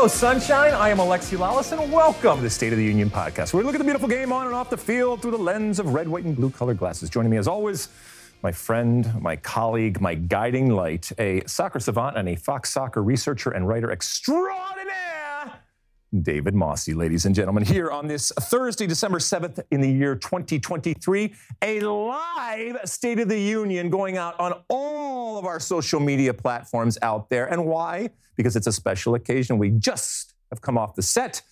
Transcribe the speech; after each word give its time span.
Hello, 0.00 0.08
sunshine. 0.08 0.72
I 0.72 0.88
am 0.88 0.96
Alexi 0.96 1.36
Lalas, 1.36 1.78
and 1.78 1.92
welcome 1.92 2.36
to 2.36 2.42
the 2.42 2.48
State 2.48 2.72
of 2.72 2.78
the 2.78 2.84
Union 2.84 3.10
podcast. 3.10 3.52
Where 3.52 3.62
we 3.62 3.66
look 3.66 3.74
at 3.74 3.78
the 3.80 3.84
beautiful 3.84 4.08
game 4.08 4.32
on 4.32 4.46
and 4.46 4.54
off 4.54 4.70
the 4.70 4.76
field 4.78 5.20
through 5.20 5.32
the 5.32 5.36
lens 5.36 5.78
of 5.78 5.92
red, 5.92 6.08
white, 6.08 6.24
and 6.24 6.34
blue 6.34 6.48
colored 6.48 6.78
glasses. 6.78 7.10
Joining 7.10 7.30
me, 7.30 7.36
as 7.36 7.46
always, 7.46 7.90
my 8.42 8.50
friend, 8.50 9.12
my 9.20 9.36
colleague, 9.36 10.00
my 10.00 10.14
guiding 10.14 10.70
light, 10.70 11.12
a 11.18 11.42
soccer 11.46 11.80
savant 11.80 12.16
and 12.16 12.30
a 12.30 12.34
Fox 12.34 12.70
soccer 12.70 13.02
researcher 13.02 13.50
and 13.50 13.68
writer 13.68 13.92
extraordinaire, 13.92 15.09
David 16.22 16.54
Mosse, 16.54 16.88
ladies 16.88 17.24
and 17.24 17.34
gentlemen, 17.36 17.64
here 17.64 17.90
on 17.90 18.08
this 18.08 18.32
Thursday, 18.40 18.86
December 18.86 19.20
7th 19.20 19.62
in 19.70 19.80
the 19.80 19.90
year 19.90 20.16
2023, 20.16 21.32
a 21.62 21.80
live 21.80 22.78
State 22.84 23.20
of 23.20 23.28
the 23.28 23.38
Union 23.38 23.90
going 23.90 24.16
out 24.16 24.38
on 24.40 24.54
all 24.68 25.38
of 25.38 25.44
our 25.44 25.60
social 25.60 26.00
media 26.00 26.34
platforms 26.34 26.98
out 27.02 27.30
there. 27.30 27.46
And 27.46 27.64
why? 27.64 28.10
Because 28.36 28.56
it's 28.56 28.66
a 28.66 28.72
special 28.72 29.14
occasion. 29.14 29.56
We 29.56 29.70
just 29.70 30.34
have 30.50 30.60
come 30.60 30.76
off 30.76 30.96
the 30.96 31.02
set 31.02 31.42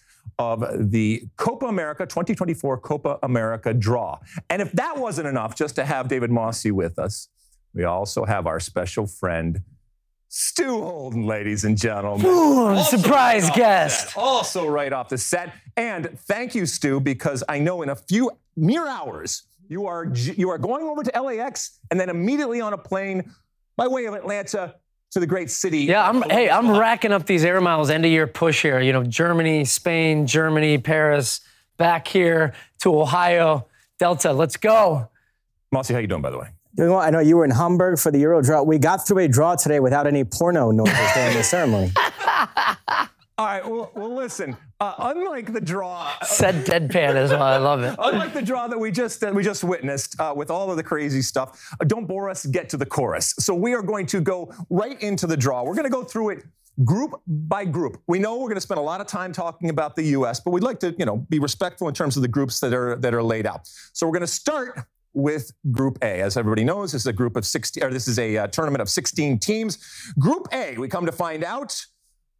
of 0.40 0.90
the 0.90 1.22
Copa 1.36 1.66
America 1.66 2.04
2024 2.04 2.78
Copa 2.78 3.18
America 3.22 3.72
draw. 3.72 4.18
And 4.50 4.60
if 4.60 4.72
that 4.72 4.98
wasn't 4.98 5.28
enough 5.28 5.54
just 5.54 5.76
to 5.76 5.84
have 5.84 6.08
David 6.08 6.32
Mosse 6.32 6.64
with 6.64 6.98
us, 6.98 7.28
we 7.74 7.84
also 7.84 8.24
have 8.24 8.48
our 8.48 8.58
special 8.58 9.06
friend, 9.06 9.60
Stu 10.28 10.82
Holden, 10.82 11.26
ladies 11.26 11.64
and 11.64 11.76
gentlemen. 11.76 12.26
Ooh, 12.26 12.82
surprise 12.82 13.44
right 13.44 13.56
guest. 13.56 14.16
Also, 14.16 14.66
right 14.66 14.92
off 14.92 15.08
the 15.08 15.16
set. 15.16 15.54
And 15.76 16.18
thank 16.26 16.54
you, 16.54 16.66
Stu, 16.66 17.00
because 17.00 17.42
I 17.48 17.58
know 17.58 17.80
in 17.82 17.88
a 17.88 17.96
few 17.96 18.30
mere 18.56 18.86
hours 18.86 19.44
you 19.68 19.86
are 19.86 20.06
you 20.14 20.50
are 20.50 20.58
going 20.58 20.84
over 20.84 21.02
to 21.02 21.22
LAX 21.22 21.78
and 21.90 21.98
then 21.98 22.10
immediately 22.10 22.60
on 22.60 22.72
a 22.72 22.78
plane 22.78 23.32
by 23.76 23.86
way 23.86 24.04
of 24.04 24.14
Atlanta 24.14 24.74
to 25.12 25.20
the 25.20 25.26
great 25.26 25.50
city. 25.50 25.80
Yeah, 25.80 26.06
I'm. 26.06 26.22
Hey, 26.22 26.50
I'm 26.50 26.76
racking 26.76 27.12
up 27.12 27.24
these 27.24 27.44
air 27.44 27.60
miles 27.60 27.88
end 27.88 28.04
of 28.04 28.10
year 28.10 28.26
push 28.26 28.60
here. 28.60 28.80
You 28.80 28.92
know, 28.92 29.04
Germany, 29.04 29.64
Spain, 29.64 30.26
Germany, 30.26 30.76
Paris, 30.76 31.40
back 31.78 32.06
here 32.06 32.52
to 32.80 33.00
Ohio, 33.00 33.66
Delta. 33.98 34.32
Let's 34.32 34.58
go. 34.58 35.08
Mosse, 35.72 35.88
how 35.88 35.98
you 35.98 36.06
doing, 36.06 36.22
by 36.22 36.30
the 36.30 36.38
way? 36.38 36.48
Doing 36.74 36.90
well. 36.90 37.00
I 37.00 37.10
know 37.10 37.20
you 37.20 37.36
were 37.36 37.44
in 37.44 37.50
Hamburg 37.50 37.98
for 37.98 38.10
the 38.10 38.18
Euro 38.20 38.42
draw. 38.42 38.62
We 38.62 38.78
got 38.78 39.06
through 39.06 39.18
a 39.18 39.28
draw 39.28 39.56
today 39.56 39.80
without 39.80 40.06
any 40.06 40.24
porno 40.24 40.70
noises 40.70 41.12
during 41.14 41.36
the 41.36 41.42
ceremony. 41.42 41.92
All 43.38 43.46
right. 43.46 43.68
Well, 43.68 43.90
well 43.94 44.14
listen. 44.14 44.56
Uh, 44.80 44.94
unlike 44.98 45.52
the 45.52 45.60
draw, 45.60 46.12
Said 46.22 46.64
deadpan 46.64 47.14
as 47.14 47.30
well. 47.30 47.42
I 47.42 47.56
love 47.56 47.82
it. 47.82 47.96
unlike 47.98 48.32
the 48.32 48.42
draw 48.42 48.68
that 48.68 48.78
we 48.78 48.92
just 48.92 49.20
that 49.20 49.34
we 49.34 49.42
just 49.42 49.64
witnessed 49.64 50.20
uh, 50.20 50.32
with 50.36 50.50
all 50.50 50.70
of 50.70 50.76
the 50.76 50.82
crazy 50.84 51.22
stuff, 51.22 51.72
uh, 51.80 51.84
don't 51.84 52.06
bore 52.06 52.28
us. 52.28 52.46
Get 52.46 52.68
to 52.70 52.76
the 52.76 52.86
chorus. 52.86 53.34
So 53.38 53.54
we 53.54 53.74
are 53.74 53.82
going 53.82 54.06
to 54.06 54.20
go 54.20 54.52
right 54.70 55.00
into 55.02 55.26
the 55.26 55.36
draw. 55.36 55.64
We're 55.64 55.74
going 55.74 55.84
to 55.84 55.90
go 55.90 56.04
through 56.04 56.30
it 56.30 56.44
group 56.84 57.20
by 57.26 57.64
group. 57.64 58.00
We 58.06 58.18
know 58.18 58.36
we're 58.36 58.48
going 58.48 58.54
to 58.54 58.60
spend 58.60 58.78
a 58.78 58.82
lot 58.82 59.00
of 59.00 59.06
time 59.06 59.32
talking 59.32 59.68
about 59.70 59.96
the 59.96 60.04
U.S., 60.04 60.38
but 60.40 60.52
we'd 60.52 60.62
like 60.62 60.78
to, 60.80 60.94
you 60.98 61.04
know, 61.04 61.16
be 61.28 61.38
respectful 61.40 61.88
in 61.88 61.94
terms 61.94 62.16
of 62.16 62.22
the 62.22 62.28
groups 62.28 62.60
that 62.60 62.72
are 62.72 62.96
that 62.96 63.14
are 63.14 63.22
laid 63.22 63.46
out. 63.46 63.68
So 63.92 64.06
we're 64.06 64.12
going 64.12 64.20
to 64.20 64.26
start 64.26 64.80
with 65.18 65.52
Group 65.72 65.98
A. 66.02 66.22
As 66.22 66.36
everybody 66.36 66.64
knows, 66.64 66.92
this 66.92 67.02
is 67.02 67.06
a 67.06 67.12
group 67.12 67.36
of 67.36 67.44
16, 67.44 67.82
or 67.82 67.90
this 67.90 68.06
is 68.06 68.18
a 68.18 68.38
uh, 68.38 68.46
tournament 68.46 68.80
of 68.80 68.88
16 68.88 69.38
teams. 69.40 69.78
Group 70.18 70.46
A, 70.52 70.78
we 70.78 70.88
come 70.88 71.04
to 71.04 71.12
find 71.12 71.44
out 71.44 71.74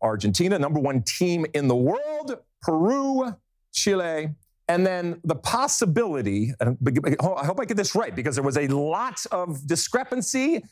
Argentina, 0.00 0.59
number 0.59 0.78
one 0.78 1.03
team 1.03 1.44
in 1.55 1.67
the 1.67 1.77
world, 1.77 2.37
Peru, 2.62 3.34
Chile, 3.72 4.31
and 4.69 4.87
then 4.87 5.21
the 5.25 5.34
possibility, 5.34 6.53
I 6.61 7.44
hope 7.44 7.59
I 7.61 7.65
get 7.65 7.77
this 7.77 7.94
right 7.94 8.15
because 8.15 8.37
there 8.37 8.44
was 8.44 8.59
a 8.59 8.69
lot 8.69 9.25
of 9.33 9.67
discrepancy, 9.67 10.62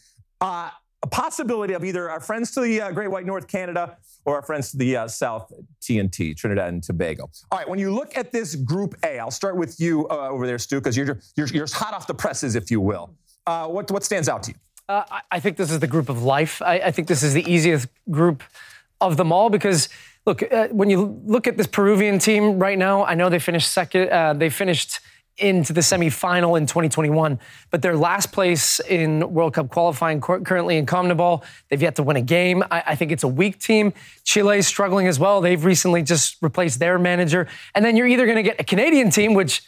uh, 0.40 0.70
a 1.02 1.06
possibility 1.06 1.74
of 1.74 1.84
either 1.84 2.10
our 2.10 2.20
friends 2.20 2.50
to 2.52 2.60
the 2.60 2.80
uh, 2.80 2.90
Great 2.90 3.10
White 3.10 3.26
North 3.26 3.48
Canada 3.48 3.96
or 4.24 4.36
our 4.36 4.42
friends 4.42 4.70
to 4.72 4.76
the 4.76 4.96
uh, 4.96 5.08
South 5.08 5.52
TNT, 5.80 6.36
Trinidad 6.36 6.68
and 6.68 6.82
Tobago. 6.82 7.30
All 7.52 7.58
right, 7.58 7.68
when 7.68 7.78
you 7.78 7.94
look 7.94 8.16
at 8.16 8.32
this 8.32 8.54
Group 8.54 8.94
A, 9.04 9.18
I'll 9.18 9.30
start 9.30 9.56
with 9.56 9.78
you 9.78 10.08
uh, 10.08 10.28
over 10.28 10.46
there, 10.46 10.58
Stu, 10.58 10.76
because 10.80 10.96
you're, 10.96 11.18
you're, 11.36 11.46
you're 11.48 11.66
hot 11.72 11.94
off 11.94 12.06
the 12.06 12.14
presses, 12.14 12.56
if 12.56 12.70
you 12.70 12.80
will. 12.80 13.14
Uh, 13.46 13.68
what, 13.68 13.90
what 13.90 14.02
stands 14.04 14.28
out 14.28 14.42
to 14.44 14.52
you? 14.52 14.56
Uh, 14.88 15.04
I- 15.30 15.40
think 15.40 15.56
this 15.56 15.70
is 15.70 15.80
the 15.80 15.86
group 15.86 16.08
of 16.08 16.22
life. 16.22 16.62
I, 16.62 16.74
I 16.76 16.90
think 16.90 17.08
this 17.08 17.22
is 17.22 17.34
the 17.34 17.48
easiest 17.50 17.88
group 18.10 18.42
of 19.00 19.16
them 19.16 19.32
all 19.32 19.50
because, 19.50 19.88
look, 20.24 20.42
uh, 20.52 20.68
when 20.68 20.90
you 20.90 21.20
look 21.24 21.46
at 21.46 21.56
this 21.56 21.66
Peruvian 21.66 22.18
team 22.18 22.58
right 22.58 22.78
now, 22.78 23.04
I 23.04 23.14
know 23.14 23.28
they 23.28 23.38
finished 23.38 23.70
second. 23.72 24.38
They 24.38 24.48
finished 24.48 25.00
into 25.38 25.72
the 25.72 25.80
semifinal 25.80 26.56
in 26.56 26.66
2021, 26.66 27.38
but 27.70 27.82
their 27.82 27.96
last 27.96 28.32
place 28.32 28.80
in 28.80 29.32
World 29.32 29.54
Cup 29.54 29.68
qualifying 29.68 30.20
currently 30.20 30.78
in 30.78 30.86
CONMEBOL. 30.86 31.42
They've 31.68 31.82
yet 31.82 31.96
to 31.96 32.02
win 32.02 32.16
a 32.16 32.22
game. 32.22 32.62
I, 32.70 32.82
I 32.88 32.94
think 32.94 33.12
it's 33.12 33.24
a 33.24 33.28
weak 33.28 33.58
team. 33.58 33.92
Chile 34.24 34.58
is 34.58 34.66
struggling 34.66 35.06
as 35.06 35.18
well. 35.18 35.40
They've 35.40 35.62
recently 35.64 36.02
just 36.02 36.36
replaced 36.42 36.78
their 36.78 36.98
manager, 36.98 37.48
and 37.74 37.84
then 37.84 37.96
you're 37.96 38.06
either 38.06 38.24
going 38.24 38.36
to 38.36 38.42
get 38.42 38.60
a 38.60 38.64
Canadian 38.64 39.10
team, 39.10 39.34
which 39.34 39.62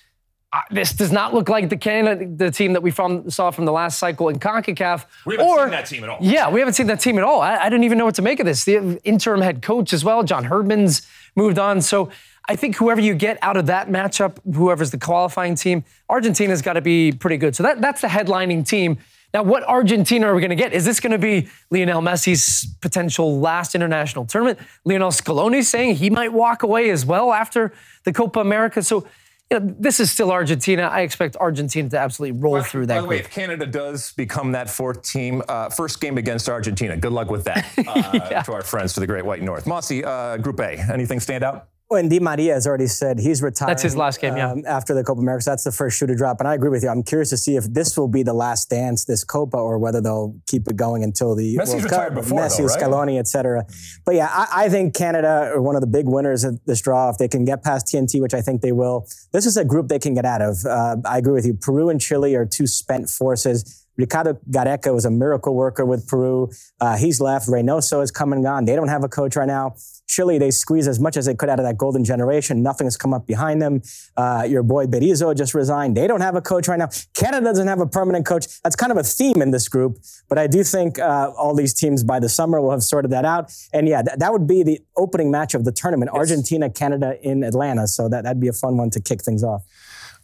uh, 0.51 0.61
this 0.71 0.93
does 0.93 1.13
not 1.13 1.35
look 1.35 1.51
like 1.51 1.69
the 1.69 1.77
Canada, 1.77 2.27
the 2.27 2.51
team 2.51 2.73
that 2.73 2.83
we 2.83 2.91
from, 2.91 3.29
saw 3.29 3.51
from 3.51 3.67
the 3.67 3.73
last 3.73 3.99
cycle 3.99 4.31
in 4.31 4.39
CONCACAF. 4.39 5.05
We 5.27 5.35
haven't 5.35 5.47
or, 5.47 5.59
seen 5.59 5.71
that 5.71 5.87
team 5.87 6.05
at 6.05 6.11
all. 6.11 6.19
Yeah, 6.23 6.51
we 6.51 6.61
haven't 6.61 6.75
seen 6.75 6.87
that 6.87 7.01
team 7.01 7.19
at 7.19 7.25
all. 7.25 7.43
I, 7.43 7.57
I 7.57 7.69
didn't 7.69 7.85
even 7.85 7.99
know 7.99 8.07
what 8.07 8.15
to 8.15 8.23
make 8.23 8.41
of 8.41 8.47
this. 8.47 8.65
The 8.65 8.99
interim 9.05 9.43
head 9.43 9.61
coach 9.61 9.93
as 9.93 10.05
well, 10.05 10.23
John 10.23 10.45
Herdman's 10.45 11.07
moved 11.37 11.59
on. 11.59 11.83
So 11.83 12.11
I 12.49 12.57
think 12.57 12.77
whoever 12.77 13.01
you 13.01 13.15
get 13.15 13.39
out 13.43 13.59
of 13.59 13.67
that 13.67 13.89
matchup, 13.89 14.39
whoever's 14.55 14.91
the 14.91 14.99
qualifying 14.99 15.55
team, 15.55 15.85
Argentina's 16.09 16.63
got 16.63 16.75
to 16.75 16.81
be 16.81 17.13
pretty 17.13 17.37
good. 17.37 17.55
So 17.55 17.63
that, 17.63 17.83
that's 17.83 18.01
the 18.01 18.09
headlining 18.09 18.67
team. 18.67 18.99
Now, 19.35 19.43
what 19.43 19.63
Argentina 19.65 20.27
are 20.27 20.35
we 20.35 20.41
going 20.41 20.51
to 20.51 20.57
get? 20.57 20.73
Is 20.73 20.87
this 20.87 21.01
going 21.01 21.13
to 21.13 21.19
be 21.19 21.49
Lionel 21.71 22.01
Messi's 22.01 22.67
potential 22.81 23.39
last 23.39 23.75
international 23.75 24.25
tournament? 24.25 24.59
Lionel 24.87 25.11
Scaloni 25.11 25.63
saying 25.63 25.97
he 25.97 26.09
might 26.09 26.33
walk 26.33 26.63
away 26.63 26.89
as 26.89 27.05
well 27.05 27.35
after 27.35 27.75
the 28.05 28.13
Copa 28.15 28.41
America. 28.41 28.83
So 28.83 29.07
you 29.51 29.61
know, 29.61 29.75
this 29.79 30.01
is 30.01 30.11
still 30.11 30.31
Argentina. 30.31 30.85
I 30.85 31.01
expect 31.01 31.37
Argentina 31.37 31.91
to 31.91 31.99
absolutely 31.99 32.41
roll 32.41 32.63
through 32.63 32.87
that 32.87 32.97
By 32.97 33.01
the 33.03 33.07
way, 33.07 33.19
if 33.19 33.31
Canada 33.31 33.67
does 33.67 34.13
become 34.13 34.53
that 34.53 34.71
fourth 34.71 35.03
team, 35.03 35.43
uh, 35.49 35.69
first 35.69 36.01
game 36.01 36.17
against 36.17 36.49
Argentina, 36.49 36.97
good 36.97 37.13
luck 37.13 37.31
with 37.31 37.45
that 37.45 37.67
uh, 37.87 38.43
to 38.43 38.53
our 38.53 38.63
friends 38.63 38.95
to 38.95 39.01
the 39.01 39.07
Great 39.07 39.25
White 39.27 39.43
North. 39.43 39.67
Mosse, 39.67 40.03
uh, 40.03 40.39
Group 40.39 40.61
A, 40.61 40.79
anything 40.91 41.21
stand 41.21 41.45
out? 41.45 41.69
Well, 41.91 42.01
and 42.01 42.11
Di 42.11 42.21
Maria 42.21 42.53
has 42.53 42.67
already 42.67 42.87
said 42.87 43.19
he's 43.19 43.41
retired. 43.41 43.71
That's 43.71 43.83
his 43.83 43.97
last 43.97 44.21
game, 44.21 44.37
yeah. 44.37 44.51
um, 44.51 44.63
after 44.67 44.93
the 44.93 45.03
Copa 45.03 45.21
America. 45.23 45.45
So 45.45 45.53
that's 45.53 45.65
the 45.65 45.73
first 45.73 45.99
shoe 45.99 46.07
to 46.07 46.15
drop. 46.15 46.39
And 46.39 46.47
I 46.47 46.53
agree 46.53 46.69
with 46.69 46.83
you. 46.83 46.91
I'm 46.91 47.03
curious 47.03 47.31
to 47.31 47.39
see 47.39 47.57
if 47.57 47.65
this 47.65 47.97
will 47.97 48.09
be 48.09 48.23
the 48.23 48.35
last 48.35 48.69
dance, 48.69 49.07
this 49.07 49.25
Copa, 49.25 49.57
or 49.57 49.79
whether 49.79 50.03
they'll 50.03 50.37
keep 50.47 50.69
it 50.69 50.77
going 50.77 51.03
until 51.03 51.35
the 51.35 51.57
Messi's 51.57 51.71
World 51.71 51.85
retired 51.85 52.15
Cup. 52.15 52.25
before, 52.25 52.41
Messi, 52.41 52.59
though, 52.59 52.65
right? 52.67 53.09
Scaloni, 53.09 53.19
et 53.19 53.27
cetera. 53.27 53.65
But 54.05 54.17
yeah, 54.17 54.29
I, 54.31 54.65
I 54.65 54.69
think 54.69 54.95
Canada 54.95 55.51
are 55.55 55.63
one 55.63 55.77
of 55.77 55.81
the 55.81 55.87
big 55.87 56.07
winners 56.07 56.45
of 56.45 56.61
this 56.67 56.83
draw. 56.83 57.09
If 57.09 57.17
they 57.17 57.29
can 57.29 57.47
get 57.47 57.65
past 57.65 57.87
TNT, 57.87 58.21
which 58.21 58.35
I 58.35 58.43
think 58.43 58.61
they 58.61 58.73
will, 58.73 59.07
this 59.33 59.47
is 59.47 59.57
a 59.57 59.65
group 59.65 59.89
they 59.89 59.99
can 59.99 60.13
get 60.13 60.27
out 60.27 60.43
of. 60.43 60.67
Uh, 60.67 60.97
I 61.07 61.17
agree 61.17 61.33
with 61.33 61.47
you. 61.47 61.55
Peru 61.55 61.89
and 61.89 61.99
Chile 61.99 62.35
are 62.35 62.45
two 62.45 62.67
spent 62.67 63.09
forces. 63.09 63.87
Ricardo 63.97 64.39
Gareca 64.51 64.93
was 64.93 65.07
a 65.07 65.11
miracle 65.11 65.55
worker 65.55 65.87
with 65.87 66.07
Peru. 66.07 66.51
Uh, 66.81 66.97
he's 66.99 67.19
left. 67.21 67.49
Reynoso 67.49 68.03
is 68.03 68.11
come 68.11 68.33
and 68.35 68.45
gone. 68.45 68.67
They 68.67 68.77
don't 68.77 68.89
have 68.89 69.05
a 69.05 69.09
coach 69.09 69.37
right 69.37 69.49
now. 69.49 69.75
Chile, 70.09 70.39
they 70.39 70.51
squeezed 70.51 70.89
as 70.89 70.99
much 70.99 71.17
as 71.17 71.27
they 71.27 71.35
could 71.35 71.49
out 71.49 71.61
of 71.61 71.67
that 71.67 71.77
golden 71.77 72.03
generation. 72.03 72.63
Nothing 72.63 72.87
has 72.87 72.97
come 72.97 73.13
up 73.15 73.27
behind 73.27 73.63
them. 73.63 73.83
Uh, 74.17 74.47
your 74.49 74.63
boy 74.63 74.87
Berizzo 74.87 75.37
just 75.37 75.55
resigned. 75.55 75.97
They 75.97 76.07
don't 76.07 76.23
have 76.23 76.35
a 76.35 76.41
coach 76.41 76.67
right 76.67 76.79
now. 76.79 76.89
Canada 77.15 77.45
doesn't 77.45 77.69
have 77.69 77.81
a 77.81 77.87
permanent 77.87 78.27
coach. 78.27 78.61
That's 78.63 78.75
kind 78.75 78.91
of 78.91 78.99
a 78.99 79.03
theme 79.03 79.43
in 79.43 79.51
this 79.51 79.69
group. 79.69 79.99
But 80.29 80.39
I 80.39 80.47
do 80.47 80.65
think 80.65 80.99
uh, 80.99 81.33
all 81.37 81.55
these 81.55 81.75
teams 81.75 82.03
by 82.03 82.21
the 82.21 82.29
summer 82.29 82.61
will 82.61 82.71
have 82.71 82.83
sorted 82.83 83.11
that 83.13 83.25
out. 83.25 83.53
And 83.73 83.87
yeah, 83.87 84.03
th- 84.03 84.19
that 84.19 84.33
would 84.33 84.47
be 84.47 84.63
the 84.63 84.81
opening 84.97 85.31
match 85.31 85.55
of 85.55 85.65
the 85.65 85.73
tournament 85.73 86.11
Argentina, 86.11 86.71
Canada 86.71 87.19
in 87.23 87.45
Atlanta. 87.45 87.87
So 87.87 88.09
that, 88.09 88.25
that'd 88.25 88.41
be 88.41 88.49
a 88.49 88.53
fun 88.53 88.77
one 88.77 88.91
to 88.91 89.01
kick 89.01 89.23
things 89.23 89.45
off. 89.45 89.63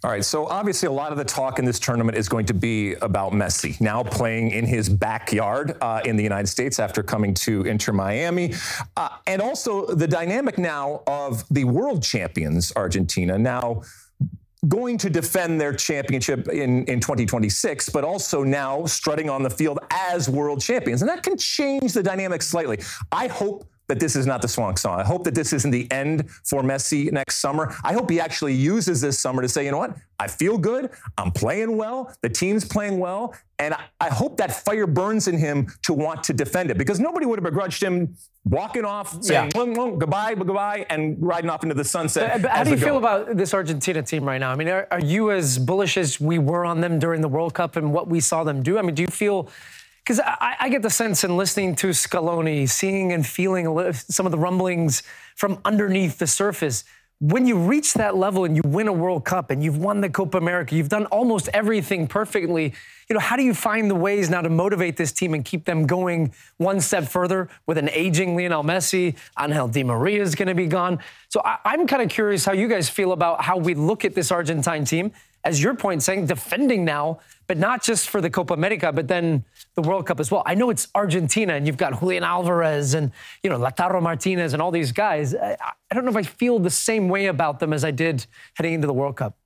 All 0.04 0.10
right, 0.10 0.22
so 0.22 0.46
obviously 0.46 0.86
a 0.86 0.92
lot 0.92 1.12
of 1.12 1.16
the 1.16 1.24
talk 1.24 1.58
in 1.58 1.64
this 1.64 1.78
tournament 1.78 2.18
is 2.18 2.28
going 2.28 2.44
to 2.44 2.52
be 2.52 2.92
about 2.96 3.32
Messi 3.32 3.80
now 3.80 4.02
playing 4.02 4.50
in 4.50 4.66
his 4.66 4.86
backyard 4.86 5.78
uh, 5.80 6.02
in 6.04 6.16
the 6.16 6.22
United 6.22 6.46
States 6.46 6.78
after 6.78 7.02
coming 7.02 7.32
to 7.32 7.62
Inter 7.62 7.94
Miami, 7.94 8.52
uh, 8.98 9.08
and 9.26 9.40
also 9.40 9.86
the 9.86 10.06
dynamic 10.06 10.58
now 10.58 11.02
of 11.06 11.42
the 11.48 11.64
world 11.64 12.02
champions 12.02 12.70
Argentina 12.76 13.38
now 13.38 13.80
going 14.68 14.98
to 14.98 15.08
defend 15.08 15.58
their 15.58 15.72
championship 15.72 16.48
in, 16.48 16.84
in 16.84 17.00
2026, 17.00 17.88
but 17.88 18.04
also 18.04 18.42
now 18.42 18.84
strutting 18.84 19.30
on 19.30 19.42
the 19.42 19.48
field 19.48 19.78
as 19.90 20.28
world 20.28 20.60
champions. 20.60 21.00
And 21.00 21.08
that 21.08 21.22
can 21.22 21.38
change 21.38 21.94
the 21.94 22.02
dynamic 22.02 22.42
slightly. 22.42 22.78
I 23.10 23.26
hope 23.28 23.66
that 23.88 24.00
this 24.00 24.16
is 24.16 24.26
not 24.26 24.42
the 24.42 24.48
swan 24.48 24.76
song. 24.76 24.98
I 24.98 25.04
hope 25.04 25.24
that 25.24 25.34
this 25.34 25.52
isn't 25.52 25.70
the 25.70 25.90
end 25.90 26.30
for 26.44 26.62
Messi 26.62 27.12
next 27.12 27.36
summer. 27.36 27.74
I 27.84 27.92
hope 27.92 28.10
he 28.10 28.20
actually 28.20 28.54
uses 28.54 29.00
this 29.00 29.18
summer 29.18 29.42
to 29.42 29.48
say, 29.48 29.64
you 29.64 29.70
know 29.70 29.78
what? 29.78 29.96
I 30.18 30.28
feel 30.28 30.56
good. 30.56 30.90
I'm 31.18 31.32
playing 31.32 31.76
well. 31.76 32.14
The 32.22 32.28
team's 32.28 32.64
playing 32.64 32.98
well. 32.98 33.34
And 33.58 33.74
I 34.00 34.08
hope 34.08 34.36
that 34.38 34.52
fire 34.52 34.86
burns 34.86 35.28
in 35.28 35.38
him 35.38 35.68
to 35.82 35.92
want 35.92 36.24
to 36.24 36.32
defend 36.32 36.70
it 36.70 36.78
because 36.78 36.98
nobody 36.98 37.26
would 37.26 37.38
have 37.38 37.44
begrudged 37.44 37.82
him 37.82 38.16
walking 38.44 38.84
off, 38.84 39.22
saying 39.22 39.52
yeah. 39.54 39.90
goodbye, 39.96 40.34
goodbye, 40.34 40.86
and 40.90 41.16
riding 41.20 41.48
off 41.50 41.62
into 41.62 41.74
the 41.74 41.84
sunset. 41.84 42.32
But, 42.32 42.42
but 42.42 42.50
how 42.50 42.64
do 42.64 42.70
you 42.70 42.76
feel 42.76 42.98
about 42.98 43.36
this 43.36 43.54
Argentina 43.54 44.02
team 44.02 44.24
right 44.24 44.38
now? 44.38 44.50
I 44.50 44.56
mean, 44.56 44.68
are, 44.68 44.86
are 44.90 45.00
you 45.00 45.30
as 45.30 45.58
bullish 45.58 45.96
as 45.96 46.20
we 46.20 46.38
were 46.38 46.64
on 46.64 46.80
them 46.80 46.98
during 46.98 47.20
the 47.20 47.28
World 47.28 47.54
Cup 47.54 47.76
and 47.76 47.92
what 47.92 48.08
we 48.08 48.20
saw 48.20 48.44
them 48.44 48.62
do? 48.62 48.78
I 48.78 48.82
mean, 48.82 48.94
do 48.94 49.02
you 49.02 49.08
feel 49.08 49.48
because 50.04 50.20
I, 50.20 50.56
I, 50.60 50.68
get 50.68 50.82
the 50.82 50.90
sense 50.90 51.24
in 51.24 51.36
listening 51.38 51.74
to 51.76 51.88
Scaloni, 51.88 52.68
seeing 52.68 53.12
and 53.12 53.26
feeling 53.26 53.92
some 53.94 54.26
of 54.26 54.32
the 54.32 54.38
rumblings 54.38 55.02
from 55.34 55.58
underneath 55.64 56.18
the 56.18 56.26
surface. 56.26 56.84
When 57.20 57.46
you 57.46 57.56
reach 57.56 57.94
that 57.94 58.14
level 58.14 58.44
and 58.44 58.54
you 58.54 58.60
win 58.66 58.86
a 58.86 58.92
World 58.92 59.24
Cup 59.24 59.50
and 59.50 59.64
you've 59.64 59.78
won 59.78 60.02
the 60.02 60.10
Copa 60.10 60.36
America, 60.36 60.74
you've 60.74 60.90
done 60.90 61.06
almost 61.06 61.48
everything 61.54 62.06
perfectly. 62.06 62.74
You 63.08 63.14
know, 63.14 63.20
how 63.20 63.36
do 63.36 63.42
you 63.42 63.54
find 63.54 63.90
the 63.90 63.94
ways 63.94 64.28
now 64.28 64.42
to 64.42 64.50
motivate 64.50 64.98
this 64.98 65.10
team 65.10 65.32
and 65.32 65.42
keep 65.42 65.64
them 65.64 65.86
going 65.86 66.34
one 66.58 66.82
step 66.82 67.04
further 67.04 67.48
with 67.66 67.78
an 67.78 67.88
aging 67.90 68.36
Lionel 68.36 68.62
Messi? 68.62 69.16
Angel 69.40 69.68
Di 69.68 69.84
Maria 69.84 70.20
is 70.20 70.34
going 70.34 70.48
to 70.48 70.54
be 70.54 70.66
gone. 70.66 70.98
So 71.30 71.40
I, 71.42 71.58
I'm 71.64 71.86
kind 71.86 72.02
of 72.02 72.10
curious 72.10 72.44
how 72.44 72.52
you 72.52 72.68
guys 72.68 72.90
feel 72.90 73.12
about 73.12 73.42
how 73.42 73.56
we 73.56 73.72
look 73.72 74.04
at 74.04 74.14
this 74.14 74.30
Argentine 74.30 74.84
team 74.84 75.12
as 75.44 75.62
your 75.62 75.74
point 75.74 76.02
saying, 76.02 76.26
defending 76.26 76.84
now, 76.84 77.20
but 77.46 77.58
not 77.58 77.82
just 77.82 78.08
for 78.08 78.20
the 78.20 78.30
Copa 78.30 78.54
America, 78.54 78.92
but 78.92 79.08
then 79.08 79.44
the 79.74 79.82
World 79.82 80.06
Cup 80.06 80.20
as 80.20 80.30
well. 80.30 80.42
I 80.46 80.54
know 80.54 80.70
it's 80.70 80.88
Argentina, 80.94 81.54
and 81.54 81.66
you've 81.66 81.76
got 81.76 81.98
Julian 81.98 82.22
Alvarez 82.22 82.94
and 82.94 83.12
you 83.42 83.50
know 83.50 83.58
Lautaro 83.58 84.02
Martinez 84.02 84.52
and 84.52 84.62
all 84.62 84.70
these 84.70 84.92
guys. 84.92 85.34
I, 85.34 85.56
I 85.90 85.94
don't 85.94 86.04
know 86.04 86.10
if 86.10 86.16
I 86.16 86.22
feel 86.22 86.58
the 86.58 86.70
same 86.70 87.08
way 87.08 87.26
about 87.26 87.60
them 87.60 87.72
as 87.72 87.84
I 87.84 87.90
did 87.90 88.26
heading 88.54 88.74
into 88.74 88.86
the 88.86 88.94
World 88.94 89.16
Cup. 89.16 89.36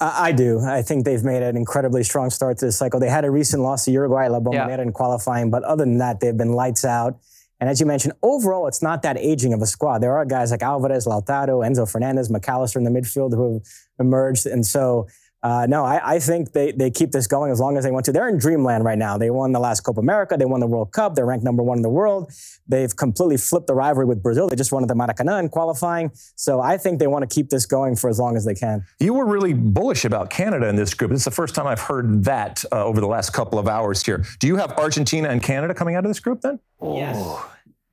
I 0.00 0.32
do. 0.32 0.58
I 0.60 0.82
think 0.82 1.04
they've 1.04 1.22
made 1.22 1.42
an 1.42 1.56
incredibly 1.56 2.02
strong 2.02 2.30
start 2.30 2.58
to 2.58 2.66
this 2.66 2.78
cycle. 2.78 2.98
They 2.98 3.10
had 3.10 3.24
a 3.24 3.30
recent 3.30 3.62
loss 3.62 3.84
to 3.84 3.92
Uruguay, 3.92 4.26
La 4.28 4.40
Bombonera, 4.40 4.68
yeah. 4.78 4.82
in 4.82 4.92
qualifying, 4.92 5.50
but 5.50 5.62
other 5.62 5.84
than 5.84 5.98
that, 5.98 6.18
they've 6.18 6.36
been 6.36 6.52
lights 6.52 6.84
out. 6.84 7.20
And 7.60 7.70
as 7.70 7.78
you 7.78 7.86
mentioned, 7.86 8.14
overall, 8.24 8.66
it's 8.66 8.82
not 8.82 9.02
that 9.02 9.16
aging 9.16 9.52
of 9.52 9.62
a 9.62 9.66
squad. 9.66 10.00
There 10.00 10.16
are 10.16 10.24
guys 10.24 10.50
like 10.50 10.62
Alvarez, 10.62 11.06
Lautaro, 11.06 11.64
Enzo 11.64 11.88
Fernandez, 11.88 12.28
Mac 12.28 12.48
Allister 12.48 12.80
in 12.80 12.84
the 12.84 12.90
midfield 12.90 13.32
who 13.32 13.54
have 13.54 13.62
emerged. 14.00 14.46
And 14.46 14.66
so 14.66 15.06
uh, 15.42 15.66
no, 15.68 15.84
I, 15.84 16.14
I, 16.14 16.18
think 16.20 16.52
they, 16.52 16.70
they 16.70 16.88
keep 16.88 17.10
this 17.10 17.26
going 17.26 17.50
as 17.50 17.58
long 17.58 17.76
as 17.76 17.82
they 17.82 17.90
want 17.90 18.04
to. 18.04 18.12
They're 18.12 18.28
in 18.28 18.38
dreamland 18.38 18.84
right 18.84 18.96
now. 18.96 19.18
They 19.18 19.30
won 19.30 19.50
the 19.50 19.58
last 19.58 19.80
Copa 19.80 19.98
America. 19.98 20.36
They 20.36 20.44
won 20.44 20.60
the 20.60 20.68
World 20.68 20.92
Cup. 20.92 21.16
They're 21.16 21.26
ranked 21.26 21.44
number 21.44 21.64
one 21.64 21.78
in 21.78 21.82
the 21.82 21.90
world. 21.90 22.32
They've 22.68 22.94
completely 22.94 23.38
flipped 23.38 23.66
the 23.66 23.74
rivalry 23.74 24.06
with 24.06 24.22
Brazil. 24.22 24.48
They 24.48 24.54
just 24.54 24.70
won 24.70 24.84
at 24.84 24.88
the 24.88 24.94
Maracanã 24.94 25.40
in 25.40 25.48
qualifying. 25.48 26.12
So 26.36 26.60
I 26.60 26.78
think 26.78 27.00
they 27.00 27.08
want 27.08 27.28
to 27.28 27.34
keep 27.34 27.50
this 27.50 27.66
going 27.66 27.96
for 27.96 28.08
as 28.08 28.20
long 28.20 28.36
as 28.36 28.44
they 28.44 28.54
can. 28.54 28.84
You 29.00 29.14
were 29.14 29.26
really 29.26 29.52
bullish 29.52 30.04
about 30.04 30.30
Canada 30.30 30.68
in 30.68 30.76
this 30.76 30.94
group. 30.94 31.10
This 31.10 31.22
is 31.22 31.24
the 31.24 31.32
first 31.32 31.56
time 31.56 31.66
I've 31.66 31.80
heard 31.80 32.22
that 32.24 32.64
uh, 32.70 32.84
over 32.84 33.00
the 33.00 33.08
last 33.08 33.30
couple 33.32 33.58
of 33.58 33.66
hours 33.66 34.04
here. 34.04 34.24
Do 34.38 34.46
you 34.46 34.56
have 34.56 34.70
Argentina 34.78 35.28
and 35.28 35.42
Canada 35.42 35.74
coming 35.74 35.96
out 35.96 36.04
of 36.04 36.10
this 36.10 36.20
group 36.20 36.42
then? 36.42 36.60
Yes. 36.80 37.42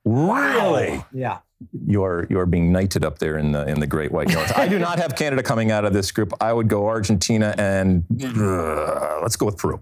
Really? 0.05 1.03
Yeah 1.11 1.39
you're 1.85 2.25
you're 2.29 2.45
being 2.45 2.71
knighted 2.71 3.03
up 3.03 3.19
there 3.19 3.37
in 3.37 3.51
the 3.51 3.67
in 3.67 3.79
the 3.79 3.87
Great 3.87 4.11
White 4.11 4.29
North. 4.29 4.57
I 4.57 4.67
do 4.67 4.79
not 4.79 4.99
have 4.99 5.15
Canada 5.15 5.43
coming 5.43 5.71
out 5.71 5.85
of 5.85 5.93
this 5.93 6.11
group. 6.11 6.33
I 6.39 6.53
would 6.53 6.67
go 6.67 6.87
Argentina 6.87 7.53
and 7.57 8.03
uh, 8.21 9.19
let's 9.21 9.35
go 9.35 9.45
with 9.45 9.57
Peru. 9.57 9.75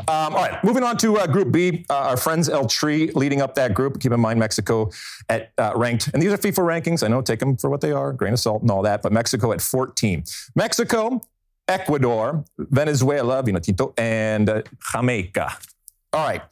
Um, 0.00 0.06
all 0.08 0.30
right, 0.30 0.62
moving 0.64 0.82
on 0.82 0.96
to 0.98 1.18
uh, 1.18 1.26
Group 1.26 1.52
B. 1.52 1.84
Uh, 1.88 1.94
our 1.94 2.16
friends 2.16 2.48
El 2.48 2.66
Tri 2.66 3.10
leading 3.14 3.40
up 3.40 3.54
that 3.54 3.74
group. 3.74 4.00
Keep 4.00 4.12
in 4.12 4.20
mind 4.20 4.38
Mexico 4.38 4.90
at 5.28 5.52
uh, 5.58 5.72
ranked, 5.76 6.08
and 6.12 6.22
these 6.22 6.32
are 6.32 6.38
FIFA 6.38 6.82
rankings. 6.82 7.02
I 7.02 7.08
know, 7.08 7.22
take 7.22 7.40
them 7.40 7.56
for 7.56 7.70
what 7.70 7.80
they 7.80 7.92
are, 7.92 8.12
grain 8.12 8.32
of 8.32 8.40
salt 8.40 8.62
and 8.62 8.70
all 8.70 8.82
that. 8.82 9.02
But 9.02 9.12
Mexico 9.12 9.52
at 9.52 9.60
14. 9.60 10.24
Mexico, 10.54 11.20
Ecuador, 11.68 12.44
Venezuela, 12.58 13.42
Vinotinto, 13.42 13.92
and 13.98 14.48
uh, 14.48 14.62
Jamaica. 14.92 15.56
All 16.12 16.26
right. 16.26 16.42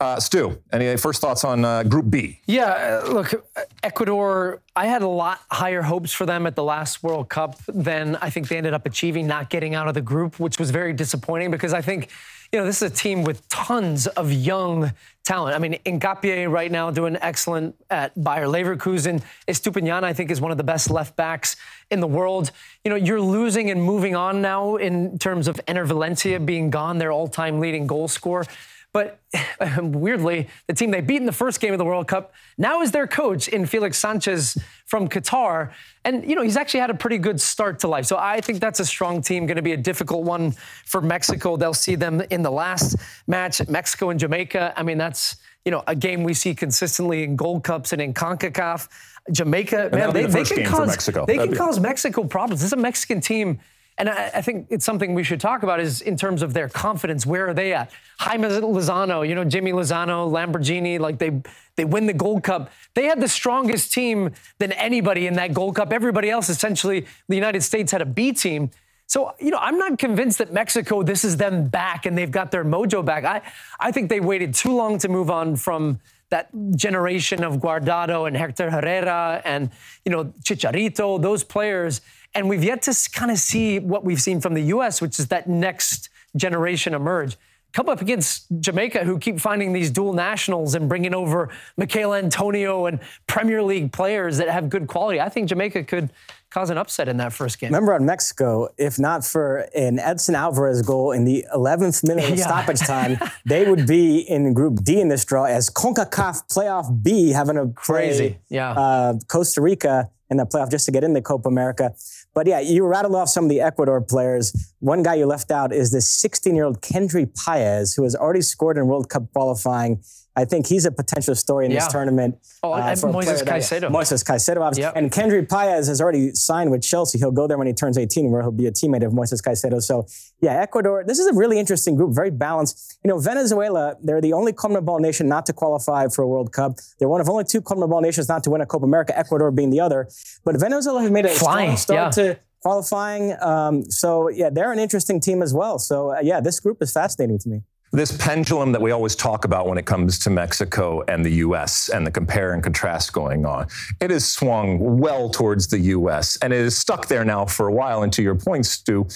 Uh, 0.00 0.18
Stu, 0.18 0.58
any 0.72 0.96
first 0.96 1.20
thoughts 1.20 1.44
on 1.44 1.62
uh, 1.62 1.82
Group 1.82 2.08
B? 2.08 2.40
Yeah, 2.46 3.02
uh, 3.04 3.12
look, 3.12 3.46
Ecuador, 3.82 4.62
I 4.74 4.86
had 4.86 5.02
a 5.02 5.08
lot 5.08 5.40
higher 5.50 5.82
hopes 5.82 6.10
for 6.10 6.24
them 6.24 6.46
at 6.46 6.56
the 6.56 6.64
last 6.64 7.02
World 7.02 7.28
Cup 7.28 7.58
than 7.68 8.16
I 8.16 8.30
think 8.30 8.48
they 8.48 8.56
ended 8.56 8.72
up 8.72 8.86
achieving, 8.86 9.26
not 9.26 9.50
getting 9.50 9.74
out 9.74 9.88
of 9.88 9.94
the 9.94 10.00
group, 10.00 10.40
which 10.40 10.58
was 10.58 10.70
very 10.70 10.94
disappointing 10.94 11.50
because 11.50 11.74
I 11.74 11.82
think, 11.82 12.08
you 12.50 12.58
know, 12.58 12.64
this 12.64 12.80
is 12.80 12.90
a 12.90 12.94
team 12.94 13.24
with 13.24 13.46
tons 13.50 14.06
of 14.06 14.32
young 14.32 14.90
talent. 15.22 15.54
I 15.54 15.58
mean, 15.58 15.78
Hincapié 15.84 16.50
right 16.50 16.72
now 16.72 16.90
doing 16.90 17.18
excellent 17.20 17.76
at 17.90 18.14
Bayer 18.24 18.46
Leverkusen. 18.46 19.22
Estupiñán, 19.46 20.02
I 20.02 20.14
think, 20.14 20.30
is 20.30 20.40
one 20.40 20.50
of 20.50 20.56
the 20.56 20.64
best 20.64 20.90
left 20.90 21.14
backs 21.14 21.56
in 21.90 22.00
the 22.00 22.06
world. 22.06 22.52
You 22.84 22.90
know, 22.90 22.96
you're 22.96 23.20
losing 23.20 23.70
and 23.70 23.82
moving 23.82 24.16
on 24.16 24.40
now 24.40 24.76
in 24.76 25.18
terms 25.18 25.46
of 25.46 25.56
Enner 25.68 25.86
Valencia 25.86 26.40
being 26.40 26.70
gone, 26.70 26.96
their 26.96 27.12
all-time 27.12 27.60
leading 27.60 27.86
goal 27.86 28.08
scorer. 28.08 28.46
But 28.92 29.20
weirdly, 29.80 30.48
the 30.66 30.74
team 30.74 30.90
they 30.90 31.00
beat 31.00 31.18
in 31.18 31.26
the 31.26 31.32
first 31.32 31.60
game 31.60 31.72
of 31.72 31.78
the 31.78 31.84
World 31.84 32.08
Cup 32.08 32.32
now 32.58 32.82
is 32.82 32.90
their 32.90 33.06
coach 33.06 33.48
in 33.48 33.66
Felix 33.66 33.98
Sanchez 33.98 34.58
from 34.86 35.08
Qatar. 35.08 35.72
And, 36.04 36.28
you 36.28 36.34
know, 36.34 36.42
he's 36.42 36.56
actually 36.56 36.80
had 36.80 36.90
a 36.90 36.94
pretty 36.94 37.18
good 37.18 37.40
start 37.40 37.78
to 37.80 37.88
life. 37.88 38.06
So 38.06 38.16
I 38.18 38.40
think 38.40 38.60
that's 38.60 38.80
a 38.80 38.84
strong 38.84 39.22
team, 39.22 39.46
going 39.46 39.56
to 39.56 39.62
be 39.62 39.72
a 39.72 39.76
difficult 39.76 40.24
one 40.24 40.52
for 40.86 41.00
Mexico. 41.00 41.56
They'll 41.56 41.74
see 41.74 41.94
them 41.94 42.20
in 42.30 42.42
the 42.42 42.50
last 42.50 42.96
match, 43.26 43.66
Mexico 43.68 44.10
and 44.10 44.18
Jamaica. 44.18 44.74
I 44.76 44.82
mean, 44.82 44.98
that's, 44.98 45.36
you 45.64 45.70
know, 45.70 45.84
a 45.86 45.94
game 45.94 46.24
we 46.24 46.34
see 46.34 46.54
consistently 46.54 47.22
in 47.22 47.36
Gold 47.36 47.62
Cups 47.62 47.92
and 47.92 48.02
in 48.02 48.12
CONCACAF. 48.12 48.88
Jamaica, 49.30 49.90
man, 49.92 50.12
they, 50.12 50.22
the 50.24 50.28
they, 50.28 50.44
can 50.44 50.64
cause, 50.64 51.06
they 51.26 51.36
can 51.36 51.54
cause 51.54 51.78
Mexico 51.78 52.24
problems. 52.24 52.62
This 52.62 52.68
is 52.68 52.72
a 52.72 52.76
Mexican 52.76 53.20
team 53.20 53.60
and 53.98 54.08
I, 54.08 54.30
I, 54.34 54.40
think 54.40 54.68
it's 54.70 54.84
something 54.84 55.14
we 55.14 55.24
should 55.24 55.40
talk 55.40 55.62
about 55.62 55.78
is 55.78 56.00
in 56.00 56.16
terms 56.16 56.42
of 56.42 56.54
their 56.54 56.68
confidence. 56.68 57.26
Where 57.26 57.48
are 57.48 57.54
they 57.54 57.74
at? 57.74 57.90
Jaime 58.18 58.48
Lozano, 58.48 59.28
you 59.28 59.34
know, 59.34 59.44
Jimmy 59.44 59.72
Lozano, 59.72 60.30
Lamborghini, 60.30 60.98
like 60.98 61.18
they 61.18 61.42
they 61.76 61.84
win 61.84 62.06
the 62.06 62.12
Gold 62.12 62.42
Cup. 62.42 62.70
They 62.94 63.06
had 63.06 63.20
the 63.20 63.28
strongest 63.28 63.92
team 63.92 64.32
than 64.58 64.72
anybody 64.72 65.26
in 65.26 65.34
that 65.34 65.54
Gold 65.54 65.76
Cup. 65.76 65.92
Everybody 65.92 66.30
else, 66.30 66.48
essentially, 66.48 67.06
the 67.28 67.36
United 67.36 67.62
States 67.62 67.92
had 67.92 68.02
a 68.02 68.06
B 68.06 68.32
team. 68.32 68.70
So, 69.10 69.34
you 69.40 69.50
know, 69.50 69.58
I'm 69.60 69.76
not 69.76 69.98
convinced 69.98 70.38
that 70.38 70.52
Mexico, 70.52 71.02
this 71.02 71.24
is 71.24 71.36
them 71.36 71.66
back 71.66 72.06
and 72.06 72.16
they've 72.16 72.30
got 72.30 72.52
their 72.52 72.64
mojo 72.64 73.04
back. 73.04 73.24
I, 73.24 73.42
I 73.80 73.90
think 73.90 74.08
they 74.08 74.20
waited 74.20 74.54
too 74.54 74.72
long 74.72 74.98
to 74.98 75.08
move 75.08 75.30
on 75.30 75.56
from 75.56 75.98
that 76.28 76.48
generation 76.76 77.42
of 77.42 77.56
Guardado 77.56 78.28
and 78.28 78.36
Hector 78.36 78.70
Herrera 78.70 79.42
and, 79.44 79.70
you 80.04 80.12
know, 80.12 80.26
Chicharito, 80.44 81.20
those 81.20 81.42
players. 81.42 82.02
And 82.34 82.48
we've 82.48 82.62
yet 82.62 82.82
to 82.82 83.10
kind 83.12 83.30
of 83.30 83.38
see 83.38 83.78
what 83.78 84.04
we've 84.04 84.20
seen 84.20 84.40
from 84.40 84.54
the 84.54 84.62
U.S., 84.62 85.00
which 85.00 85.18
is 85.18 85.28
that 85.28 85.48
next 85.48 86.08
generation 86.36 86.94
emerge. 86.94 87.36
Come 87.72 87.88
up 87.88 88.00
against 88.00 88.46
Jamaica, 88.58 89.04
who 89.04 89.18
keep 89.18 89.38
finding 89.38 89.72
these 89.72 89.90
dual 89.90 90.12
nationals 90.12 90.74
and 90.74 90.88
bringing 90.88 91.14
over 91.14 91.50
Michail 91.76 92.14
Antonio 92.14 92.86
and 92.86 92.98
Premier 93.28 93.62
League 93.62 93.92
players 93.92 94.38
that 94.38 94.48
have 94.48 94.68
good 94.68 94.88
quality. 94.88 95.20
I 95.20 95.28
think 95.28 95.48
Jamaica 95.48 95.84
could 95.84 96.10
cause 96.50 96.70
an 96.70 96.78
upset 96.78 97.08
in 97.08 97.16
that 97.18 97.32
first 97.32 97.60
game. 97.60 97.68
Remember 97.68 97.94
on 97.94 98.04
Mexico, 98.04 98.68
if 98.76 98.98
not 98.98 99.24
for 99.24 99.68
an 99.76 100.00
Edson 100.00 100.34
Alvarez 100.34 100.82
goal 100.82 101.12
in 101.12 101.24
the 101.24 101.46
11th 101.54 102.06
minute 102.06 102.28
of 102.28 102.36
yeah. 102.38 102.44
stoppage 102.44 102.80
time, 102.80 103.18
they 103.46 103.68
would 103.70 103.86
be 103.86 104.18
in 104.18 104.52
Group 104.52 104.82
D 104.82 105.00
in 105.00 105.08
this 105.08 105.24
draw 105.24 105.44
as 105.44 105.70
CONCACAF 105.70 106.48
Playoff 106.52 107.02
B 107.02 107.30
having 107.30 107.56
a 107.56 107.68
crazy, 107.68 108.38
yeah, 108.48 108.72
uh, 108.72 109.14
Costa 109.28 109.60
Rica 109.60 110.10
in 110.28 110.36
the 110.36 110.46
playoff 110.46 110.70
just 110.70 110.86
to 110.86 110.92
get 110.92 111.04
in 111.04 111.12
the 111.12 111.22
Copa 111.22 111.48
America. 111.48 111.94
But 112.40 112.46
yeah, 112.46 112.60
you 112.60 112.86
rattled 112.86 113.14
off 113.14 113.28
some 113.28 113.44
of 113.44 113.50
the 113.50 113.60
Ecuador 113.60 114.00
players. 114.00 114.69
One 114.80 115.02
guy 115.02 115.14
you 115.14 115.26
left 115.26 115.50
out 115.50 115.72
is 115.72 115.92
this 115.92 116.08
16 116.08 116.54
year 116.54 116.64
old 116.64 116.80
Kendry 116.80 117.26
Páez, 117.26 117.96
who 117.96 118.02
has 118.02 118.16
already 118.16 118.42
scored 118.42 118.76
in 118.76 118.86
World 118.86 119.08
Cup 119.08 119.32
qualifying 119.32 120.02
I 120.36 120.44
think 120.44 120.66
he's 120.66 120.86
a 120.86 120.92
potential 120.92 121.34
story 121.34 121.66
in 121.66 121.72
yeah. 121.72 121.80
this 121.80 121.88
tournament. 121.88 122.38
Oh, 122.62 122.72
uh, 122.72 122.94
Moises 122.94 123.42
Caicedo. 123.42 123.90
Moises 123.90 124.24
Caicedo, 124.24 124.60
obviously. 124.60 124.82
Yep. 124.82 124.96
And 124.96 125.10
Kendry 125.10 125.46
Páez 125.46 125.88
has 125.88 126.00
already 126.00 126.32
signed 126.34 126.70
with 126.70 126.82
Chelsea. 126.82 127.18
He'll 127.18 127.32
go 127.32 127.46
there 127.48 127.58
when 127.58 127.66
he 127.66 127.72
turns 127.72 127.98
18, 127.98 128.30
where 128.30 128.40
he'll 128.40 128.52
be 128.52 128.66
a 128.66 128.70
teammate 128.70 129.04
of 129.04 129.12
Moises 129.12 129.42
Caicedo. 129.42 129.82
So, 129.82 130.06
yeah, 130.40 130.52
Ecuador, 130.52 131.04
this 131.04 131.18
is 131.18 131.26
a 131.26 131.34
really 131.34 131.58
interesting 131.58 131.96
group, 131.96 132.14
very 132.14 132.30
balanced. 132.30 132.98
You 133.04 133.08
know, 133.08 133.18
Venezuela, 133.18 133.96
they're 134.02 134.20
the 134.20 134.32
only 134.32 134.52
CONMEBOL 134.52 135.00
nation 135.00 135.28
not 135.28 135.46
to 135.46 135.52
qualify 135.52 136.06
for 136.08 136.22
a 136.22 136.28
World 136.28 136.52
Cup. 136.52 136.78
They're 136.98 137.08
one 137.08 137.20
of 137.20 137.28
only 137.28 137.44
two 137.44 137.60
CONMEBOL 137.60 138.00
nations 138.00 138.28
not 138.28 138.44
to 138.44 138.50
win 138.50 138.60
a 138.60 138.66
Copa 138.66 138.84
America, 138.84 139.18
Ecuador 139.18 139.50
being 139.50 139.70
the 139.70 139.80
other. 139.80 140.08
But 140.44 140.58
Venezuela 140.60 141.02
has 141.02 141.10
made 141.10 141.26
a 141.26 141.30
Flying, 141.30 141.76
strong 141.76 142.12
start 142.12 142.16
yeah. 142.16 142.34
to 142.34 142.40
qualifying. 142.62 143.36
Um, 143.40 143.90
so, 143.90 144.28
yeah, 144.28 144.50
they're 144.50 144.72
an 144.72 144.78
interesting 144.78 145.20
team 145.20 145.42
as 145.42 145.54
well. 145.54 145.78
So, 145.78 146.14
uh, 146.14 146.20
yeah, 146.22 146.40
this 146.40 146.60
group 146.60 146.82
is 146.82 146.92
fascinating 146.92 147.38
to 147.40 147.48
me 147.48 147.62
this 147.92 148.16
pendulum 148.16 148.72
that 148.72 148.80
we 148.80 148.92
always 148.92 149.16
talk 149.16 149.44
about 149.44 149.66
when 149.66 149.76
it 149.76 149.84
comes 149.84 150.18
to 150.20 150.30
Mexico 150.30 151.02
and 151.08 151.24
the 151.24 151.32
U.S. 151.36 151.88
and 151.88 152.06
the 152.06 152.10
compare 152.10 152.52
and 152.52 152.62
contrast 152.62 153.12
going 153.12 153.44
on, 153.44 153.66
it 154.00 154.10
has 154.10 154.28
swung 154.28 154.98
well 154.98 155.28
towards 155.28 155.66
the 155.66 155.78
U.S. 155.78 156.38
and 156.40 156.52
it 156.52 156.60
is 156.60 156.76
stuck 156.78 157.08
there 157.08 157.24
now 157.24 157.44
for 157.44 157.66
a 157.66 157.72
while. 157.72 158.02
And 158.02 158.12
to 158.12 158.22
your 158.22 158.36
point, 158.36 158.66
Stu, 158.66 159.08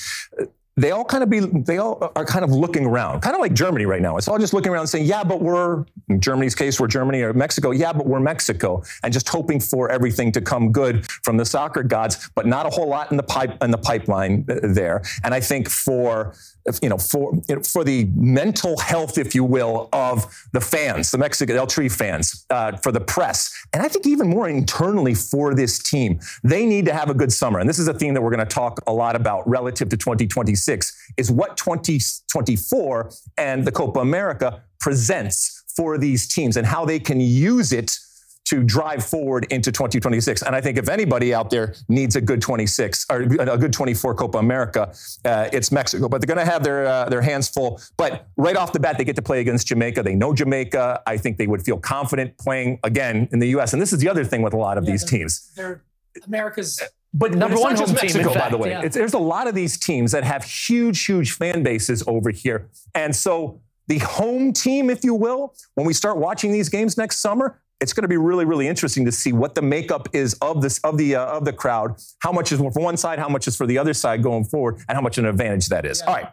they 0.76 0.90
all 0.90 1.04
kind 1.04 1.23
of 1.23 1.31
be 1.31 1.40
they 1.40 1.78
all 1.78 2.12
are 2.16 2.25
kind 2.25 2.45
of 2.45 2.50
looking 2.50 2.87
around 2.87 3.21
kind 3.21 3.35
of 3.35 3.40
like 3.40 3.52
germany 3.52 3.87
right 3.87 4.02
now. 4.02 4.16
It's 4.16 4.28
all 4.28 4.38
just 4.38 4.52
looking 4.52 4.73
around 4.73 4.87
saying 4.88 5.07
yeah 5.07 5.23
but 5.23 5.40
we're 5.40 5.85
in 6.09 6.21
germany's 6.21 6.54
case 6.54 6.81
we're 6.81 6.88
germany 6.88 7.23
or 7.23 7.33
mexico. 7.33 7.71
Yeah 7.71 7.93
but 7.93 8.07
we're 8.07 8.21
mexico. 8.21 8.83
And 9.02 9.12
just 9.12 9.28
hoping 9.28 9.61
for 9.61 9.90
everything 9.90 10.33
to 10.33 10.40
come 10.40 10.73
good 10.73 11.07
from 11.07 11.37
the 11.37 11.45
soccer 11.45 11.83
gods 11.83 12.31
but 12.35 12.47
not 12.47 12.66
a 12.66 12.71
whole 12.71 12.88
lot 12.88 13.11
in 13.11 13.16
the 13.16 13.23
pipe 13.23 13.62
in 13.62 13.71
the 13.71 13.78
pipeline 13.78 14.45
uh, 14.49 14.57
there. 14.62 15.02
And 15.23 15.33
i 15.33 15.40
think 15.40 15.69
for 15.69 16.35
you 16.83 16.88
know, 16.88 16.99
for 16.99 17.35
you 17.49 17.56
know, 17.56 17.62
for 17.62 17.85
the 17.85 18.09
mental 18.14 18.78
health, 18.78 19.18
if 19.18 19.35
you 19.35 19.44
will, 19.44 19.88
of 19.92 20.26
the 20.52 20.61
fans, 20.61 21.11
the 21.11 21.18
Mexican 21.18 21.56
El 21.56 21.66
Tri 21.66 21.88
fans, 21.88 22.47
uh, 22.50 22.76
for 22.78 22.92
the 22.92 23.00
press, 23.00 23.66
and 23.73 23.83
I 23.83 23.88
think 23.88 24.06
even 24.06 24.28
more 24.28 24.49
internally 24.49 25.14
for 25.14 25.54
this 25.54 25.83
team, 25.83 26.21
they 26.42 26.64
need 26.64 26.87
to 26.87 26.92
have 26.92 27.11
a 27.11 27.14
good 27.14 27.33
summer. 27.33 27.59
And 27.59 27.68
this 27.68 27.78
is 27.78 27.88
a 27.88 27.94
theme 27.94 28.14
that 28.14 28.23
we're 28.23 28.35
going 28.35 28.47
to 28.47 28.54
talk 28.54 28.80
a 28.87 28.92
lot 28.92 29.16
about 29.16 29.49
relative 29.49 29.88
to 29.90 29.97
2026. 29.97 31.12
Is 31.16 31.30
what 31.30 31.56
2024 31.56 33.11
and 33.38 33.64
the 33.64 33.73
Copa 33.73 34.00
America 34.00 34.62
presents 34.80 35.64
for 35.76 35.99
these 35.99 36.28
teams 36.28 36.56
and 36.56 36.66
how 36.66 36.85
they 36.85 36.99
can 36.99 37.21
use 37.21 37.73
it 37.73 37.99
to 38.45 38.63
drive 38.63 39.05
forward 39.05 39.47
into 39.51 39.73
2026. 39.73 40.43
And 40.43 40.55
I 40.55 40.61
think 40.61 40.77
if 40.77 40.89
anybody 40.89 41.33
out 41.33 41.51
there 41.51 41.75
needs 41.89 42.17
a 42.17 42.21
good 42.21 42.43
26 42.43 43.07
or 43.11 43.23
a 43.23 43.59
good 43.59 43.73
24 43.73 44.15
Copa 44.15 44.39
America, 44.39 44.95
uh, 45.25 45.49
it's 45.53 45.73
Mexico. 45.73 46.09
But 46.09 46.21
they're 46.21 46.35
going 46.35 46.45
to 46.45 46.51
have 46.51 46.63
their 46.63 46.87
uh, 46.87 47.09
their 47.09 47.23
hands 47.23 47.49
full. 47.49 47.81
But 47.97 48.29
right 48.37 48.57
off 48.57 48.73
the 48.73 48.81
bat, 48.81 48.99
they 48.99 49.05
get 49.05 49.17
to 49.17 49.23
play 49.23 49.41
against 49.41 49.67
Jamaica. 49.67 50.03
They 50.03 50.15
know 50.15 50.35
Jamaica. 50.35 51.03
I 51.07 51.17
think 51.17 51.39
they 51.39 51.47
would 51.47 51.63
feel 51.63 51.79
confident 51.79 52.37
playing 52.39 52.81
again 52.83 53.29
in 53.33 53.39
the 53.39 53.49
U.S. 53.49 53.73
And 53.73 53.81
this 53.81 53.93
is 53.93 53.99
the 53.99 54.09
other 54.09 54.25
thing 54.25 54.43
with 54.43 54.53
a 54.53 54.59
lot 54.59 54.79
of 54.79 54.85
yeah, 54.85 54.91
these 54.91 55.05
they're, 55.05 55.19
teams. 55.19 55.53
They're 55.57 55.83
America's 56.27 56.81
but 57.17 57.33
number 57.33 57.57
one 57.59 57.77
home 57.77 57.93
Mexico, 57.93 58.31
team, 58.31 58.39
by 58.39 58.49
the 58.49 58.59
way. 58.59 58.71
Yeah. 58.71 58.89
there's 58.89 59.15
a 59.15 59.19
lot 59.19 59.47
of 59.47 59.55
these 59.55 59.79
teams 59.79 60.11
that 60.13 60.25
have 60.25 60.45
huge, 60.45 61.05
huge 61.07 61.33
fan 61.33 61.63
bases 61.63 62.03
over 62.09 62.31
here, 62.31 62.69
and 62.95 63.15
so 63.15 63.61
the 63.87 63.99
home 63.99 64.53
team, 64.53 64.91
if 64.91 65.05
you 65.05 65.15
will, 65.15 65.55
when 65.75 65.87
we 65.87 65.93
start 65.93 66.17
watching 66.17 66.53
these 66.53 66.69
games 66.69 66.97
next 66.97 67.19
summer, 67.21 67.61
it's 67.81 67.93
going 67.93 68.02
to 68.02 68.09
be 68.09 68.16
really, 68.16 68.45
really 68.45 68.69
interesting 68.69 69.04
to 69.04 69.12
see 69.12 69.33
what 69.33 69.54
the 69.54 69.62
makeup 69.62 70.09
is 70.12 70.35
of 70.35 70.62
this 70.62 70.78
of 70.78 70.97
the 70.97 71.16
uh, 71.16 71.26
of 71.26 71.45
the 71.45 71.52
crowd. 71.52 71.97
How 72.21 72.33
much 72.33 72.52
is 72.52 72.59
for 72.59 72.71
one 72.71 72.97
side, 72.97 73.19
how 73.19 73.28
much 73.28 73.47
is 73.49 73.57
for 73.57 73.66
the 73.66 73.78
other 73.78 73.95
side 73.95 74.23
going 74.23 74.45
forward, 74.45 74.76
and 74.88 74.97
how 74.97 75.02
much 75.02 75.19
an 75.19 75.26
advantage 75.26 75.69
that 75.69 75.85
is. 75.85 76.00
Yeah. 76.00 76.07
All 76.07 76.14
right. 76.14 76.28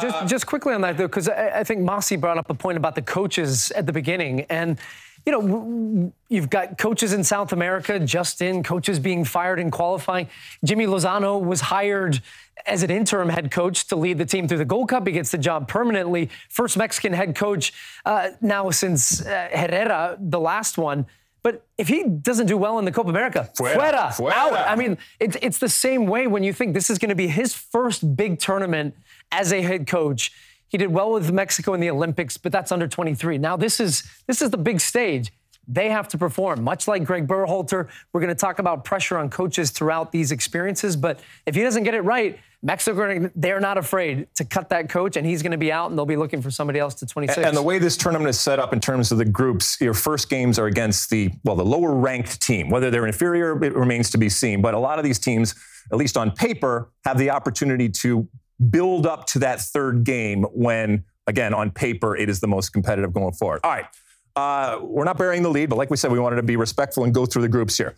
Just, 0.00 0.16
uh, 0.16 0.26
just 0.26 0.46
quickly 0.46 0.74
on 0.74 0.80
that 0.82 0.96
though, 0.96 1.08
because 1.08 1.28
I, 1.28 1.60
I 1.60 1.64
think 1.64 1.80
Mosse 1.80 2.12
brought 2.16 2.38
up 2.38 2.48
a 2.50 2.54
point 2.54 2.76
about 2.76 2.94
the 2.94 3.02
coaches 3.02 3.72
at 3.72 3.86
the 3.86 3.92
beginning, 3.92 4.42
and 4.42 4.78
you 5.24 5.32
know, 5.32 6.12
you've 6.28 6.50
got 6.50 6.78
coaches 6.78 7.12
in 7.12 7.22
South 7.22 7.52
America 7.52 8.00
just 8.00 8.42
in, 8.42 8.62
coaches 8.62 8.98
being 8.98 9.24
fired 9.24 9.60
in 9.60 9.70
qualifying. 9.70 10.28
Jimmy 10.64 10.86
Lozano 10.86 11.40
was 11.40 11.60
hired 11.60 12.20
as 12.66 12.82
an 12.82 12.90
interim 12.90 13.28
head 13.28 13.50
coach 13.50 13.86
to 13.88 13.96
lead 13.96 14.18
the 14.18 14.24
team 14.24 14.48
through 14.48 14.58
the 14.58 14.64
Gold 14.64 14.88
Cup. 14.88 15.06
He 15.06 15.12
gets 15.12 15.30
the 15.30 15.38
job 15.38 15.68
permanently. 15.68 16.30
First 16.48 16.76
Mexican 16.76 17.12
head 17.12 17.34
coach 17.34 17.72
uh, 18.04 18.30
now 18.40 18.70
since 18.70 19.24
uh, 19.24 19.48
Herrera, 19.52 20.16
the 20.20 20.40
last 20.40 20.78
one. 20.78 21.06
But 21.42 21.66
if 21.76 21.88
he 21.88 22.04
doesn't 22.04 22.46
do 22.46 22.56
well 22.56 22.78
in 22.78 22.84
the 22.84 22.92
Copa 22.92 23.10
America, 23.10 23.50
fuera, 23.58 23.74
fuera, 23.74 24.08
fuera. 24.14 24.32
out. 24.32 24.52
I 24.52 24.76
mean, 24.76 24.96
it's, 25.18 25.36
it's 25.42 25.58
the 25.58 25.68
same 25.68 26.06
way 26.06 26.28
when 26.28 26.44
you 26.44 26.52
think 26.52 26.72
this 26.72 26.88
is 26.88 26.98
going 26.98 27.08
to 27.08 27.16
be 27.16 27.26
his 27.26 27.52
first 27.52 28.16
big 28.16 28.38
tournament 28.38 28.94
as 29.32 29.52
a 29.52 29.60
head 29.60 29.88
coach. 29.88 30.32
He 30.72 30.78
did 30.78 30.90
well 30.90 31.12
with 31.12 31.30
Mexico 31.30 31.74
in 31.74 31.80
the 31.80 31.90
Olympics, 31.90 32.38
but 32.38 32.50
that's 32.50 32.72
under 32.72 32.88
23. 32.88 33.36
Now 33.36 33.56
this 33.58 33.78
is 33.78 34.02
this 34.26 34.40
is 34.40 34.50
the 34.50 34.56
big 34.56 34.80
stage. 34.80 35.30
They 35.68 35.90
have 35.90 36.08
to 36.08 36.18
perform, 36.18 36.64
much 36.64 36.88
like 36.88 37.04
Gregg 37.04 37.28
Berhalter. 37.28 37.88
We're 38.12 38.20
going 38.20 38.34
to 38.34 38.34
talk 38.34 38.58
about 38.58 38.84
pressure 38.84 39.16
on 39.16 39.30
coaches 39.30 39.70
throughout 39.70 40.10
these 40.10 40.32
experiences, 40.32 40.96
but 40.96 41.20
if 41.46 41.54
he 41.54 41.62
doesn't 41.62 41.84
get 41.84 41.94
it 41.94 42.00
right, 42.00 42.38
Mexico, 42.64 43.30
they're 43.36 43.60
not 43.60 43.76
afraid 43.76 44.26
to 44.36 44.44
cut 44.44 44.70
that 44.70 44.88
coach, 44.88 45.16
and 45.16 45.26
he's 45.26 45.42
going 45.42 45.52
to 45.52 45.58
be 45.58 45.70
out, 45.70 45.90
and 45.90 45.98
they'll 45.98 46.06
be 46.06 46.16
looking 46.16 46.40
for 46.40 46.50
somebody 46.50 46.78
else 46.78 46.94
to 46.94 47.06
26. 47.06 47.46
And 47.46 47.56
the 47.56 47.62
way 47.62 47.78
this 47.78 47.96
tournament 47.96 48.28
is 48.28 48.40
set 48.40 48.58
up 48.58 48.72
in 48.72 48.80
terms 48.80 49.12
of 49.12 49.18
the 49.18 49.24
groups, 49.24 49.80
your 49.80 49.94
first 49.94 50.30
games 50.30 50.58
are 50.58 50.66
against 50.66 51.10
the, 51.10 51.30
well, 51.44 51.56
the 51.56 51.64
lower 51.64 51.92
ranked 51.92 52.40
team. 52.40 52.70
Whether 52.70 52.90
they're 52.90 53.06
inferior, 53.06 53.62
it 53.64 53.74
remains 53.74 54.10
to 54.10 54.18
be 54.18 54.28
seen. 54.28 54.62
But 54.62 54.74
a 54.74 54.78
lot 54.78 54.98
of 54.98 55.04
these 55.04 55.18
teams, 55.18 55.54
at 55.92 55.98
least 55.98 56.16
on 56.16 56.30
paper, 56.30 56.90
have 57.04 57.18
the 57.18 57.30
opportunity 57.30 57.88
to 57.88 58.28
build 58.70 59.06
up 59.06 59.26
to 59.26 59.38
that 59.40 59.60
third 59.60 60.04
game 60.04 60.44
when, 60.52 61.04
again, 61.26 61.54
on 61.54 61.70
paper, 61.70 62.16
it 62.16 62.28
is 62.28 62.40
the 62.40 62.46
most 62.46 62.70
competitive 62.70 63.12
going 63.12 63.32
forward. 63.32 63.60
All 63.64 63.70
right. 63.70 63.86
Uh, 64.34 64.78
we're 64.80 65.04
not 65.04 65.18
burying 65.18 65.42
the 65.42 65.50
lead, 65.50 65.68
but 65.68 65.76
like 65.76 65.90
we 65.90 65.96
said, 65.96 66.10
we 66.10 66.18
wanted 66.18 66.36
to 66.36 66.42
be 66.42 66.56
respectful 66.56 67.04
and 67.04 67.12
go 67.12 67.26
through 67.26 67.42
the 67.42 67.48
groups 67.48 67.76
here. 67.76 67.94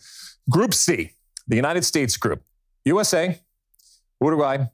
Group 0.51 0.75
C, 0.75 1.13
the 1.47 1.57
United 1.57 1.85
States 1.85 2.17
group 2.17 2.43
USA, 2.85 3.41
Uruguay, 4.21 4.67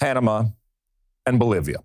Panama, 0.00 0.44
and 1.26 1.38
Bolivia. 1.38 1.78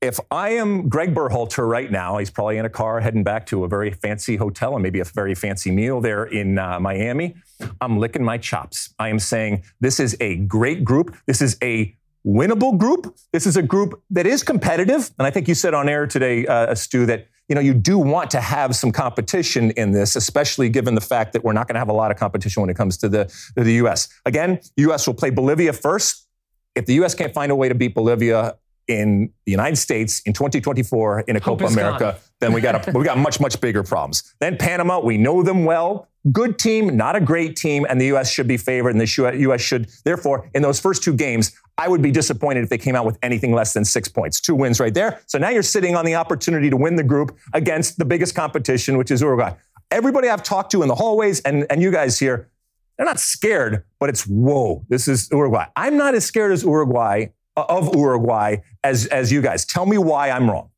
If 0.00 0.18
I 0.32 0.50
am 0.50 0.88
Gregg 0.88 1.14
Berhalter 1.14 1.68
right 1.68 1.90
now, 1.90 2.18
he's 2.18 2.30
probably 2.30 2.58
in 2.58 2.64
a 2.64 2.70
car 2.70 3.00
heading 3.00 3.22
back 3.22 3.46
to 3.46 3.62
a 3.62 3.68
very 3.68 3.92
fancy 3.92 4.36
hotel 4.36 4.74
and 4.74 4.82
maybe 4.82 4.98
a 4.98 5.04
very 5.04 5.34
fancy 5.34 5.70
meal 5.70 6.00
there 6.00 6.24
in 6.24 6.58
uh, 6.58 6.80
Miami. 6.80 7.36
I'm 7.80 7.98
licking 7.98 8.24
my 8.24 8.36
chops. 8.36 8.92
I 8.98 9.10
am 9.10 9.20
saying 9.20 9.62
this 9.80 10.00
is 10.00 10.16
a 10.20 10.36
great 10.36 10.84
group. 10.84 11.16
This 11.26 11.40
is 11.40 11.56
a 11.62 11.96
winnable 12.26 12.76
group. 12.78 13.16
This 13.32 13.46
is 13.46 13.56
a 13.56 13.62
group 13.62 14.02
that 14.10 14.26
is 14.26 14.42
competitive. 14.42 15.10
And 15.18 15.26
I 15.26 15.30
think 15.30 15.48
you 15.48 15.54
said 15.54 15.74
on 15.74 15.88
air 15.88 16.06
today, 16.06 16.46
uh, 16.46 16.74
Stu, 16.74 17.06
that 17.06 17.28
you 17.48 17.54
know 17.54 17.60
you 17.60 17.74
do 17.74 17.98
want 17.98 18.30
to 18.32 18.40
have 18.40 18.74
some 18.76 18.92
competition 18.92 19.72
in 19.72 19.92
this, 19.92 20.16
especially 20.16 20.68
given 20.68 20.94
the 20.94 21.00
fact 21.00 21.32
that 21.32 21.44
we're 21.44 21.52
not 21.52 21.66
going 21.68 21.74
to 21.74 21.80
have 21.80 21.88
a 21.88 21.94
lot 21.94 22.10
of 22.10 22.16
competition 22.16 22.60
when 22.60 22.70
it 22.70 22.76
comes 22.76 22.96
to 22.98 23.08
the, 23.08 23.24
to 23.56 23.64
the 23.64 23.74
U.S. 23.74 24.08
Again, 24.24 24.60
U.S. 24.76 25.06
will 25.06 25.14
play 25.14 25.30
Bolivia 25.30 25.72
first. 25.72 26.28
If 26.74 26.86
the 26.86 26.94
U.S. 26.94 27.14
can't 27.14 27.34
find 27.34 27.52
a 27.52 27.56
way 27.56 27.68
to 27.68 27.74
beat 27.74 27.94
Bolivia, 27.94 28.56
in 28.88 29.32
the 29.46 29.52
United 29.52 29.76
States 29.76 30.20
in 30.20 30.32
2024 30.32 31.20
in 31.20 31.36
a 31.36 31.40
Hope 31.40 31.60
Copa 31.60 31.72
America, 31.72 31.98
gone. 31.98 32.14
then 32.40 32.52
we 32.52 32.60
got 32.60 32.88
a, 32.88 32.98
we 32.98 33.04
got 33.04 33.18
much 33.18 33.40
much 33.40 33.60
bigger 33.60 33.82
problems. 33.82 34.34
Then 34.40 34.56
Panama, 34.56 35.00
we 35.00 35.18
know 35.18 35.42
them 35.42 35.64
well. 35.64 36.08
Good 36.30 36.58
team, 36.58 36.96
not 36.96 37.16
a 37.16 37.20
great 37.20 37.56
team, 37.56 37.84
and 37.88 38.00
the 38.00 38.06
U.S. 38.06 38.30
should 38.30 38.46
be 38.46 38.56
favored, 38.56 38.90
and 38.90 39.00
the 39.00 39.40
U.S. 39.40 39.60
should 39.60 39.88
therefore 40.04 40.48
in 40.54 40.62
those 40.62 40.78
first 40.78 41.02
two 41.02 41.14
games. 41.14 41.52
I 41.78 41.88
would 41.88 42.02
be 42.02 42.12
disappointed 42.12 42.62
if 42.62 42.68
they 42.68 42.78
came 42.78 42.94
out 42.94 43.06
with 43.06 43.18
anything 43.22 43.52
less 43.52 43.72
than 43.72 43.84
six 43.84 44.06
points. 44.06 44.40
Two 44.40 44.54
wins 44.54 44.78
right 44.78 44.94
there. 44.94 45.20
So 45.26 45.38
now 45.38 45.48
you're 45.48 45.62
sitting 45.62 45.96
on 45.96 46.04
the 46.04 46.14
opportunity 46.14 46.70
to 46.70 46.76
win 46.76 46.96
the 46.96 47.02
group 47.02 47.36
against 47.54 47.98
the 47.98 48.04
biggest 48.04 48.34
competition, 48.34 48.98
which 48.98 49.10
is 49.10 49.20
Uruguay. 49.20 49.54
Everybody 49.90 50.28
I've 50.28 50.42
talked 50.42 50.70
to 50.72 50.82
in 50.82 50.88
the 50.88 50.94
hallways 50.94 51.40
and, 51.40 51.66
and 51.70 51.82
you 51.82 51.90
guys 51.90 52.18
here, 52.18 52.50
they're 52.96 53.06
not 53.06 53.18
scared, 53.18 53.84
but 53.98 54.10
it's 54.10 54.26
whoa, 54.26 54.84
this 54.88 55.08
is 55.08 55.28
Uruguay. 55.32 55.66
I'm 55.74 55.96
not 55.96 56.14
as 56.14 56.24
scared 56.24 56.52
as 56.52 56.62
Uruguay 56.62 57.26
uh, 57.56 57.64
of 57.68 57.94
Uruguay 57.94 58.56
as, 58.84 59.06
as 59.06 59.32
you 59.32 59.42
guys. 59.42 59.64
Tell 59.64 59.86
me 59.86 59.98
why 59.98 60.30
I'm 60.30 60.50
wrong. 60.50 60.70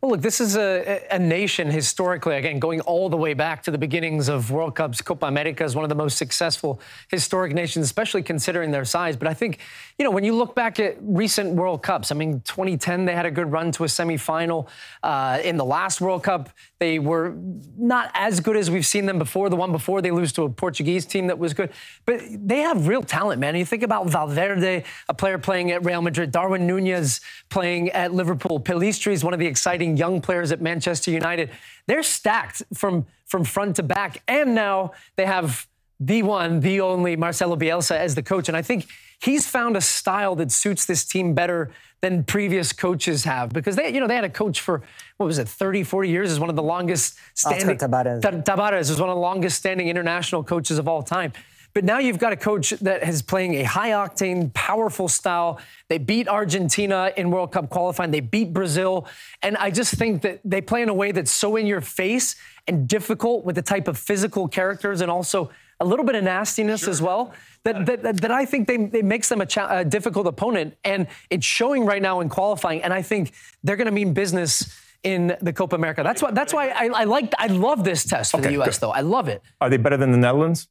Well, 0.00 0.10
look, 0.12 0.20
this 0.20 0.40
is 0.40 0.56
a, 0.56 1.02
a, 1.10 1.18
nation 1.18 1.70
historically, 1.70 2.36
again, 2.36 2.58
going 2.58 2.80
all 2.82 3.08
the 3.08 3.16
way 3.16 3.32
back 3.32 3.62
to 3.62 3.70
the 3.70 3.78
beginnings 3.78 4.28
of 4.28 4.50
World 4.50 4.74
Cups. 4.74 5.00
Copa 5.00 5.26
America 5.26 5.64
is 5.64 5.74
one 5.74 5.84
of 5.84 5.88
the 5.88 5.94
most 5.94 6.18
successful 6.18 6.80
historic 7.08 7.54
nations, 7.54 7.86
especially 7.86 8.22
considering 8.22 8.70
their 8.70 8.84
size. 8.84 9.16
But 9.16 9.28
I 9.28 9.34
think, 9.34 9.58
you 9.98 10.04
know, 10.04 10.10
when 10.10 10.22
you 10.22 10.34
look 10.34 10.54
back 10.54 10.78
at 10.78 10.96
recent 11.00 11.54
World 11.54 11.82
Cups, 11.82 12.12
I 12.12 12.14
mean, 12.14 12.42
2010, 12.42 13.06
they 13.06 13.14
had 13.14 13.24
a 13.24 13.30
good 13.30 13.50
run 13.50 13.72
to 13.72 13.84
a 13.84 13.86
semifinal. 13.86 14.68
Uh, 15.02 15.40
in 15.42 15.56
the 15.56 15.64
last 15.64 16.00
World 16.02 16.22
Cup, 16.22 16.50
they 16.78 16.98
were 16.98 17.34
not 17.78 18.10
as 18.12 18.40
good 18.40 18.56
as 18.56 18.70
we've 18.70 18.84
seen 18.84 19.06
them 19.06 19.18
before. 19.18 19.48
The 19.48 19.56
one 19.56 19.72
before, 19.72 20.02
they 20.02 20.10
lose 20.10 20.30
to 20.34 20.42
a 20.42 20.50
Portuguese 20.50 21.06
team 21.06 21.28
that 21.28 21.38
was 21.38 21.54
good. 21.54 21.70
But 22.04 22.20
they 22.30 22.58
have 22.58 22.86
real 22.86 23.02
talent, 23.02 23.40
man. 23.40 23.56
You 23.56 23.64
think 23.64 23.82
about 23.82 24.08
Valverde, 24.08 24.84
a 25.08 25.14
player 25.14 25.38
playing 25.38 25.70
at 25.70 25.84
Real 25.86 26.02
Madrid, 26.02 26.32
Darwin 26.32 26.66
Nunez 26.66 27.22
playing 27.48 27.90
at 27.90 28.12
Liverpool, 28.12 28.60
Pellistri 28.60 29.12
is 29.12 29.24
one 29.24 29.32
of 29.32 29.40
the 29.40 29.46
exciting 29.46 29.85
young 29.94 30.22
players 30.22 30.52
at 30.52 30.62
Manchester 30.62 31.10
United. 31.10 31.50
They're 31.86 32.02
stacked 32.02 32.62
from, 32.72 33.04
from 33.26 33.44
front 33.44 33.76
to 33.76 33.82
back. 33.82 34.22
And 34.26 34.54
now 34.54 34.92
they 35.16 35.26
have 35.26 35.66
the 36.00 36.22
one, 36.22 36.60
the 36.60 36.80
only 36.80 37.14
Marcelo 37.16 37.56
Bielsa 37.56 37.96
as 37.96 38.14
the 38.14 38.22
coach. 38.22 38.48
And 38.48 38.56
I 38.56 38.62
think 38.62 38.86
he's 39.20 39.46
found 39.46 39.76
a 39.76 39.80
style 39.80 40.34
that 40.36 40.50
suits 40.50 40.86
this 40.86 41.04
team 41.04 41.34
better 41.34 41.70
than 42.00 42.24
previous 42.24 42.72
coaches 42.72 43.24
have 43.24 43.50
because 43.50 43.76
they, 43.76 43.92
you 43.92 44.00
know, 44.00 44.06
they 44.06 44.14
had 44.14 44.24
a 44.24 44.30
coach 44.30 44.60
for 44.60 44.82
what 45.16 45.26
was 45.26 45.38
it, 45.38 45.48
30, 45.48 45.82
40 45.82 46.08
years 46.08 46.30
is 46.30 46.38
one 46.38 46.50
of 46.50 46.56
the 46.56 46.62
longest 46.62 47.18
standing. 47.34 47.78
Tabarez. 47.78 48.20
Tabarez 48.20 48.90
is 48.90 49.00
one 49.00 49.08
of 49.08 49.16
the 49.16 49.20
longest 49.20 49.56
standing 49.56 49.88
international 49.88 50.44
coaches 50.44 50.78
of 50.78 50.88
all 50.88 51.02
time. 51.02 51.32
But 51.76 51.84
now 51.84 51.98
you've 51.98 52.18
got 52.18 52.32
a 52.32 52.38
coach 52.38 52.70
that 52.70 53.06
is 53.06 53.20
playing 53.20 53.56
a 53.56 53.64
high 53.64 53.90
octane, 53.90 54.50
powerful 54.54 55.08
style. 55.08 55.60
They 55.90 55.98
beat 55.98 56.26
Argentina 56.26 57.12
in 57.18 57.30
World 57.30 57.52
Cup 57.52 57.68
qualifying. 57.68 58.12
They 58.12 58.20
beat 58.20 58.54
Brazil. 58.54 59.06
And 59.42 59.58
I 59.58 59.70
just 59.70 59.92
think 59.92 60.22
that 60.22 60.40
they 60.42 60.62
play 60.62 60.80
in 60.80 60.88
a 60.88 60.94
way 60.94 61.12
that's 61.12 61.30
so 61.30 61.54
in 61.56 61.66
your 61.66 61.82
face 61.82 62.36
and 62.66 62.88
difficult 62.88 63.44
with 63.44 63.56
the 63.56 63.62
type 63.62 63.88
of 63.88 63.98
physical 63.98 64.48
characters 64.48 65.02
and 65.02 65.10
also 65.10 65.50
a 65.78 65.84
little 65.84 66.06
bit 66.06 66.14
of 66.14 66.24
nastiness 66.24 66.80
sure. 66.80 66.88
as 66.88 67.02
well 67.02 67.34
that, 67.64 67.84
that, 67.84 68.22
that, 68.22 68.30
I 68.30 68.46
think 68.46 68.68
they, 68.68 68.76
it 68.98 69.04
makes 69.04 69.28
them 69.28 69.42
a, 69.42 69.46
cha- 69.46 69.80
a 69.80 69.84
difficult 69.84 70.26
opponent. 70.26 70.78
And 70.82 71.08
it's 71.28 71.44
showing 71.44 71.84
right 71.84 72.00
now 72.00 72.20
in 72.20 72.30
qualifying. 72.30 72.82
And 72.84 72.94
I 72.94 73.02
think 73.02 73.34
they're 73.62 73.76
going 73.76 73.84
to 73.84 73.92
mean 73.92 74.14
business 74.14 74.80
in 75.02 75.36
the 75.42 75.52
Copa 75.52 75.76
America. 75.76 76.02
That's 76.02 76.22
why. 76.22 76.30
That's 76.30 76.54
why 76.54 76.70
I, 76.70 76.86
I 76.86 77.04
like. 77.04 77.34
I 77.38 77.48
love 77.48 77.84
this 77.84 78.04
test 78.04 78.30
for 78.30 78.38
okay, 78.38 78.46
the 78.46 78.52
U.S. 78.54 78.78
Good. 78.78 78.86
Though 78.86 78.92
I 78.92 79.02
love 79.02 79.28
it. 79.28 79.42
Are 79.60 79.68
they 79.68 79.76
better 79.76 79.98
than 79.98 80.10
the 80.10 80.16
Netherlands? 80.16 80.68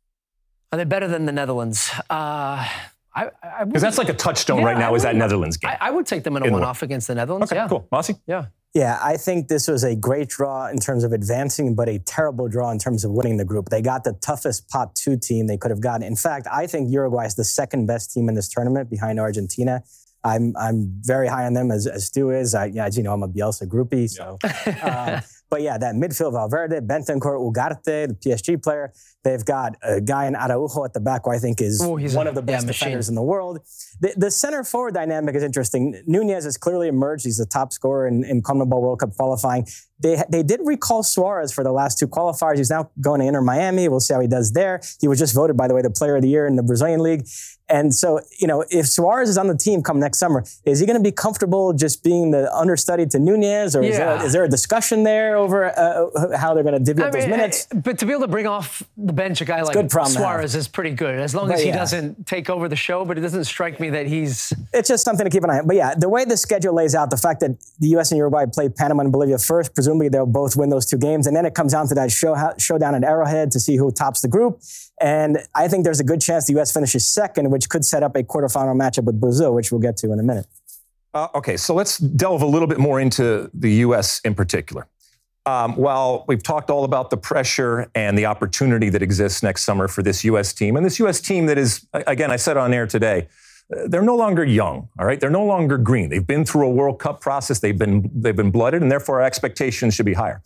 Are 0.72 0.78
they 0.78 0.84
better 0.84 1.08
than 1.08 1.26
the 1.26 1.32
Netherlands? 1.32 1.92
Uh, 2.10 2.68
I, 3.16 3.30
I 3.42 3.64
Because 3.64 3.82
that's 3.82 3.98
like 3.98 4.10
a 4.10 4.14
touchstone 4.14 4.60
Yeah, 4.60 4.66
right 4.66 4.78
now 4.78 4.92
I 4.92 4.96
is 4.96 5.04
that 5.04 5.16
Netherlands 5.16 5.58
game. 5.58 5.72
I, 5.72 5.88
I 5.88 5.92
would 5.92 6.06
take 6.06 6.24
them 6.24 6.36
in 6.38 6.44
a 6.44 6.48
In 6.48 6.54
one-off 6.54 6.82
against 6.82 7.08
the 7.08 7.16
Netherlands. 7.16 7.52
okay, 7.52 7.62
yeah. 7.62 7.68
cool. 7.68 7.88
Mosse? 7.92 8.12
Yeah. 8.28 8.48
Yeah, 8.74 9.00
I 9.02 9.16
think 9.16 9.48
this 9.48 9.70
was 9.70 9.86
a 9.86 9.96
great 9.96 10.28
draw 10.28 10.68
in 10.68 10.80
terms 10.80 11.06
of 11.06 11.14
advancing, 11.14 11.76
but 11.76 11.88
a 11.88 11.98
terrible 12.00 12.50
draw 12.50 12.72
in 12.72 12.78
terms 12.78 13.06
of 13.06 13.12
winning 13.12 13.38
the 13.38 13.46
group. 13.46 13.70
They 13.70 13.82
got 13.82 14.04
the 14.04 14.12
toughest 14.22 14.68
pot 14.68 14.94
two 14.96 15.16
team 15.16 15.48
they 15.48 15.56
could 15.56 15.72
have 15.72 15.80
gotten. 15.80 16.06
In 16.06 16.18
fact, 16.18 16.46
I 16.52 16.68
think 16.68 16.92
Uruguay 16.92 17.26
is 17.26 17.36
the 17.36 17.46
second 17.46 17.86
best 17.86 18.12
team 18.12 18.28
in 18.28 18.36
this 18.36 18.50
tournament 18.50 18.90
behind 18.90 19.18
Argentina. 19.18 19.82
I'm 20.26 20.54
I'm 20.58 20.92
very 21.02 21.30
high 21.30 21.46
on 21.46 21.54
them 21.54 21.72
as, 21.72 21.88
as 21.88 22.08
Stu 22.08 22.32
is. 22.32 22.54
I, 22.54 22.66
yeah, 22.66 22.88
as 22.88 22.98
you 22.98 23.04
know, 23.04 23.14
I'm 23.14 23.24
a 23.24 23.30
Bielsa 23.30 23.66
groupie. 23.66 24.10
So, 24.10 24.38
uh, 24.84 25.22
but 25.50 25.62
yeah, 25.62 25.78
that 25.78 25.96
midfield 25.96 26.34
Valverde, 26.34 26.82
Bentancur, 26.82 27.40
Ugarte, 27.40 28.10
the 28.10 28.18
PSG 28.22 28.62
player. 28.62 28.92
They've 29.26 29.44
got 29.44 29.76
a 29.82 30.00
guy 30.00 30.28
in 30.28 30.36
Araujo 30.36 30.86
at 30.86 30.94
the 30.94 31.00
back 31.02 31.24
who 31.26 31.32
I 31.32 31.40
think 31.40 31.60
is 31.62 31.82
Oh, 31.84 31.96
he's 31.98 32.16
one 32.16 32.28
a- 32.28 32.30
of 32.30 32.36
the 32.36 32.42
yeah, 32.42 32.58
best 32.58 32.68
machine. 32.68 32.86
defenders 32.88 33.10
in 33.10 33.16
the 33.16 33.24
world. 33.24 33.60
The, 34.00 34.14
the 34.16 34.32
center 34.32 34.64
forward 34.64 34.94
dynamic 34.94 35.36
is 35.36 35.44
interesting. 35.44 36.02
Nunez 36.06 36.46
has 36.46 36.56
clearly 36.58 36.88
emerged. 36.88 37.26
He's 37.26 37.38
the 37.38 37.46
top 37.46 37.74
scorer 37.74 38.08
in, 38.08 38.24
in 38.24 38.42
CONMEBOL 38.42 38.80
World 38.82 39.00
Cup 39.00 39.16
qualifying. 39.16 39.66
They, 40.00 40.22
they 40.30 40.44
did 40.44 40.60
recall 40.64 41.04
Suarez 41.04 41.54
for 41.54 41.64
the 41.64 41.72
last 41.72 41.98
two 41.98 42.08
qualifiers. 42.08 42.58
He's 42.58 42.70
now 42.70 42.92
going 43.02 43.22
to 43.22 43.28
Inter 43.28 43.42
Miami. 43.42 43.88
We'll 43.88 44.02
see 44.02 44.14
how 44.14 44.20
he 44.20 44.28
does 44.28 44.52
there. 44.52 44.82
He 45.02 45.08
was 45.08 45.18
just 45.18 45.34
voted, 45.34 45.56
by 45.58 45.68
the 45.70 45.74
way, 45.74 45.82
the 45.82 45.90
player 45.90 46.18
of 46.18 46.22
the 46.22 46.28
year 46.30 46.46
in 46.46 46.56
the 46.58 46.64
Brazilian 46.64 47.00
league. 47.02 47.26
And 47.70 47.96
so, 47.96 48.20
you 48.40 48.46
know, 48.46 48.64
if 48.70 48.88
Suarez 48.88 49.30
is 49.30 49.38
on 49.40 49.48
the 49.48 49.56
team 49.58 49.82
come 49.82 50.00
next 50.00 50.20
summer, 50.20 50.44
is 50.66 50.80
he 50.82 50.86
going 50.86 51.00
to 51.00 51.04
be 51.04 51.14
comfortable 51.14 51.72
just 51.74 52.04
being 52.04 52.30
the 52.32 52.54
understudy 52.54 53.06
to 53.08 53.18
Nunez? 53.20 53.74
Or 53.76 53.82
is, 53.82 53.96
there, 53.98 54.24
is 54.26 54.34
there 54.34 54.44
a 54.44 54.50
discussion 54.50 55.04
there 55.04 55.38
over 55.38 55.66
uh, 55.66 56.38
how 56.38 56.54
they're 56.54 56.62
going 56.64 56.78
to 56.78 56.84
divvy 56.84 57.02
up 57.02 57.08
I 57.16 57.20
those 57.22 57.28
minutes? 57.30 57.68
eh, 57.72 57.80
but 57.80 57.98
to 58.00 58.06
be 58.06 58.12
able 58.12 58.22
to 58.24 58.28
bring 58.28 58.46
off 58.48 58.84
the 58.98 59.14
bench 59.16 59.42
a 59.42 59.46
guy 59.46 59.62
like 59.62 59.74
good 59.74 59.90
problem 59.90 60.14
to. 60.14 60.20
Suarez 60.20 60.56
is 60.56 60.68
pretty 60.68 60.92
good, 60.92 61.20
as 61.20 61.34
long 61.34 61.48
But 61.48 61.56
as 61.56 61.62
he 61.62 61.68
yeah. 61.68 61.78
doesn't 61.78 62.28
take 62.28 62.50
over 62.50 62.68
the 62.68 62.76
show. 62.76 63.06
But 63.06 63.18
it 63.18 63.22
doesn't 63.22 63.46
strike 63.46 63.80
me 63.80 63.90
that 63.92 64.08
he's. 64.08 64.54
it's 64.74 64.90
just 64.90 65.04
something 65.04 65.26
to 65.26 65.30
keep 65.30 65.44
an 65.44 65.50
eye 65.50 65.60
on. 65.60 65.68
But 65.68 65.76
yeah, 65.76 65.96
the 65.96 66.10
way 66.10 66.26
the 66.26 66.38
schedule 66.38 66.74
lays 66.74 66.96
out, 66.96 67.10
the 67.10 67.18
fact 67.18 67.40
that 67.40 67.52
the 67.80 67.88
U.S. 67.90 68.12
and 68.12 68.18
Uruguay 68.18 68.46
play 68.52 68.70
Panama 68.70 69.04
and 69.04 69.12
Bolivia 69.12 69.38
first, 69.38 69.74
presumably 69.74 70.10
they'll 70.10 70.26
both 70.26 70.56
win 70.56 70.70
those 70.70 70.86
two 70.86 70.98
games, 70.98 71.28
and 71.28 71.36
then 71.36 71.46
it 71.46 71.56
comes 71.56 71.72
down 71.74 71.88
to 71.88 71.96
that 71.96 72.12
show, 72.12 72.36
showdown 72.58 72.96
at 72.96 73.04
Arrowhead 73.04 73.52
to 73.52 73.60
see 73.60 73.78
who 73.78 73.92
tops 73.92 74.22
the 74.22 74.28
group. 74.28 74.62
And 75.02 75.40
I 75.54 75.68
think 75.68 75.84
there's 75.84 76.00
a 76.00 76.04
good 76.06 76.22
chance 76.22 76.48
the 76.48 76.54
U.S. 76.54 76.72
finishes 76.72 77.06
second, 77.06 77.50
which 77.52 77.70
could 77.70 77.84
set 77.84 78.04
up 78.04 78.16
a 78.16 78.24
quarterfinal 78.24 78.76
matchup 78.76 79.04
with 79.04 79.20
Brazil, 79.20 79.54
which 79.54 79.72
we'll 79.72 79.82
get 79.82 79.98
to 79.98 80.12
in 80.12 80.20
a 80.20 80.24
minute. 80.24 80.46
Uh, 81.14 81.30
okay, 81.34 81.56
so 81.56 81.74
let's 81.74 81.98
delve 81.98 82.42
a 82.42 82.46
little 82.46 82.68
bit 82.68 82.78
more 82.78 83.00
into 83.00 83.50
the 83.54 83.72
U.S. 83.76 84.20
in 84.26 84.36
particular. 84.36 84.88
Um, 85.46 85.76
we've 86.28 86.42
talked 86.42 86.70
all 86.70 86.86
about 86.86 87.10
the 87.10 87.18
pressure 87.18 87.90
and 87.94 88.18
the 88.18 88.26
opportunity 88.26 88.90
that 88.90 89.02
exists 89.02 89.44
next 89.44 89.64
summer 89.64 89.88
for 89.88 90.02
this 90.02 90.24
U.S. 90.24 90.54
team, 90.54 90.76
and 90.76 90.86
this 90.86 90.98
U.S. 91.00 91.22
team 91.22 91.46
that 91.46 91.58
is, 91.58 91.86
again, 91.94 92.32
I 92.32 92.36
said 92.36 92.58
on 92.58 92.74
air 92.74 92.88
today, 92.88 93.28
uh, 93.76 93.88
they're 93.88 94.02
no 94.02 94.16
longer 94.16 94.44
young. 94.44 94.90
All 95.00 95.06
right, 95.06 95.20
they're 95.20 95.30
no 95.30 95.46
longer 95.46 95.78
green. 95.78 96.10
They've 96.10 96.26
been 96.26 96.46
through 96.46 96.68
a 96.68 96.72
World 96.72 97.00
Cup 97.00 97.22
process. 97.22 97.60
They've 97.60 97.78
been 97.78 98.10
they've 98.14 98.36
been 98.36 98.52
blooded, 98.52 98.82
and 98.82 98.92
therefore 98.92 99.22
our 99.22 99.26
expectations 99.26 99.94
should 99.94 100.06
be 100.06 100.14
higher. 100.14 100.42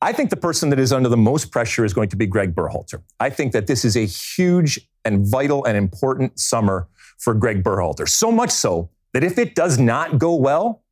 I 0.00 0.12
think 0.12 0.30
the 0.30 0.36
person 0.36 0.70
that 0.70 0.78
is 0.78 0.92
under 0.92 1.08
the 1.08 1.16
most 1.16 1.50
pressure 1.50 1.84
is 1.84 1.92
going 1.92 2.08
to 2.10 2.16
be 2.16 2.26
Gregg 2.26 2.54
Berhalter. 2.54 3.02
I 3.18 3.30
think 3.30 3.52
that 3.52 3.66
this 3.66 3.84
is 3.84 3.96
a 3.96 4.06
huge 4.06 4.80
and 5.04 5.26
vital 5.26 5.64
and 5.64 5.76
important 5.76 6.38
summer 6.38 6.86
for 7.18 7.34
Gregg 7.34 7.64
Berhalter. 7.64 8.08
So 8.08 8.30
much 8.30 8.50
so 8.50 8.90
that 9.12 9.24
if 9.24 9.38
it 9.38 9.56
does 9.56 9.78
not 9.78 10.18
go 10.18 10.36
well, 10.36 10.82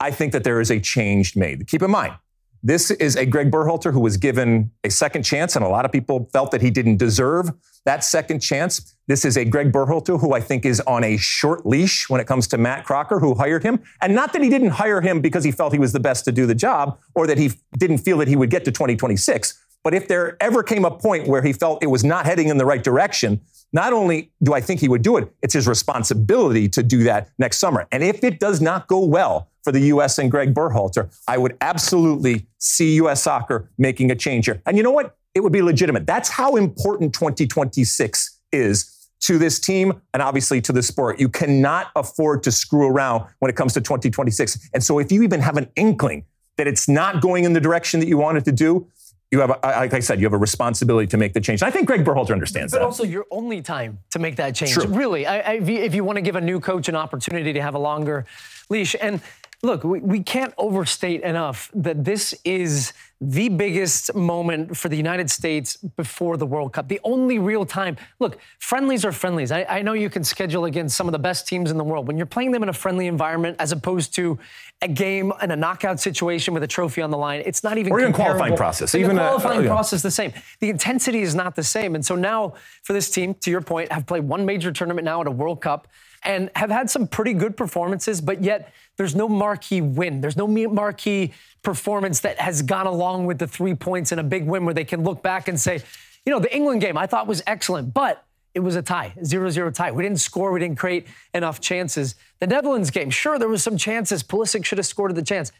I 0.00 0.10
think 0.10 0.32
that 0.32 0.44
there 0.44 0.60
is 0.60 0.70
a 0.70 0.80
change 0.80 1.36
made. 1.36 1.66
Keep 1.68 1.82
in 1.82 1.90
mind, 1.90 2.14
this 2.62 2.90
is 2.92 3.16
a 3.16 3.26
Gregg 3.26 3.50
Berhalter 3.50 3.92
who 3.92 4.00
was 4.00 4.16
given 4.16 4.70
a 4.84 4.90
second 4.90 5.24
chance, 5.24 5.56
and 5.56 5.64
a 5.64 5.68
lot 5.68 5.84
of 5.84 5.92
people 5.92 6.28
felt 6.32 6.52
that 6.52 6.62
he 6.62 6.70
didn't 6.70 6.98
deserve 6.98 7.50
that 7.84 8.04
second 8.04 8.40
chance. 8.40 8.94
This 9.08 9.24
is 9.24 9.36
a 9.36 9.44
Gregg 9.44 9.72
Berhalter 9.72 10.20
who 10.20 10.34
I 10.34 10.40
think 10.40 10.64
is 10.64 10.80
on 10.82 11.02
a 11.02 11.16
short 11.16 11.66
leash 11.66 12.08
when 12.08 12.20
it 12.20 12.26
comes 12.26 12.46
to 12.48 12.58
Matt 12.58 12.84
Crocker, 12.84 13.18
who 13.18 13.34
hired 13.34 13.64
him. 13.64 13.80
And 14.00 14.14
not 14.14 14.32
that 14.32 14.42
he 14.42 14.48
didn't 14.48 14.70
hire 14.70 15.00
him 15.00 15.20
because 15.20 15.42
he 15.42 15.50
felt 15.50 15.72
he 15.72 15.78
was 15.80 15.92
the 15.92 16.00
best 16.00 16.24
to 16.26 16.32
do 16.32 16.46
the 16.46 16.54
job 16.54 16.98
or 17.16 17.26
that 17.26 17.38
he 17.38 17.52
didn't 17.76 17.98
feel 17.98 18.18
that 18.18 18.28
he 18.28 18.36
would 18.36 18.50
get 18.50 18.64
to 18.66 18.70
2026. 18.70 19.58
But 19.82 19.94
if 19.94 20.06
there 20.06 20.36
ever 20.40 20.62
came 20.62 20.84
a 20.84 20.90
point 20.92 21.26
where 21.26 21.42
he 21.42 21.52
felt 21.52 21.82
it 21.82 21.88
was 21.88 22.04
not 22.04 22.24
heading 22.24 22.48
in 22.48 22.58
the 22.58 22.64
right 22.64 22.82
direction, 22.82 23.40
not 23.72 23.92
only 23.92 24.30
do 24.42 24.52
I 24.52 24.60
think 24.60 24.80
he 24.80 24.88
would 24.88 25.02
do 25.02 25.16
it, 25.16 25.32
it's 25.42 25.54
his 25.54 25.66
responsibility 25.66 26.68
to 26.70 26.82
do 26.82 27.04
that 27.04 27.30
next 27.38 27.58
summer. 27.58 27.86
And 27.90 28.02
if 28.02 28.22
it 28.22 28.38
does 28.38 28.60
not 28.60 28.86
go 28.86 29.04
well 29.04 29.48
for 29.64 29.72
the 29.72 29.80
U.S. 29.80 30.18
and 30.18 30.30
Gregg 30.30 30.54
Berhalter, 30.54 31.14
I 31.26 31.38
would 31.38 31.56
absolutely 31.60 32.46
see 32.58 32.94
U.S. 32.96 33.22
soccer 33.22 33.70
making 33.78 34.10
a 34.10 34.14
change 34.14 34.46
here. 34.46 34.60
And 34.66 34.76
you 34.76 34.82
know 34.82 34.90
what? 34.90 35.16
It 35.34 35.40
would 35.40 35.52
be 35.52 35.62
legitimate. 35.62 36.06
That's 36.06 36.28
how 36.28 36.56
important 36.56 37.14
2026 37.14 38.38
is 38.52 39.08
to 39.20 39.38
this 39.38 39.58
team 39.58 40.00
and 40.12 40.22
obviously 40.22 40.60
to 40.60 40.72
the 40.72 40.82
sport. 40.82 41.18
You 41.18 41.28
cannot 41.28 41.90
afford 41.96 42.42
to 42.42 42.52
screw 42.52 42.88
around 42.88 43.26
when 43.38 43.48
it 43.48 43.56
comes 43.56 43.72
to 43.74 43.80
2026. 43.80 44.70
And 44.74 44.82
so 44.82 44.98
if 44.98 45.10
you 45.10 45.22
even 45.22 45.40
have 45.40 45.56
an 45.56 45.68
inkling 45.76 46.26
that 46.58 46.66
it's 46.66 46.88
not 46.88 47.22
going 47.22 47.44
in 47.44 47.52
the 47.52 47.60
direction 47.60 48.00
that 48.00 48.08
you 48.08 48.18
wanted 48.18 48.44
to 48.44 48.52
do, 48.52 48.88
you 49.32 49.40
have, 49.40 49.50
a, 49.50 49.58
like 49.62 49.94
I 49.94 50.00
said, 50.00 50.20
you 50.20 50.26
have 50.26 50.34
a 50.34 50.38
responsibility 50.38 51.06
to 51.08 51.16
make 51.16 51.32
the 51.32 51.40
change. 51.40 51.62
And 51.62 51.68
I 51.68 51.70
think 51.70 51.86
Gregg 51.86 52.04
Berhalter 52.04 52.32
understands 52.32 52.72
But 52.72 52.78
that. 52.78 52.82
But 52.82 52.86
also, 52.86 53.04
your 53.04 53.26
only 53.30 53.62
time 53.62 53.98
to 54.10 54.18
make 54.18 54.36
that 54.36 54.54
change. 54.54 54.74
True. 54.74 54.86
Really, 54.86 55.26
I, 55.26 55.38
I, 55.38 55.52
if 55.54 55.68
you, 55.68 55.78
if 55.78 55.94
you 55.94 56.04
want 56.04 56.18
to 56.18 56.22
give 56.22 56.36
a 56.36 56.40
new 56.40 56.60
coach 56.60 56.88
an 56.90 56.96
opportunity 56.96 57.54
to 57.54 57.62
have 57.62 57.74
a 57.74 57.78
longer 57.78 58.26
leash, 58.68 58.94
and 59.00 59.22
look, 59.62 59.84
we, 59.84 60.00
we 60.00 60.22
can't 60.22 60.52
overstate 60.58 61.22
enough 61.22 61.70
that 61.74 62.04
this 62.04 62.34
is 62.44 62.92
the 63.24 63.48
biggest 63.48 64.12
moment 64.16 64.76
for 64.76 64.88
the 64.88 64.96
United 64.96 65.30
States 65.30 65.76
before 65.76 66.36
the 66.36 66.44
World 66.44 66.72
Cup. 66.72 66.88
The 66.88 66.98
only 67.04 67.38
real 67.38 67.64
time. 67.64 67.96
Look, 68.18 68.38
friendlies 68.58 69.04
are 69.04 69.12
friendlies. 69.12 69.52
I, 69.52 69.64
I 69.68 69.80
know 69.82 69.92
you 69.92 70.10
can 70.10 70.24
schedule 70.24 70.64
against 70.64 70.96
some 70.96 71.06
of 71.06 71.12
the 71.12 71.20
best 71.20 71.46
teams 71.46 71.70
in 71.70 71.78
the 71.78 71.84
world. 71.84 72.08
When 72.08 72.16
you're 72.16 72.26
playing 72.26 72.50
them 72.50 72.64
in 72.64 72.68
a 72.68 72.72
friendly 72.72 73.06
environment 73.06 73.58
as 73.60 73.70
opposed 73.70 74.12
to 74.16 74.40
a 74.82 74.88
game 74.88 75.32
in 75.40 75.52
a 75.52 75.56
knockout 75.56 76.00
situation 76.00 76.52
with 76.52 76.64
a 76.64 76.66
trophy 76.66 77.00
on 77.00 77.12
the 77.12 77.16
line, 77.16 77.44
it's 77.46 77.62
not 77.62 77.78
even 77.78 77.92
Or 77.92 78.00
even 78.00 78.12
qualifying 78.12 78.56
process. 78.56 78.90
The 78.90 78.98
Even 78.98 79.16
a- 79.16 79.20
qualifying 79.20 79.60
uh, 79.60 79.62
yeah. 79.62 79.68
process 79.68 80.02
the 80.02 80.10
same. 80.10 80.32
The 80.58 80.70
intensity 80.70 81.22
is 81.22 81.36
not 81.36 81.54
the 81.54 81.62
same. 81.62 81.94
And 81.94 82.04
so 82.04 82.16
now 82.16 82.54
for 82.82 82.92
this 82.92 83.08
team, 83.08 83.34
to 83.34 83.52
your 83.52 83.60
point, 83.60 83.92
have 83.92 84.04
played 84.04 84.24
one 84.24 84.44
major 84.44 84.72
tournament 84.72 85.04
now 85.04 85.20
at 85.20 85.28
a 85.28 85.30
World 85.30 85.60
Cup 85.60 85.86
and 86.24 86.50
have 86.54 86.70
had 86.70 86.90
some 86.90 87.06
pretty 87.06 87.32
good 87.32 87.56
performances, 87.56 88.20
but 88.20 88.42
yet 88.42 88.72
there's 88.96 89.14
no 89.14 89.28
marquee 89.28 89.80
win. 89.80 90.20
There's 90.20 90.36
no 90.36 90.46
marquee 90.46 91.32
performance 91.62 92.20
that 92.20 92.38
has 92.38 92.62
gone 92.62 92.86
along 92.86 93.26
with 93.26 93.38
the 93.38 93.46
three 93.46 93.74
points 93.74 94.12
and 94.12 94.20
a 94.20 94.24
big 94.24 94.44
win 94.46 94.64
where 94.64 94.74
they 94.74 94.84
can 94.84 95.02
look 95.04 95.22
back 95.22 95.48
and 95.48 95.60
say, 95.60 95.80
you 96.24 96.32
know, 96.32 96.38
the 96.38 96.54
England 96.54 96.80
game 96.80 96.96
I 96.96 97.06
thought 97.06 97.26
was 97.26 97.42
excellent, 97.46 97.92
but 97.92 98.24
it 98.54 98.60
was 98.60 98.76
a 98.76 98.82
tie, 98.82 99.14
0-0 99.20 99.74
tie. 99.74 99.90
We 99.92 100.02
didn't 100.02 100.20
score, 100.20 100.52
we 100.52 100.60
didn't 100.60 100.76
create 100.76 101.06
enough 101.32 101.60
chances. 101.60 102.16
The 102.38 102.46
Netherlands 102.46 102.90
game, 102.90 103.10
sure, 103.10 103.38
there 103.38 103.48
was 103.48 103.62
some 103.62 103.76
chances. 103.76 104.22
Pulisic 104.22 104.64
should 104.64 104.78
have 104.78 104.86
scored 104.86 105.14
the 105.14 105.22
chance. 105.22 105.52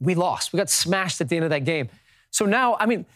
We 0.00 0.14
lost. 0.14 0.52
We 0.52 0.56
got 0.56 0.70
smashed 0.70 1.20
at 1.20 1.28
the 1.28 1.36
end 1.36 1.44
of 1.44 1.50
that 1.50 1.64
game. 1.64 1.88
So 2.30 2.46
now, 2.46 2.76
I 2.80 2.86
mean, 2.86 3.06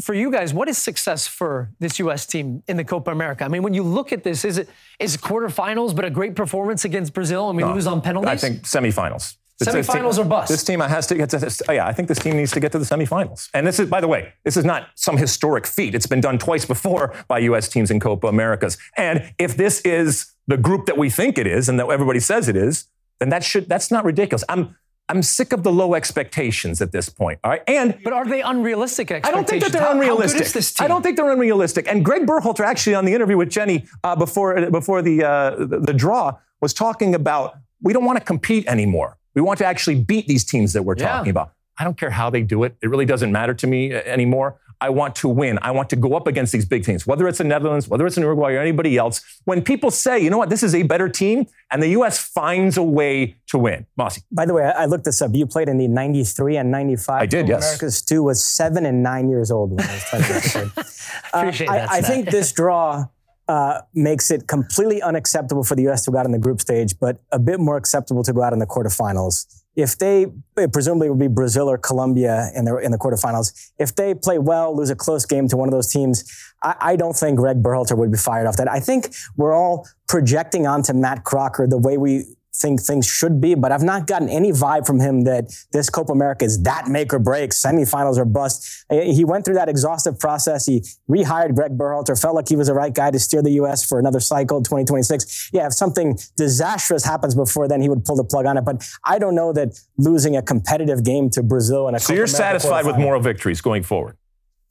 for 0.00 0.14
you 0.14 0.30
guys, 0.30 0.54
what 0.54 0.68
is 0.68 0.78
success 0.78 1.26
for 1.26 1.70
this 1.80 1.98
U.S. 1.98 2.26
team 2.26 2.62
in 2.68 2.76
the 2.76 2.84
Copa 2.84 3.10
America? 3.10 3.44
I 3.44 3.48
mean, 3.48 3.62
when 3.62 3.74
you 3.74 3.82
look 3.82 4.12
at 4.12 4.22
this, 4.22 4.44
is 4.44 4.58
it 4.58 4.68
is 4.98 5.16
quarterfinals, 5.16 5.94
but 5.96 6.04
a 6.04 6.10
great 6.10 6.36
performance 6.36 6.84
against 6.84 7.12
Brazil, 7.12 7.48
and 7.48 7.56
we 7.56 7.64
lose 7.64 7.86
on 7.86 8.00
penalties? 8.00 8.30
I 8.30 8.36
think 8.36 8.62
semifinals. 8.62 9.36
Semifinals 9.62 10.14
team- 10.14 10.26
or 10.26 10.28
bust? 10.28 10.48
This 10.48 10.62
team 10.62 10.78
has 10.78 11.08
to 11.08 11.16
get 11.16 11.30
to. 11.30 11.38
this- 11.38 11.60
oh, 11.68 11.72
yeah, 11.72 11.86
I 11.86 11.92
think 11.92 12.06
this 12.06 12.20
team 12.20 12.36
needs 12.36 12.52
to 12.52 12.60
get 12.60 12.70
to 12.72 12.78
the 12.78 12.84
semifinals. 12.84 13.48
And 13.52 13.66
this 13.66 13.80
is, 13.80 13.88
by 13.88 14.00
the 14.00 14.06
way, 14.06 14.32
this 14.44 14.56
is 14.56 14.64
not 14.64 14.88
some 14.94 15.16
historic 15.16 15.66
feat. 15.66 15.96
It's 15.96 16.06
been 16.06 16.20
done 16.20 16.38
twice 16.38 16.64
before 16.64 17.12
by 17.26 17.40
U.S. 17.40 17.68
teams 17.68 17.90
in 17.90 17.98
Copa 17.98 18.28
Americas. 18.28 18.78
And 18.96 19.34
if 19.38 19.56
this 19.56 19.80
is 19.80 20.32
the 20.46 20.56
group 20.56 20.86
that 20.86 20.96
we 20.96 21.10
think 21.10 21.38
it 21.38 21.48
is, 21.48 21.68
and 21.68 21.80
that 21.80 21.88
everybody 21.88 22.20
says 22.20 22.48
it 22.48 22.54
is, 22.56 22.86
then 23.18 23.30
that 23.30 23.42
should 23.42 23.68
that's 23.68 23.90
not 23.90 24.04
ridiculous. 24.04 24.44
I'm 24.48 24.76
I'm 25.10 25.22
sick 25.22 25.52
of 25.52 25.62
the 25.62 25.72
low 25.72 25.94
expectations 25.94 26.82
at 26.82 26.92
this 26.92 27.08
point. 27.08 27.38
All 27.42 27.50
right, 27.50 27.62
and 27.66 27.98
But 28.04 28.12
are 28.12 28.26
they 28.26 28.42
unrealistic 28.42 29.10
expectations? 29.10 29.32
I 29.32 29.36
don't 29.36 29.48
think 29.48 29.62
that 29.64 29.72
they're 29.72 29.82
How- 29.82 29.92
unrealistic. 29.92 30.32
How 30.34 30.38
good 30.38 30.46
is 30.46 30.52
this 30.52 30.72
team? 30.72 30.84
I 30.84 30.88
don't 30.88 31.02
think 31.02 31.16
they're 31.16 31.30
unrealistic. 31.30 31.88
And 31.88 32.04
Gregg 32.04 32.26
Berhalter, 32.26 32.64
actually, 32.64 32.94
on 32.94 33.04
the 33.04 33.14
interview 33.14 33.36
with 33.36 33.48
Jenny 33.50 33.86
uh, 34.04 34.16
before 34.16 34.70
before 34.70 35.00
the, 35.02 35.24
uh, 35.24 35.50
the 35.56 35.78
the 35.80 35.92
draw, 35.94 36.32
was 36.60 36.74
talking 36.74 37.14
about 37.14 37.54
we 37.82 37.92
don't 37.92 38.04
want 38.04 38.18
to 38.18 38.24
compete 38.24 38.66
anymore. 38.66 39.16
We 39.34 39.42
want 39.42 39.58
to 39.58 39.66
actually 39.66 40.00
beat 40.02 40.26
these 40.26 40.44
teams 40.44 40.72
that 40.74 40.82
we're 40.82 40.96
Yeah. 40.98 41.08
talking 41.08 41.30
about. 41.30 41.52
I 41.78 41.84
don't 41.84 41.96
care 41.96 42.10
how 42.10 42.28
they 42.28 42.42
do 42.42 42.64
it. 42.64 42.76
It 42.82 42.88
really 42.90 43.04
doesn't 43.06 43.30
matter 43.30 43.54
to 43.54 43.66
me 43.66 43.92
uh, 43.94 44.00
anymore. 44.04 44.56
I 44.80 44.90
want 44.90 45.14
to 45.16 45.28
win. 45.28 45.58
I 45.62 45.70
want 45.70 45.90
to 45.90 45.96
go 45.96 46.14
up 46.14 46.26
against 46.26 46.52
these 46.52 46.64
big 46.64 46.84
teams, 46.84 47.06
whether 47.06 47.26
it's 47.28 47.38
the 47.38 47.44
Netherlands, 47.44 47.88
whether 47.88 48.06
it's 48.06 48.16
in 48.16 48.22
Uruguay 48.22 48.52
or 48.54 48.60
anybody 48.60 48.96
else. 48.96 49.22
When 49.44 49.62
people 49.62 49.90
say, 49.90 50.18
you 50.18 50.30
know 50.30 50.38
what, 50.38 50.50
this 50.50 50.62
is 50.62 50.74
a 50.74 50.82
better 50.82 51.08
team, 51.08 51.46
and 51.70 51.82
the 51.82 51.88
U.S. 51.88 52.18
finds 52.18 52.76
a 52.76 52.82
way 52.82 53.36
to 53.48 53.58
win. 53.58 53.86
Mosse. 53.96 54.20
By 54.30 54.46
the 54.46 54.54
way, 54.54 54.64
I 54.64 54.82
I 54.82 54.84
looked 54.86 55.04
this 55.04 55.20
up. 55.20 55.34
You 55.34 55.46
played 55.46 55.68
in 55.68 55.78
the 55.78 55.88
93 55.88 56.56
and 56.56 56.70
95. 56.70 57.20
I 57.20 57.26
did, 57.26 57.42
Copa 57.42 57.48
yes. 57.48 57.66
America. 57.66 57.90
Stu 57.90 58.22
was 58.22 58.44
seven 58.44 58.86
and 58.86 59.02
nine 59.02 59.28
years 59.28 59.50
old 59.50 59.70
when 59.72 59.80
I 59.80 59.92
was 59.92 60.04
playing 60.04 60.24
that 60.28 60.52
game. 60.52 60.84
Uh, 61.34 61.38
Appreciate 61.38 61.66
that 61.66 61.90
I, 61.90 61.98
I 61.98 62.00
think 62.00 62.30
this 62.30 62.52
draw 62.52 63.06
uh, 63.48 63.80
makes 63.94 64.30
it 64.30 64.46
completely 64.46 65.02
unacceptable 65.02 65.64
for 65.64 65.74
the 65.74 65.82
U.S. 65.82 66.04
to 66.04 66.10
go 66.10 66.18
out 66.18 66.26
in 66.26 66.32
the 66.32 66.38
group 66.38 66.60
stage, 66.60 66.98
but 66.98 67.20
a 67.32 67.38
bit 67.38 67.60
more 67.60 67.76
acceptable 67.76 68.22
to 68.22 68.32
go 68.32 68.42
out 68.42 68.52
in 68.52 68.58
the 68.58 68.66
quarterfinals. 68.66 69.62
If 69.78 69.96
they 69.96 70.26
presumably 70.72 71.08
would 71.08 71.20
be 71.20 71.28
Brazil 71.28 71.70
or 71.70 71.78
Colombia 71.78 72.50
in 72.56 72.64
the 72.64 72.78
in 72.78 72.90
the 72.90 72.98
quarterfinals, 72.98 73.70
if 73.78 73.94
they 73.94 74.12
play 74.12 74.38
well, 74.40 74.76
lose 74.76 74.90
a 74.90 74.96
close 74.96 75.24
game 75.24 75.46
to 75.48 75.56
one 75.56 75.68
of 75.68 75.72
those 75.72 75.86
teams, 75.86 76.24
I, 76.64 76.74
I 76.80 76.96
don't 76.96 77.14
think 77.14 77.38
Gregg 77.38 77.62
Berhalter 77.62 77.96
would 77.96 78.10
be 78.10 78.18
fired 78.18 78.48
off 78.48 78.56
that. 78.56 78.68
I 78.68 78.80
think 78.80 79.14
we're 79.36 79.54
all 79.54 79.86
projecting 80.08 80.66
onto 80.66 80.92
Matt 80.92 81.22
Crocker 81.22 81.68
the 81.68 81.78
way 81.78 81.96
we 81.96 82.24
think 82.60 82.80
things 82.80 83.06
should 83.06 83.40
be, 83.40 83.54
but 83.54 83.72
I've 83.72 83.82
not 83.82 84.06
gotten 84.06 84.28
any 84.28 84.50
vibe 84.52 84.86
from 84.86 85.00
him 85.00 85.24
that 85.24 85.52
this 85.72 85.88
Copa 85.88 86.12
America 86.12 86.44
is 86.44 86.62
that 86.62 86.88
make 86.88 87.12
or 87.12 87.18
break, 87.18 87.50
semifinals 87.50 88.18
or 88.18 88.24
bust. 88.24 88.84
He 88.90 89.24
went 89.24 89.44
through 89.44 89.54
that 89.54 89.68
exhaustive 89.68 90.18
process. 90.18 90.66
He 90.66 90.84
rehired 91.08 91.54
Gregg 91.54 91.76
Berhalter, 91.78 92.20
felt 92.20 92.34
like 92.34 92.48
he 92.48 92.56
was 92.56 92.68
the 92.68 92.74
right 92.74 92.94
guy 92.94 93.10
to 93.10 93.18
steer 93.18 93.42
the 93.42 93.52
U.S. 93.52 93.84
for 93.84 93.98
another 93.98 94.20
cycle, 94.20 94.60
2026. 94.60 95.50
Yeah, 95.52 95.66
if 95.66 95.72
something 95.72 96.18
disastrous 96.36 97.04
happens 97.04 97.34
before 97.34 97.68
then, 97.68 97.80
he 97.80 97.88
would 97.88 98.04
pull 98.04 98.16
the 98.16 98.24
plug 98.24 98.46
on 98.46 98.56
it. 98.56 98.64
But 98.64 98.88
I 99.04 99.18
don't 99.18 99.34
know 99.34 99.52
that 99.52 99.80
losing 99.96 100.36
a 100.36 100.42
competitive 100.42 101.04
game 101.04 101.30
to 101.30 101.42
Brazil 101.42 101.86
and 101.86 101.96
a 101.96 102.00
so 102.00 102.08
Copa 102.08 102.16
you're 102.16 102.24
America 102.24 102.36
satisfied 102.36 102.86
with 102.86 102.96
moral 102.96 103.20
victories 103.20 103.60
going 103.60 103.82
forward. 103.82 104.16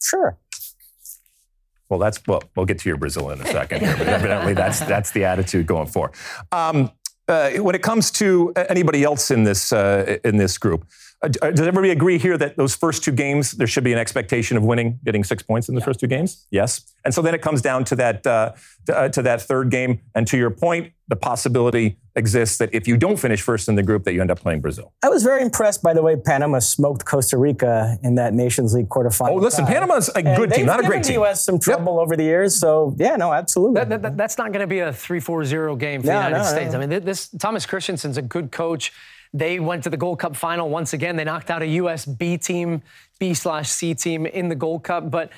Sure. 0.02 0.38
Well, 1.90 2.00
that's 2.00 2.20
well. 2.28 2.44
We'll 2.56 2.66
get 2.66 2.80
to 2.80 2.90
your 2.90 2.98
Brazil 2.98 3.30
in 3.30 3.40
a 3.40 3.46
second 3.46 3.80
here, 3.80 3.96
but 3.98 4.08
evidently 4.08 4.54
that's 4.54 4.80
that's 4.82 5.12
the 5.12 5.24
attitude 5.24 5.68
going 5.68 5.88
forward. 5.88 6.12
Um, 6.52 6.92
uh, 7.28 7.52
when 7.52 7.76
it 7.76 7.82
comes 7.82 8.12
to 8.12 8.54
anybody 8.70 9.04
else 9.04 9.32
in 9.32 9.44
this 9.44 9.74
uh, 9.74 10.18
in 10.24 10.38
this 10.38 10.58
group, 10.58 10.86
uh, 11.24 11.28
does 11.30 11.62
everybody 11.62 11.90
agree 11.90 12.20
here 12.20 12.38
that 12.38 12.58
those 12.58 12.76
first 12.76 13.04
two 13.04 13.12
games 13.12 13.52
there 13.54 13.66
should 13.66 13.84
be 13.84 13.92
an 13.92 13.98
expectation 13.98 14.56
of 14.56 14.64
winning, 14.64 15.00
getting 15.04 15.24
six 15.24 15.42
points 15.42 15.68
in 15.68 15.74
the 15.74 15.82
yeah. 15.82 15.86
first 15.86 16.00
two 16.00 16.06
games? 16.06 16.46
Yes. 16.52 16.94
And 17.06 17.14
so 17.14 17.24
then 17.24 17.34
it 17.34 17.42
comes 17.42 17.62
down 17.62 17.86
to 17.86 17.96
that 17.96 18.28
uh, 18.28 18.54
to, 18.86 18.98
uh, 18.98 19.10
to, 19.10 19.22
that 19.24 19.42
third 19.42 19.72
game. 19.72 20.02
And 20.14 20.28
to 20.28 20.38
your 20.38 20.52
point, 20.52 20.94
the 21.08 21.16
possibility 21.16 21.98
exists 22.16 22.60
that 22.60 22.70
if 22.72 22.88
you 22.88 22.98
don't 22.98 23.18
finish 23.18 23.42
first 23.42 23.68
in 23.68 23.74
the 23.74 23.82
group, 23.82 24.04
that 24.04 24.14
you 24.14 24.22
end 24.22 24.30
up 24.30 24.40
playing 24.40 24.62
Brazil. 24.62 24.94
I 25.04 25.10
was 25.10 25.24
very 25.24 25.42
impressed 25.42 25.82
by 25.82 25.96
the 25.96 26.04
way 26.04 26.18
Panama 26.18 26.60
smoked 26.60 27.06
Costa 27.06 27.38
Rica 27.38 27.98
in 28.04 28.16
that 28.16 28.36
Nations 28.36 28.76
League 28.76 28.90
quarterfinal. 28.90 29.30
Oh, 29.30 29.36
listen. 29.36 29.66
Panama's 29.66 30.10
a 30.10 30.22
good 30.22 30.52
team, 30.52 30.68
not 30.68 30.84
a 30.84 30.84
great 30.84 31.04
team. 31.04 31.16
The 31.16 31.22
U.S. 31.22 31.44
some 31.44 31.60
trouble 31.60 31.96
yep. 31.96 32.04
over 32.04 32.16
the 32.16 32.24
years, 32.24 32.60
so 32.60 32.96
yeah, 33.00 33.16
no, 33.16 33.34
absolutely. 33.34 33.86
That, 33.86 34.02
that, 34.04 34.18
that's 34.18 34.38
not 34.38 34.52
going 34.52 34.62
to 34.62 34.68
be 34.68 34.80
a 34.80 34.92
3-4-0 34.92 35.80
game 35.80 36.02
for 36.02 36.08
no, 36.08 36.14
the 36.14 36.26
United 36.26 36.38
no, 36.38 36.44
States. 36.44 36.74
No. 36.74 36.82
I 36.82 36.86
mean, 36.86 37.04
this 37.04 37.30
Thomas 37.30 37.66
Christiansen's 37.66 38.18
a 38.18 38.22
good 38.22 38.52
coach. 38.52 38.92
They 39.34 39.60
went 39.60 39.84
to 39.84 39.90
the 39.90 39.98
Gold 39.98 40.20
Cup 40.20 40.36
final 40.36 40.70
once 40.70 40.94
again. 40.94 41.16
They 41.16 41.24
knocked 41.24 41.50
out 41.50 41.62
a 41.62 41.68
U.S. 41.68 42.06
B 42.06 42.38
team, 42.38 42.82
B 43.20 43.34
slash 43.34 43.70
C 43.70 43.94
team 43.94 44.26
in 44.26 44.50
the 44.50 44.56
Gold 44.56 44.84
Cup, 44.84 45.12
but 45.12 45.32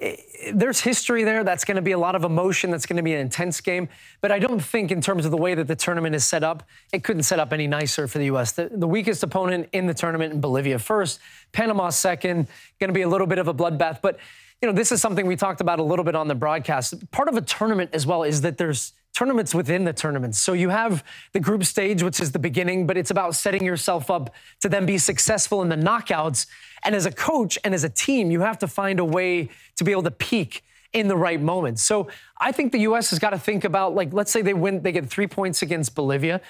eh, 0.00 0.16
there's 0.52 0.80
history 0.80 1.24
there. 1.24 1.44
That's 1.44 1.64
going 1.64 1.76
to 1.76 1.82
be 1.82 1.92
a 1.92 1.98
lot 1.98 2.14
of 2.14 2.24
emotion. 2.24 2.70
That's 2.70 2.86
going 2.86 2.96
to 2.96 3.02
be 3.02 3.14
an 3.14 3.20
intense 3.20 3.60
game. 3.60 3.88
But 4.20 4.32
I 4.32 4.38
don't 4.38 4.60
think, 4.60 4.90
in 4.90 5.00
terms 5.00 5.24
of 5.24 5.30
the 5.30 5.36
way 5.36 5.54
that 5.54 5.66
the 5.66 5.76
tournament 5.76 6.14
is 6.14 6.24
set 6.24 6.42
up, 6.42 6.62
it 6.92 7.04
couldn't 7.04 7.24
set 7.24 7.38
up 7.38 7.52
any 7.52 7.66
nicer 7.66 8.06
for 8.06 8.18
the 8.18 8.26
U.S. 8.26 8.52
The, 8.52 8.70
the 8.72 8.88
weakest 8.88 9.22
opponent 9.22 9.68
in 9.72 9.86
the 9.86 9.94
tournament 9.94 10.32
in 10.32 10.40
Bolivia 10.40 10.78
first, 10.78 11.20
Panama 11.52 11.90
second, 11.90 12.48
going 12.80 12.88
to 12.88 12.94
be 12.94 13.02
a 13.02 13.08
little 13.08 13.26
bit 13.26 13.38
of 13.38 13.48
a 13.48 13.54
bloodbath. 13.54 14.00
But, 14.02 14.18
you 14.60 14.68
know, 14.68 14.74
this 14.74 14.92
is 14.92 15.00
something 15.00 15.26
we 15.26 15.36
talked 15.36 15.60
about 15.60 15.78
a 15.78 15.82
little 15.82 16.04
bit 16.04 16.14
on 16.14 16.28
the 16.28 16.34
broadcast. 16.34 17.10
Part 17.10 17.28
of 17.28 17.36
a 17.36 17.40
tournament 17.40 17.90
as 17.92 18.06
well 18.06 18.22
is 18.22 18.42
that 18.42 18.58
there's 18.58 18.92
tournaments 19.14 19.54
within 19.54 19.84
the 19.84 19.92
tournaments. 19.92 20.38
So 20.38 20.52
you 20.52 20.70
have 20.70 21.04
the 21.32 21.40
group 21.40 21.64
stage, 21.64 22.02
which 22.02 22.20
is 22.20 22.32
the 22.32 22.38
beginning, 22.38 22.86
but 22.86 22.96
it's 22.96 23.10
about 23.10 23.34
setting 23.34 23.64
yourself 23.64 24.10
up 24.10 24.34
to 24.60 24.68
then 24.68 24.86
be 24.86 24.98
successful 24.98 25.62
in 25.62 25.68
the 25.68 25.76
knockouts. 25.76 26.46
And 26.84 26.94
as 26.94 27.06
a 27.06 27.12
coach 27.12 27.58
and 27.64 27.74
as 27.74 27.84
a 27.84 27.90
team, 27.90 28.30
you 28.30 28.40
have 28.40 28.58
to 28.60 28.68
find 28.68 28.98
a 28.98 29.04
way 29.04 29.50
to 29.76 29.84
be 29.84 29.92
able 29.92 30.02
to 30.04 30.10
peak 30.10 30.64
in 30.92 31.08
the 31.08 31.16
right 31.16 31.40
moments. 31.40 31.82
So 31.82 32.08
I 32.38 32.52
think 32.52 32.72
the 32.72 32.80
U.S. 32.80 33.10
has 33.10 33.18
got 33.18 33.30
to 33.30 33.38
think 33.38 33.64
about, 33.64 33.94
like, 33.94 34.12
let's 34.12 34.30
say 34.30 34.42
they 34.42 34.54
win, 34.54 34.82
they 34.82 34.92
get 34.92 35.08
three 35.08 35.26
points 35.26 35.62
against 35.62 35.94
Bolivia. 35.94 36.40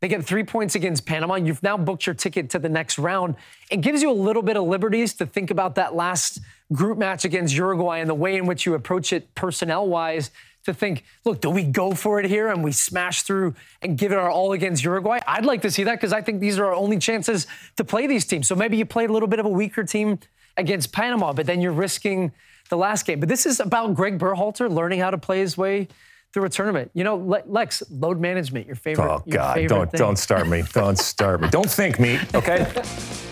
They 0.00 0.08
get 0.08 0.24
three 0.24 0.42
points 0.42 0.74
against 0.74 1.06
Panama. 1.06 1.36
You've 1.36 1.62
now 1.62 1.76
booked 1.76 2.06
your 2.06 2.14
ticket 2.14 2.50
to 2.50 2.58
the 2.58 2.68
next 2.68 2.98
round. 2.98 3.36
It 3.70 3.82
gives 3.82 4.02
you 4.02 4.10
a 4.10 4.12
little 4.12 4.42
bit 4.42 4.56
of 4.56 4.64
liberties 4.64 5.14
to 5.14 5.26
think 5.26 5.50
about 5.50 5.76
that 5.76 5.94
last 5.94 6.40
group 6.72 6.98
match 6.98 7.24
against 7.24 7.54
Uruguay 7.54 8.00
and 8.00 8.10
the 8.10 8.14
way 8.14 8.36
in 8.36 8.46
which 8.46 8.66
you 8.66 8.74
approach 8.74 9.12
it 9.12 9.32
personnel 9.36 9.86
wise 9.86 10.32
to 10.64 10.74
think, 10.74 11.04
look, 11.24 11.40
do 11.40 11.50
we 11.50 11.64
go 11.64 11.92
for 11.92 12.20
it 12.20 12.26
here 12.26 12.48
and 12.48 12.62
we 12.62 12.72
smash 12.72 13.22
through 13.22 13.54
and 13.80 13.98
give 13.98 14.12
it 14.12 14.18
our 14.18 14.30
all 14.30 14.52
against 14.52 14.84
Uruguay? 14.84 15.18
I'd 15.26 15.44
like 15.44 15.62
to 15.62 15.70
see 15.70 15.84
that 15.84 15.96
because 15.96 16.12
I 16.12 16.20
think 16.20 16.40
these 16.40 16.58
are 16.58 16.66
our 16.66 16.74
only 16.74 16.98
chances 16.98 17.46
to 17.76 17.84
play 17.84 18.06
these 18.06 18.24
teams. 18.24 18.46
So 18.48 18.54
maybe 18.54 18.76
you 18.76 18.84
play 18.84 19.04
a 19.04 19.08
little 19.08 19.28
bit 19.28 19.38
of 19.38 19.46
a 19.46 19.50
weaker 19.50 19.84
team 19.84 20.18
against 20.56 20.92
Panama, 20.92 21.32
but 21.32 21.46
then 21.46 21.60
you're 21.60 21.72
risking 21.72 22.32
the 22.68 22.76
last 22.76 23.06
game. 23.06 23.20
But 23.20 23.28
this 23.28 23.46
is 23.46 23.60
about 23.60 23.94
Gregg 23.94 24.18
Berhalter 24.18 24.72
learning 24.72 25.00
how 25.00 25.10
to 25.10 25.18
play 25.18 25.40
his 25.40 25.56
way 25.56 25.88
through 26.32 26.44
a 26.44 26.48
tournament. 26.48 26.90
You 26.94 27.04
know, 27.04 27.16
Lex, 27.16 27.82
load 27.90 28.20
management, 28.20 28.66
your 28.66 28.76
favorite. 28.76 29.04
Oh 29.04 29.22
God, 29.28 29.54
favorite 29.54 29.68
don't 29.68 29.90
thing. 29.90 29.98
don't 29.98 30.16
start 30.16 30.48
me. 30.48 30.62
Don't 30.72 30.98
start 30.98 31.40
me. 31.40 31.48
Don't 31.50 31.70
think 31.70 31.98
me. 31.98 32.18
Okay. 32.34 32.66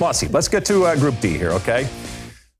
Mosse, 0.00 0.30
let's 0.30 0.48
get 0.48 0.64
to 0.66 0.84
uh, 0.84 0.94
Group 0.94 1.18
D 1.20 1.36
here, 1.36 1.50
okay? 1.50 1.88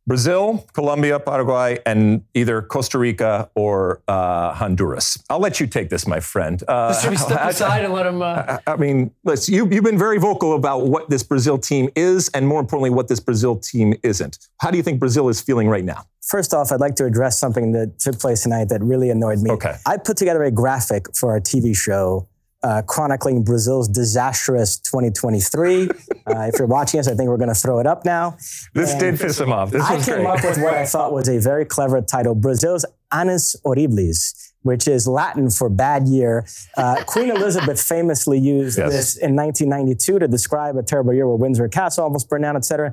Brazil, 0.08 0.66
Colombia, 0.72 1.20
Paraguay, 1.20 1.78
and 1.84 2.24
either 2.34 2.62
Costa 2.62 2.98
Rica 2.98 3.50
or 3.54 4.02
uh, 4.08 4.54
Honduras. 4.54 5.22
I'll 5.28 5.38
let 5.38 5.60
you 5.60 5.66
take 5.66 5.90
this, 5.90 6.06
my 6.06 6.18
friend. 6.18 6.64
Uh, 6.66 6.98
Should 6.98 7.10
we 7.10 7.16
step 7.16 7.38
aside 7.50 7.84
and 7.84 7.92
let 7.92 8.06
him? 8.06 8.22
Uh... 8.22 8.58
I, 8.66 8.72
I, 8.72 8.76
mean, 8.76 9.12
listen, 9.22 9.54
you, 9.54 9.68
you've 9.68 9.84
been 9.84 9.98
very 9.98 10.18
vocal 10.18 10.56
about 10.56 10.86
what 10.86 11.10
this 11.10 11.22
Brazil 11.22 11.58
team 11.58 11.90
is, 11.94 12.30
and 12.30 12.48
more 12.48 12.58
importantly, 12.58 12.90
what 12.90 13.06
this 13.06 13.20
Brazil 13.20 13.54
team 13.54 13.94
isn't. 14.02 14.38
How 14.60 14.70
do 14.70 14.78
you 14.78 14.82
think 14.82 14.98
Brazil 14.98 15.28
is 15.28 15.40
feeling 15.42 15.68
right 15.68 15.84
now? 15.84 16.06
First 16.22 16.54
off, 16.54 16.72
I'd 16.72 16.80
like 16.80 16.94
to 16.96 17.04
address 17.04 17.38
something 17.38 17.72
that 17.72 17.98
took 17.98 18.18
place 18.18 18.42
tonight 18.42 18.70
that 18.70 18.82
really 18.82 19.10
annoyed 19.10 19.40
me. 19.40 19.50
Okay. 19.50 19.76
I 19.86 19.98
put 19.98 20.16
together 20.16 20.42
a 20.42 20.50
graphic 20.50 21.14
for 21.14 21.30
our 21.30 21.40
TV 21.40 21.76
show 21.76 22.26
uh, 22.62 22.82
chronicling 22.82 23.44
Brazil's 23.44 23.88
disastrous 23.88 24.78
2023. 24.80 25.88
uh, 25.88 25.88
if 26.26 26.58
you're 26.58 26.66
watching 26.66 27.00
us, 27.00 27.08
I 27.08 27.14
think 27.14 27.28
we're 27.28 27.36
going 27.36 27.48
to 27.48 27.54
throw 27.54 27.78
it 27.78 27.86
up 27.86 28.04
now. 28.04 28.36
This 28.74 28.92
and 28.92 29.00
did 29.00 29.20
piss 29.20 29.38
him 29.38 29.52
off. 29.52 29.70
This 29.70 29.82
I 29.82 30.00
came 30.00 30.16
great. 30.16 30.26
up 30.26 30.44
with 30.44 30.58
what 30.62 30.74
I 30.74 30.86
thought 30.86 31.12
was 31.12 31.28
a 31.28 31.38
very 31.38 31.64
clever 31.64 32.00
title 32.00 32.34
Brazil's 32.34 32.84
Annus 33.12 33.56
Horribilis, 33.64 34.52
which 34.62 34.88
is 34.88 35.06
Latin 35.06 35.50
for 35.50 35.68
bad 35.68 36.08
year. 36.08 36.46
Uh, 36.76 37.02
Queen 37.06 37.30
Elizabeth 37.30 37.80
famously 37.80 38.38
used 38.38 38.78
yes. 38.78 38.90
this 38.90 39.16
in 39.16 39.36
1992 39.36 40.18
to 40.18 40.28
describe 40.28 40.76
a 40.76 40.82
terrible 40.82 41.14
year 41.14 41.26
where 41.26 41.36
Windsor 41.36 41.68
Castle 41.68 42.04
almost 42.04 42.28
burned 42.28 42.42
down, 42.42 42.56
etc. 42.56 42.92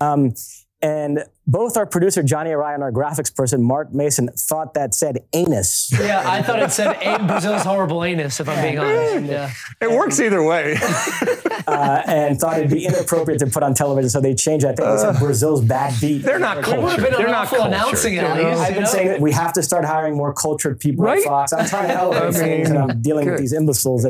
Um, 0.00 0.34
and 0.80 1.24
both 1.48 1.78
our 1.78 1.86
producer 1.86 2.22
Johnny 2.22 2.50
Araya 2.50 2.74
and 2.74 2.82
our 2.82 2.92
graphics 2.92 3.34
person 3.34 3.62
Mark 3.62 3.92
Mason 3.94 4.28
thought 4.28 4.74
that 4.74 4.94
said 4.94 5.24
anus. 5.32 5.90
Yeah, 5.98 6.22
I 6.24 6.42
thought 6.42 6.62
it 6.62 6.70
said 6.70 7.26
Brazil's 7.26 7.64
horrible 7.64 8.04
anus. 8.04 8.38
If 8.38 8.48
I'm 8.50 8.62
being 8.62 8.78
honest, 8.78 9.24
yeah, 9.24 9.50
it 9.80 9.90
works 9.90 10.20
either 10.20 10.42
way. 10.42 10.76
uh, 11.66 12.02
and 12.06 12.38
thought 12.38 12.58
it'd 12.58 12.70
be 12.70 12.84
inappropriate 12.84 13.40
to 13.40 13.46
put 13.46 13.62
on 13.62 13.72
television, 13.72 14.10
so 14.10 14.20
they 14.20 14.34
changed. 14.34 14.66
It. 14.66 14.68
I 14.68 14.74
think 14.74 14.88
they 14.88 14.98
said 14.98 15.18
Brazil's 15.18 15.64
bad 15.64 15.98
beat. 16.00 16.18
They're 16.18 16.38
not 16.38 16.62
cultured. 16.62 16.82
would 16.82 17.00
have 17.00 17.16
They're 17.16 17.28
not 17.28 17.50
announcing 17.52 18.14
it. 18.14 18.24
I've 18.24 18.74
been 18.74 18.86
saying 18.86 19.08
that 19.08 19.20
we 19.20 19.32
have 19.32 19.54
to 19.54 19.62
start 19.62 19.86
hiring 19.86 20.16
more 20.16 20.34
cultured 20.34 20.78
people 20.78 21.06
right? 21.06 21.18
at 21.18 21.24
Fox. 21.24 21.52
I'm 21.54 21.66
trying 21.66 21.88
to 21.88 21.94
elevate 21.94 22.34
things, 22.34 22.68
and 22.68 22.78
I'm 22.78 23.00
dealing 23.00 23.24
good. 23.24 23.32
with 23.32 23.40
these 23.40 23.54
imbeciles. 23.54 24.04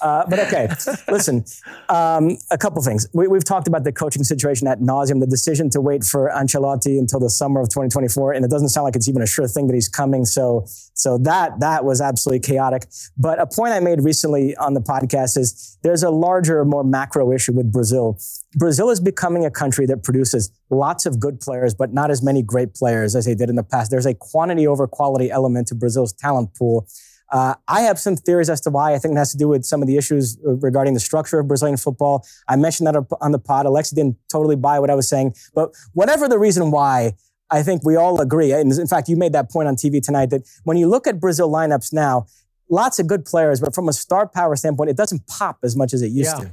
Uh, 0.00 0.24
but 0.28 0.38
okay, 0.38 0.68
listen, 1.08 1.44
um, 1.88 2.36
a 2.52 2.58
couple 2.58 2.80
things. 2.82 3.08
We, 3.12 3.26
have 3.34 3.44
talked 3.44 3.66
about 3.66 3.82
the 3.82 3.92
coaching 3.92 4.22
situation 4.22 4.68
at 4.68 4.78
nauseum. 4.78 5.18
The 5.18 5.26
decision 5.26 5.70
to 5.70 5.80
wait 5.80 6.04
for 6.04 6.30
Ancelotti 6.30 6.83
until 6.86 7.20
the 7.20 7.30
summer 7.30 7.60
of 7.60 7.68
2024, 7.68 8.32
and 8.32 8.44
it 8.44 8.50
doesn't 8.50 8.68
sound 8.68 8.84
like 8.84 8.96
it's 8.96 9.08
even 9.08 9.22
a 9.22 9.26
sure 9.26 9.48
thing 9.48 9.66
that 9.66 9.74
he's 9.74 9.88
coming. 9.88 10.24
So, 10.24 10.64
so 10.94 11.18
that 11.18 11.60
that 11.60 11.84
was 11.84 12.00
absolutely 12.00 12.40
chaotic. 12.40 12.86
But 13.16 13.40
a 13.40 13.46
point 13.46 13.72
I 13.72 13.80
made 13.80 14.02
recently 14.02 14.56
on 14.56 14.74
the 14.74 14.80
podcast 14.80 15.36
is 15.36 15.78
there's 15.82 16.02
a 16.02 16.10
larger, 16.10 16.64
more 16.64 16.84
macro 16.84 17.32
issue 17.32 17.52
with 17.52 17.72
Brazil. 17.72 18.18
Brazil 18.56 18.90
is 18.90 19.00
becoming 19.00 19.44
a 19.44 19.50
country 19.50 19.86
that 19.86 20.02
produces 20.02 20.50
lots 20.70 21.06
of 21.06 21.18
good 21.18 21.40
players, 21.40 21.74
but 21.74 21.92
not 21.92 22.10
as 22.10 22.22
many 22.22 22.42
great 22.42 22.74
players 22.74 23.14
as 23.14 23.24
they 23.24 23.34
did 23.34 23.48
in 23.48 23.56
the 23.56 23.64
past. 23.64 23.90
There's 23.90 24.06
a 24.06 24.14
quantity 24.14 24.66
over 24.66 24.86
quality 24.86 25.30
element 25.30 25.68
to 25.68 25.74
Brazil's 25.74 26.12
talent 26.12 26.54
pool. 26.54 26.86
Uh, 27.34 27.54
I 27.66 27.80
have 27.80 27.98
some 27.98 28.14
theories 28.14 28.48
as 28.48 28.60
to 28.60 28.70
why. 28.70 28.94
I 28.94 28.98
think 29.00 29.12
it 29.14 29.18
has 29.18 29.32
to 29.32 29.36
do 29.36 29.48
with 29.48 29.64
some 29.64 29.82
of 29.82 29.88
the 29.88 29.96
issues 29.96 30.38
regarding 30.44 30.94
the 30.94 31.00
structure 31.00 31.40
of 31.40 31.48
Brazilian 31.48 31.76
football. 31.76 32.24
I 32.46 32.54
mentioned 32.54 32.86
that 32.86 32.94
on 33.20 33.32
the 33.32 33.40
pod. 33.40 33.66
Alexi 33.66 33.92
didn't 33.96 34.16
totally 34.30 34.54
buy 34.54 34.78
what 34.78 34.88
I 34.88 34.94
was 34.94 35.08
saying, 35.08 35.34
but 35.52 35.72
whatever 35.94 36.28
the 36.28 36.38
reason 36.38 36.70
why, 36.70 37.14
I 37.50 37.64
think 37.64 37.84
we 37.84 37.96
all 37.96 38.20
agree. 38.20 38.52
And 38.52 38.72
in 38.72 38.86
fact, 38.86 39.08
you 39.08 39.16
made 39.16 39.32
that 39.32 39.50
point 39.50 39.66
on 39.66 39.74
TV 39.74 40.00
tonight 40.00 40.30
that 40.30 40.42
when 40.62 40.76
you 40.76 40.86
look 40.86 41.08
at 41.08 41.18
Brazil 41.18 41.50
lineups 41.50 41.92
now, 41.92 42.26
lots 42.70 43.00
of 43.00 43.08
good 43.08 43.24
players, 43.24 43.60
but 43.60 43.74
from 43.74 43.88
a 43.88 43.92
star 43.92 44.28
power 44.28 44.54
standpoint, 44.54 44.90
it 44.90 44.96
doesn't 44.96 45.26
pop 45.26 45.58
as 45.64 45.74
much 45.74 45.92
as 45.92 46.02
it 46.02 46.12
used 46.12 46.38
Yeah. 46.38 46.44
to. 46.44 46.50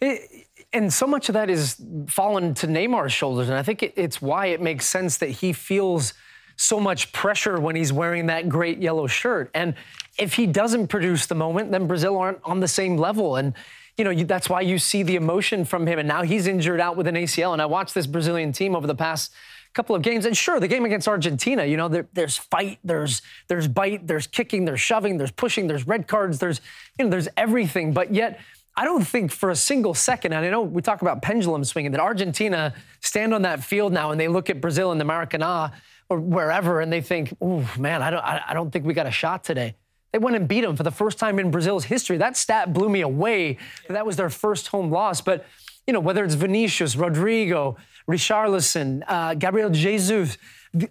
It, 0.00 0.46
and 0.72 0.92
so 0.92 1.06
much 1.06 1.28
of 1.28 1.34
that 1.34 1.48
is 1.48 1.76
fallen 2.08 2.54
to 2.54 2.66
Neymar's 2.66 3.12
shoulders. 3.12 3.48
And 3.48 3.56
I 3.56 3.62
think 3.62 3.84
it, 3.84 3.92
it's 3.94 4.20
why 4.20 4.46
it 4.46 4.60
makes 4.60 4.86
sense 4.86 5.18
that 5.18 5.30
he 5.30 5.52
feels 5.52 6.12
so 6.56 6.80
much 6.80 7.12
pressure 7.12 7.60
when 7.60 7.76
he's 7.76 7.92
wearing 7.92 8.26
that 8.26 8.48
great 8.48 8.78
yellow 8.78 9.06
shirt. 9.06 9.50
And 9.54 9.74
if 10.18 10.34
he 10.34 10.46
doesn't 10.46 10.88
produce 10.88 11.26
the 11.26 11.34
moment, 11.34 11.72
then 11.72 11.86
Brazil 11.86 12.16
aren't 12.16 12.38
on 12.44 12.60
the 12.60 12.68
same 12.68 12.96
level. 12.96 13.36
And, 13.36 13.54
you 13.96 14.04
know, 14.04 14.14
that's 14.24 14.48
why 14.48 14.60
you 14.60 14.78
see 14.78 15.02
the 15.02 15.16
emotion 15.16 15.64
from 15.64 15.86
him. 15.86 15.98
And 15.98 16.08
now 16.08 16.22
he's 16.22 16.46
injured 16.46 16.80
out 16.80 16.96
with 16.96 17.06
an 17.06 17.16
ACL. 17.16 17.52
And 17.52 17.60
I 17.60 17.66
watched 17.66 17.94
this 17.94 18.06
Brazilian 18.06 18.52
team 18.52 18.76
over 18.76 18.86
the 18.86 18.94
past 18.94 19.32
couple 19.74 19.96
of 19.96 20.02
games. 20.02 20.24
And 20.24 20.36
sure, 20.36 20.60
the 20.60 20.68
game 20.68 20.84
against 20.84 21.08
Argentina, 21.08 21.64
you 21.64 21.76
know, 21.76 21.88
there, 21.88 22.06
there's 22.12 22.36
fight, 22.36 22.78
there's 22.84 23.22
there's 23.48 23.68
bite, 23.68 24.06
there's 24.06 24.26
kicking, 24.26 24.64
there's 24.64 24.80
shoving, 24.80 25.18
there's 25.18 25.32
pushing, 25.32 25.66
there's 25.66 25.86
red 25.86 26.06
cards, 26.06 26.38
there's 26.38 26.60
you 26.98 27.04
know, 27.04 27.10
there's 27.10 27.28
everything. 27.36 27.92
But 27.92 28.14
yet, 28.14 28.40
I 28.76 28.84
don't 28.84 29.04
think 29.04 29.30
for 29.30 29.50
a 29.50 29.56
single 29.56 29.94
second, 29.94 30.32
and 30.32 30.44
I 30.44 30.50
know 30.50 30.62
we 30.62 30.82
talk 30.82 31.02
about 31.02 31.22
pendulum 31.22 31.64
swinging, 31.64 31.92
that 31.92 32.00
Argentina 32.00 32.74
stand 33.00 33.34
on 33.34 33.42
that 33.42 33.62
field 33.62 33.92
now 33.92 34.10
and 34.10 34.20
they 34.20 34.28
look 34.28 34.50
at 34.50 34.60
Brazil 34.60 34.90
in 34.92 34.98
the 34.98 35.04
Maracanã 35.04 35.72
or 36.08 36.20
wherever 36.20 36.80
and 36.80 36.92
they 36.92 37.00
think, 37.00 37.34
"Oh 37.40 37.68
man, 37.78 38.02
I 38.02 38.10
don't, 38.10 38.24
I, 38.24 38.52
don't 38.52 38.70
think 38.70 38.84
we 38.84 38.94
got 38.94 39.06
a 39.06 39.10
shot 39.10 39.44
today." 39.44 39.74
They 40.12 40.18
went 40.18 40.36
and 40.36 40.46
beat 40.46 40.60
them 40.60 40.76
for 40.76 40.84
the 40.84 40.92
first 40.92 41.18
time 41.18 41.38
in 41.38 41.50
Brazil's 41.50 41.84
history. 41.84 42.18
That 42.18 42.36
stat 42.36 42.72
blew 42.72 42.88
me 42.88 43.00
away. 43.00 43.58
That, 43.88 44.06
was 44.06 44.16
their 44.16 44.30
first 44.30 44.68
home 44.68 44.90
loss. 44.90 45.20
But 45.20 45.44
you 45.86 45.92
know, 45.92 46.00
whether 46.00 46.24
it's 46.24 46.34
Vinicius, 46.34 46.94
Rodrygo, 46.94 47.76
Richarlison, 48.08 49.02
uh, 49.08 49.34
Gabriel 49.34 49.70
Jesus, 49.70 50.38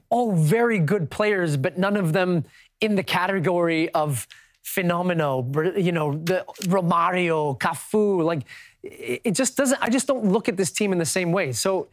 all 0.10 0.34
very 0.34 0.78
good 0.78 1.10
players, 1.10 1.56
but 1.56 1.78
none 1.78 1.95
of 1.95 2.12
them 2.12 2.43
in 2.82 2.95
the 2.95 3.04
category 3.04 3.89
of 3.91 4.28
phenomenal. 4.63 5.49
You 5.78 5.93
know, 5.93 6.17
the 6.17 6.45
Romario, 6.63 7.58
Cafu, 7.58 8.23
like 8.23 8.43
it 8.84 9.32
just 9.32 9.56
doesn't. 9.56 9.82
I 9.82 9.89
just 9.89 10.06
don't 10.06 10.26
look 10.26 10.49
at 10.49 10.58
this 10.58 10.71
team 10.71 10.91
in 10.91 10.97
the 10.97 11.06
same 11.06 11.32
way. 11.32 11.52
So. 11.52 11.88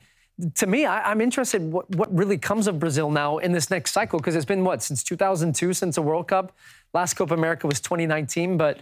To 0.56 0.66
me, 0.66 0.86
I, 0.86 1.10
I'm 1.10 1.20
interested 1.20 1.62
what, 1.72 1.88
what 1.96 2.14
really 2.16 2.38
comes 2.38 2.66
of 2.66 2.78
Brazil 2.78 3.10
now 3.10 3.38
in 3.38 3.52
this 3.52 3.70
next 3.70 3.92
cycle 3.92 4.18
because 4.18 4.36
it's 4.36 4.44
been 4.44 4.64
what 4.64 4.82
since 4.82 5.02
2002 5.02 5.72
since 5.72 5.96
a 5.96 6.02
World 6.02 6.28
Cup. 6.28 6.56
Last 6.92 7.14
Copa 7.14 7.34
America 7.34 7.66
was 7.66 7.80
2019, 7.80 8.56
but 8.56 8.78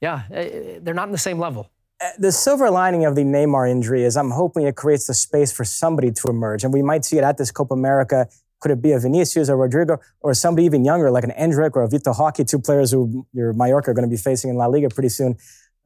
yeah, 0.00 0.22
eh, 0.32 0.78
they're 0.82 0.94
not 0.94 1.08
in 1.08 1.12
the 1.12 1.18
same 1.18 1.38
level. 1.38 1.70
the 2.18 2.32
silver 2.32 2.70
lining 2.70 3.04
of 3.04 3.14
the 3.14 3.22
Neymar 3.22 3.70
injury 3.70 4.04
is 4.04 4.16
I'm 4.16 4.30
hoping 4.30 4.64
it 4.66 4.76
creates 4.76 5.06
the 5.06 5.14
space 5.14 5.52
for 5.52 5.64
somebody 5.64 6.10
to 6.10 6.28
emerge. 6.28 6.64
And 6.64 6.72
we 6.72 6.82
might 6.82 7.04
see 7.04 7.18
it 7.18 7.24
at 7.24 7.38
this 7.38 7.50
Copa 7.50 7.74
America. 7.74 8.28
Could 8.60 8.72
it 8.72 8.82
be 8.82 8.92
a 8.92 8.98
Vinicius 8.98 9.48
or 9.48 9.56
Rodrygo 9.56 9.98
or 10.20 10.34
somebody 10.34 10.64
even 10.64 10.84
younger 10.84 11.10
like 11.10 11.24
an 11.24 11.32
Endrick 11.38 11.72
or 11.74 11.82
a 11.82 11.88
Vitor 11.88 12.18
Roque, 12.18 12.46
two 12.46 12.58
players 12.58 12.90
who 12.92 13.26
your 13.32 13.52
Mallorca 13.52 13.90
are 13.90 13.94
going 13.94 14.08
to 14.08 14.10
be 14.10 14.16
facing 14.16 14.50
in 14.50 14.56
La 14.56 14.66
Liga 14.66 14.88
pretty 14.88 15.10
soon. 15.10 15.36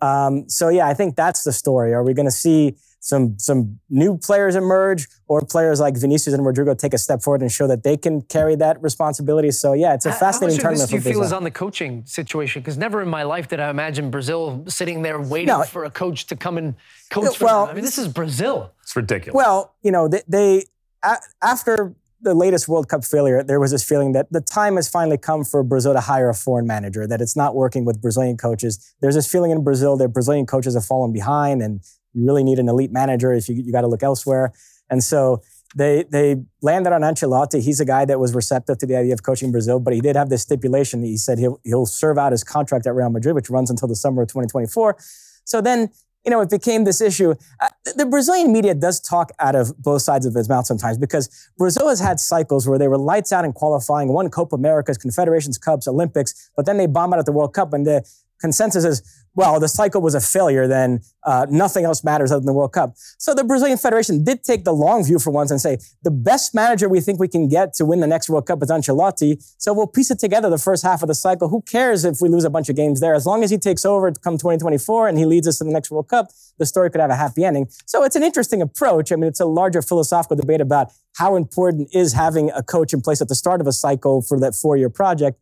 Um, 0.00 0.48
so 0.48 0.68
yeah, 0.68 0.86
I 0.86 0.94
think 0.94 1.16
that's 1.16 1.42
the 1.42 1.52
story. 1.52 1.92
Are 1.92 2.04
we 2.04 2.14
going 2.14 2.26
to 2.26 2.32
see 2.32 2.76
some 3.00 3.38
some 3.38 3.78
new 3.88 4.18
players 4.18 4.56
emerge 4.56 5.06
or 5.26 5.40
players 5.40 5.80
like 5.80 5.96
Vinicius 5.96 6.34
and 6.34 6.44
Rodrygo 6.44 6.76
take 6.76 6.94
a 6.94 6.98
step 6.98 7.22
forward 7.22 7.42
and 7.42 7.50
show 7.50 7.66
that 7.66 7.82
they 7.82 7.96
can 7.96 8.22
carry 8.22 8.56
that 8.56 8.82
responsibility? 8.82 9.50
So 9.50 9.72
yeah, 9.72 9.94
it's 9.94 10.06
a 10.06 10.12
fascinating 10.12 10.60
How 10.60 10.70
much 10.70 10.78
tournament 10.78 10.82
of 10.82 10.90
this 10.90 10.90
do 10.90 10.96
you 10.96 11.00
feel 11.00 11.20
Brazil. 11.20 11.24
is 11.24 11.32
on 11.32 11.44
the 11.44 11.50
coaching 11.50 12.04
situation? 12.06 12.62
Because 12.62 12.76
never 12.76 13.02
in 13.02 13.08
my 13.08 13.22
life 13.22 13.48
did 13.48 13.60
I 13.60 13.70
imagine 13.70 14.10
Brazil 14.10 14.64
sitting 14.68 15.02
there 15.02 15.20
waiting 15.20 15.48
No. 15.48 15.62
for 15.62 15.84
a 15.84 15.90
coach 15.90 16.26
to 16.26 16.36
come 16.36 16.58
and 16.58 16.74
coach 17.10 17.36
for 17.36 17.44
well, 17.44 17.66
them. 17.66 17.72
I 17.72 17.74
mean, 17.74 17.84
this 17.84 17.98
is 17.98 18.08
Brazil. 18.08 18.72
It's 18.82 18.96
ridiculous. 18.96 19.34
Well, 19.34 19.74
you 19.82 19.92
know, 19.92 20.08
they, 20.08 20.22
they 20.26 20.64
a, 21.04 21.16
after 21.42 21.94
the 22.20 22.34
latest 22.34 22.66
World 22.66 22.88
Cup 22.88 23.04
failure, 23.04 23.42
there 23.42 23.60
was 23.60 23.70
this 23.70 23.84
feeling 23.84 24.12
that 24.12 24.32
the 24.32 24.40
time 24.40 24.76
has 24.76 24.88
finally 24.88 25.18
come 25.18 25.44
for 25.44 25.62
Brazil 25.62 25.92
to 25.92 26.00
hire 26.00 26.28
a 26.28 26.34
foreign 26.34 26.66
manager, 26.66 27.06
that 27.06 27.20
it's 27.20 27.36
not 27.36 27.54
working 27.54 27.84
with 27.84 28.02
Brazilian 28.02 28.36
coaches. 28.36 28.94
There's 29.00 29.14
this 29.14 29.30
feeling 29.30 29.52
in 29.52 29.62
Brazil 29.62 29.96
that 29.98 30.08
Brazilian 30.08 30.46
coaches 30.46 30.74
have 30.74 30.84
fallen 30.84 31.12
behind 31.12 31.62
and 31.62 31.80
you 32.12 32.26
really 32.26 32.44
need 32.44 32.58
an 32.58 32.68
elite 32.68 32.92
manager 32.92 33.32
if 33.32 33.48
you, 33.48 33.56
you 33.56 33.72
got 33.72 33.82
to 33.82 33.86
look 33.86 34.02
elsewhere. 34.02 34.52
And 34.90 35.02
so 35.02 35.42
they 35.76 36.04
they 36.10 36.36
landed 36.62 36.92
on 36.92 37.02
Ancelotti. 37.02 37.62
He's 37.62 37.80
a 37.80 37.84
guy 37.84 38.04
that 38.06 38.18
was 38.18 38.34
receptive 38.34 38.78
to 38.78 38.86
the 38.86 38.96
idea 38.96 39.12
of 39.12 39.22
coaching 39.22 39.52
Brazil, 39.52 39.80
but 39.80 39.92
he 39.92 40.00
did 40.00 40.16
have 40.16 40.30
this 40.30 40.42
stipulation. 40.42 41.02
He 41.02 41.16
said 41.16 41.38
he'll 41.38 41.60
he'll 41.64 41.86
serve 41.86 42.18
out 42.18 42.32
his 42.32 42.42
contract 42.42 42.86
at 42.86 42.94
Real 42.94 43.10
Madrid, 43.10 43.34
which 43.34 43.50
runs 43.50 43.70
until 43.70 43.88
the 43.88 43.96
summer 43.96 44.22
of 44.22 44.28
2024. 44.28 44.96
So 45.44 45.60
then 45.60 45.90
you 46.24 46.30
know, 46.30 46.40
it 46.40 46.50
became 46.50 46.84
this 46.84 47.00
issue. 47.00 47.34
Uh, 47.60 47.68
the 47.96 48.04
Brazilian 48.04 48.52
media 48.52 48.74
does 48.74 49.00
talk 49.00 49.30
out 49.38 49.54
of 49.54 49.76
both 49.78 50.02
sides 50.02 50.26
of 50.26 50.36
its 50.36 50.48
mouth 50.48 50.66
sometimes 50.66 50.98
because 50.98 51.50
Brazil 51.56 51.88
has 51.88 52.00
had 52.00 52.20
cycles 52.20 52.68
where 52.68 52.78
they 52.78 52.88
were 52.88 52.98
lights 52.98 53.32
out 53.32 53.44
in 53.44 53.52
qualifying, 53.52 54.08
won 54.08 54.28
Copa 54.28 54.56
Americas, 54.56 54.98
Confederations 54.98 55.56
Cups, 55.56 55.88
Olympics, 55.88 56.50
but 56.56 56.66
then 56.66 56.76
they 56.76 56.86
bomb 56.86 57.12
out 57.12 57.18
at 57.18 57.24
the 57.24 57.32
World 57.32 57.54
Cup. 57.54 57.72
And 57.72 57.86
the 57.86 58.06
consensus 58.40 58.84
is, 58.84 59.02
well, 59.38 59.60
the 59.60 59.68
cycle 59.68 60.00
was 60.00 60.16
a 60.16 60.20
failure, 60.20 60.66
then 60.66 61.00
uh, 61.22 61.46
nothing 61.48 61.84
else 61.84 62.02
matters 62.02 62.32
other 62.32 62.40
than 62.40 62.46
the 62.46 62.52
World 62.52 62.72
Cup. 62.72 62.94
So 63.18 63.34
the 63.34 63.44
Brazilian 63.44 63.78
Federation 63.78 64.24
did 64.24 64.42
take 64.42 64.64
the 64.64 64.72
long 64.72 65.04
view 65.04 65.20
for 65.20 65.30
once 65.30 65.52
and 65.52 65.60
say, 65.60 65.78
the 66.02 66.10
best 66.10 66.56
manager 66.56 66.88
we 66.88 67.00
think 67.00 67.20
we 67.20 67.28
can 67.28 67.46
get 67.46 67.72
to 67.74 67.84
win 67.84 68.00
the 68.00 68.08
next 68.08 68.28
World 68.28 68.46
Cup 68.46 68.60
is 68.64 68.68
Ancelotti. 68.68 69.40
So 69.56 69.72
we'll 69.72 69.86
piece 69.86 70.10
it 70.10 70.18
together 70.18 70.50
the 70.50 70.58
first 70.58 70.82
half 70.82 71.02
of 71.02 71.08
the 71.08 71.14
cycle. 71.14 71.50
Who 71.50 71.62
cares 71.62 72.04
if 72.04 72.20
we 72.20 72.28
lose 72.28 72.42
a 72.42 72.50
bunch 72.50 72.68
of 72.68 72.74
games 72.74 72.98
there? 72.98 73.14
As 73.14 73.26
long 73.26 73.44
as 73.44 73.50
he 73.52 73.58
takes 73.58 73.84
over 73.84 74.10
come 74.10 74.38
2024 74.38 75.06
and 75.06 75.16
he 75.16 75.24
leads 75.24 75.46
us 75.46 75.58
to 75.58 75.64
the 75.64 75.70
next 75.70 75.92
World 75.92 76.08
Cup, 76.08 76.30
the 76.58 76.66
story 76.66 76.90
could 76.90 77.00
have 77.00 77.10
a 77.10 77.14
happy 77.14 77.44
ending. 77.44 77.68
So 77.86 78.02
it's 78.02 78.16
an 78.16 78.24
interesting 78.24 78.60
approach. 78.60 79.12
I 79.12 79.14
mean, 79.14 79.28
it's 79.28 79.38
a 79.38 79.46
larger 79.46 79.82
philosophical 79.82 80.34
debate 80.34 80.60
about 80.60 80.90
how 81.14 81.36
important 81.36 81.94
is 81.94 82.12
having 82.12 82.50
a 82.56 82.62
coach 82.64 82.92
in 82.92 83.02
place 83.02 83.20
at 83.20 83.28
the 83.28 83.36
start 83.36 83.60
of 83.60 83.68
a 83.68 83.72
cycle 83.72 84.20
for 84.20 84.40
that 84.40 84.56
four-year 84.56 84.90
project. 84.90 85.38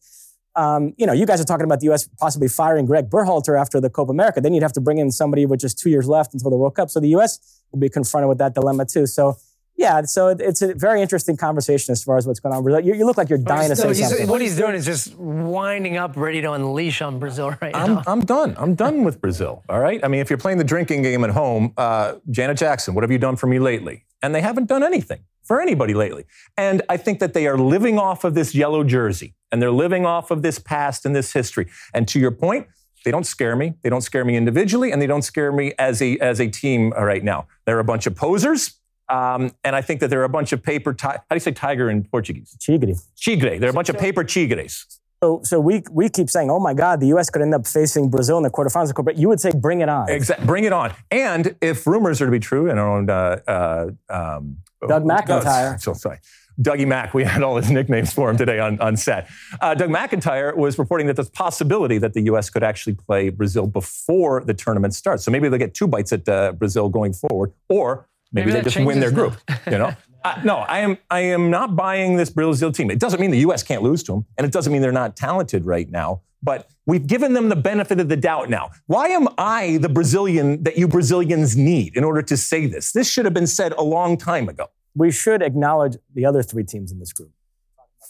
Um, 0.57 0.95
you 0.97 1.07
know, 1.07 1.13
you 1.13 1.27
guys 1.27 1.41
are 1.41 1.45
talking 1.45 1.65
about 1.65 1.81
the 1.81 1.87
U.S. 1.87 2.09
possibly 2.19 2.49
firing 2.49 2.87
Gregg 2.87 3.11
Berhalter 3.11 3.61
after 3.61 3.81
the 3.81 3.91
Copa 3.91 4.11
America. 4.11 4.41
Then 4.41 4.55
you'd 4.55 4.63
have 4.63 4.73
to 4.73 4.81
bring 4.81 4.99
in 4.99 5.13
somebody 5.13 5.47
with 5.47 5.61
just 5.61 5.79
two 5.79 5.91
years 5.91 6.09
left 6.09 6.33
until 6.35 6.51
the 6.51 6.57
World 6.57 6.75
Cup. 6.75 6.91
So 6.91 6.99
the 6.99 7.09
U.S. 7.09 7.63
will 7.73 7.79
be 7.79 7.89
confronted 7.89 8.29
with 8.29 8.39
that 8.39 8.55
dilemma 8.55 8.87
too. 8.87 9.07
So 9.07 9.37
yeah, 9.77 10.03
so 10.03 10.29
it's 10.29 10.63
a 10.63 10.75
very 10.75 11.03
interesting 11.03 11.37
conversation 11.37 11.93
as 11.93 12.03
far 12.03 12.17
as 12.17 12.27
what's 12.27 12.41
going 12.41 12.55
on. 12.55 12.85
You, 12.85 12.95
you 12.95 13.05
look 13.05 13.19
like 13.19 13.29
you're 13.29 13.39
dying 13.39 13.69
to 13.69 13.77
say 13.77 13.89
he's- 13.93 14.09
something. 14.09 14.27
what 14.29 14.41
he's 14.41 14.57
doing 14.57 14.75
is 14.75 14.87
just 14.87 15.15
winding 15.17 15.99
up, 15.99 16.17
ready 16.17 16.41
to 16.41 16.53
unleash 16.53 17.03
on 17.03 17.19
Brazil 17.19 17.51
right 17.61 17.77
I'm, 17.77 17.97
now. 17.97 18.03
I'm 18.07 18.25
done. 18.25 18.55
I'm 18.59 18.75
done 18.75 19.05
with 19.05 19.21
Brazil. 19.21 19.63
All 19.69 19.79
right. 19.79 20.03
I 20.03 20.09
mean, 20.09 20.21
if 20.21 20.31
you're 20.31 20.39
playing 20.39 20.57
the 20.59 20.65
drinking 20.65 21.03
game 21.03 21.25
at 21.25 21.31
home, 21.31 21.75
uh, 21.77 22.15
Janet 22.31 22.57
Jackson, 22.57 22.95
what 22.95 23.05
have 23.05 23.11
you 23.11 23.19
done 23.19 23.37
for 23.37 23.49
me 23.49 23.59
lately? 23.59 24.06
And 24.23 24.35
they 24.35 24.41
haven't 24.41 24.67
done 24.67 24.83
anything 24.83 25.21
for 25.43 25.61
anybody 25.61 25.95
lately. 25.95 26.25
And 26.57 26.83
I 26.89 26.97
think 26.97 27.21
that 27.21 27.35
they 27.35 27.47
are 27.47 27.59
living 27.59 27.99
off 27.99 28.25
of 28.25 28.35
this 28.35 28.55
yellow 28.55 28.83
jersey 28.83 29.35
and 29.53 29.63
they're 29.63 29.71
living 29.71 30.05
off 30.05 30.31
of 30.31 30.43
this 30.43 30.59
past 30.59 31.07
and 31.07 31.15
this 31.15 31.33
history. 31.33 31.69
And 31.95 32.09
to 32.09 32.19
your 32.19 32.33
point, 32.33 32.67
they 33.05 33.13
don't 33.13 33.27
scare 33.27 33.55
me. 33.55 33.75
They 33.83 33.89
don't 33.89 34.01
scare 34.01 34.25
me 34.25 34.37
individually, 34.37 34.91
and 34.91 35.01
they 35.01 35.07
don't 35.07 35.23
scare 35.23 35.53
me 35.53 35.73
as 35.79 36.03
a 36.03 36.19
as 36.19 36.41
a 36.41 36.49
team 36.49 36.91
right 36.91 37.23
now. 37.23 37.47
They're 37.65 37.79
a 37.79 37.85
bunch 37.85 38.09
of 38.09 38.17
posers, 38.17 38.81
um, 39.09 39.53
and 39.63 39.77
I 39.77 39.81
think 39.81 40.01
that 40.01 40.11
they're 40.11 40.25
a 40.25 40.29
bunch 40.29 40.53
of 40.53 40.61
paper. 40.61 40.93
Ti- 40.93 41.07
how 41.07 41.23
do 41.31 41.37
you 41.37 41.41
say 41.41 41.53
tiger 41.53 41.89
in 41.89 42.03
Portuguese? 42.03 42.57
Chigri. 42.59 43.01
Chigre. 43.17 43.61
They're 43.61 43.71
a 43.71 43.73
bunch 43.73 43.91
of 43.91 43.97
paper 43.97 44.25
chigres. 44.25 44.99
So, 45.23 45.41
so 45.43 45.59
we 45.59 45.83
we 45.91 46.09
keep 46.09 46.29
saying, 46.29 46.51
oh 46.51 46.61
my 46.61 46.75
God, 46.75 47.01
the 47.01 47.09
U.S. 47.09 47.31
could 47.31 47.43
end 47.43 47.55
up 47.55 47.67
facing 47.67 48.11
Brazil 48.11 48.37
in 48.37 48.43
the 48.43 48.51
quarterfinals. 48.51 48.93
But 49.05 49.17
you 49.17 49.29
would 49.29 49.41
say, 49.41 49.51
bring 49.51 49.81
it 49.81 49.89
on. 49.89 50.11
Exactly. 50.11 50.47
Bring 50.47 50.65
it 50.65 50.73
on. 50.73 50.93
And 51.11 51.57
if 51.61 51.87
rumors 51.87 52.21
are 52.21 52.27
to 52.27 52.33
be 52.33 52.39
true, 52.39 52.69
and 52.71 52.79
our 52.79 52.97
own 52.97 53.09
uh, 53.09 53.41
uh, 53.47 53.87
um, 54.09 54.59
Doug 54.87 55.05
McIntyre. 55.05 55.81
So 55.81 55.95
sorry. 55.95 56.19
Dougie 56.61 56.87
Mac, 56.87 57.13
we 57.13 57.23
had 57.23 57.43
all 57.43 57.57
his 57.57 57.71
nicknames 57.71 58.13
for 58.15 58.31
him 58.31 58.39
today 58.39 58.59
on, 58.59 58.81
on 58.81 58.97
set. 58.97 59.29
Uh, 59.61 59.75
Doug 59.75 59.91
McIntyre 59.91 60.57
was 60.57 60.79
reporting 60.79 61.07
that 61.07 61.17
there's 61.17 61.29
a 61.29 61.33
possibility 61.33 61.99
that 61.99 62.15
the 62.15 62.23
U.S. 62.23 62.49
could 62.49 62.63
actually 62.63 62.95
play 62.95 63.29
Brazil 63.29 63.67
before 63.67 64.43
the 64.43 64.55
tournament 64.55 64.95
starts. 64.95 65.23
So 65.23 65.31
maybe 65.31 65.49
they'll 65.49 65.59
get 65.59 65.75
two 65.75 65.87
bites 65.87 66.15
at 66.15 66.27
uh, 66.29 66.53
Brazil 66.53 66.89
going 66.89 67.13
forward, 67.13 67.53
or 67.69 68.09
maybe, 68.33 68.47
Maybe 68.47 68.59
they 68.59 68.71
just 68.71 68.87
win 68.87 69.01
their 69.01 69.11
group. 69.11 69.37
You 69.67 69.79
know, 69.79 69.95
no, 70.45 70.59
I 70.59 70.79
am 70.81 70.99
I 71.11 71.21
am 71.21 71.51
not 71.51 71.77
buying 71.77 72.17
this 72.17 72.31
Brazil 72.31 72.73
team. 72.73 72.91
It 72.91 72.99
doesn't 72.99 73.21
mean 73.21 73.31
the 73.31 73.41
U.S. 73.41 73.63
can't 73.63 73.83
lose 73.83 74.03
to 74.05 74.13
them, 74.13 74.27
and 74.37 74.47
it 74.47 74.53
doesn't 74.53 74.73
mean 74.73 74.83
they're 74.83 74.93
not 74.93 75.17
talented 75.17 75.65
right 75.65 75.91
now. 75.91 76.23
But 76.43 76.71
we've 76.87 77.07
given 77.07 77.33
them 77.33 77.49
the 77.49 77.57
benefit 77.57 77.99
of 77.99 78.09
the 78.09 78.17
doubt 78.17 78.51
now. 78.51 78.71
Why 78.87 79.09
am 79.09 79.29
I 79.39 79.79
the 79.79 79.89
Brazilian 79.89 80.63
that 80.63 80.77
you 80.79 80.87
Brazilians 80.87 81.57
need 81.57 81.97
in 81.97 82.05
order 82.05 82.23
to 82.23 82.37
say 82.37 82.67
this? 82.67 82.93
This 82.93 83.11
should 83.11 83.25
have 83.25 83.35
been 83.35 83.47
said 83.47 83.73
a 83.73 83.83
long 83.83 84.17
time 84.17 84.49
ago. 84.49 84.67
We 84.95 85.11
should 85.11 85.43
acknowledge 85.43 85.97
the 86.15 86.25
other 86.25 86.43
three 86.43 86.65
teams 86.65 86.93
in 86.93 86.99
this 86.99 87.13
group. 87.13 87.31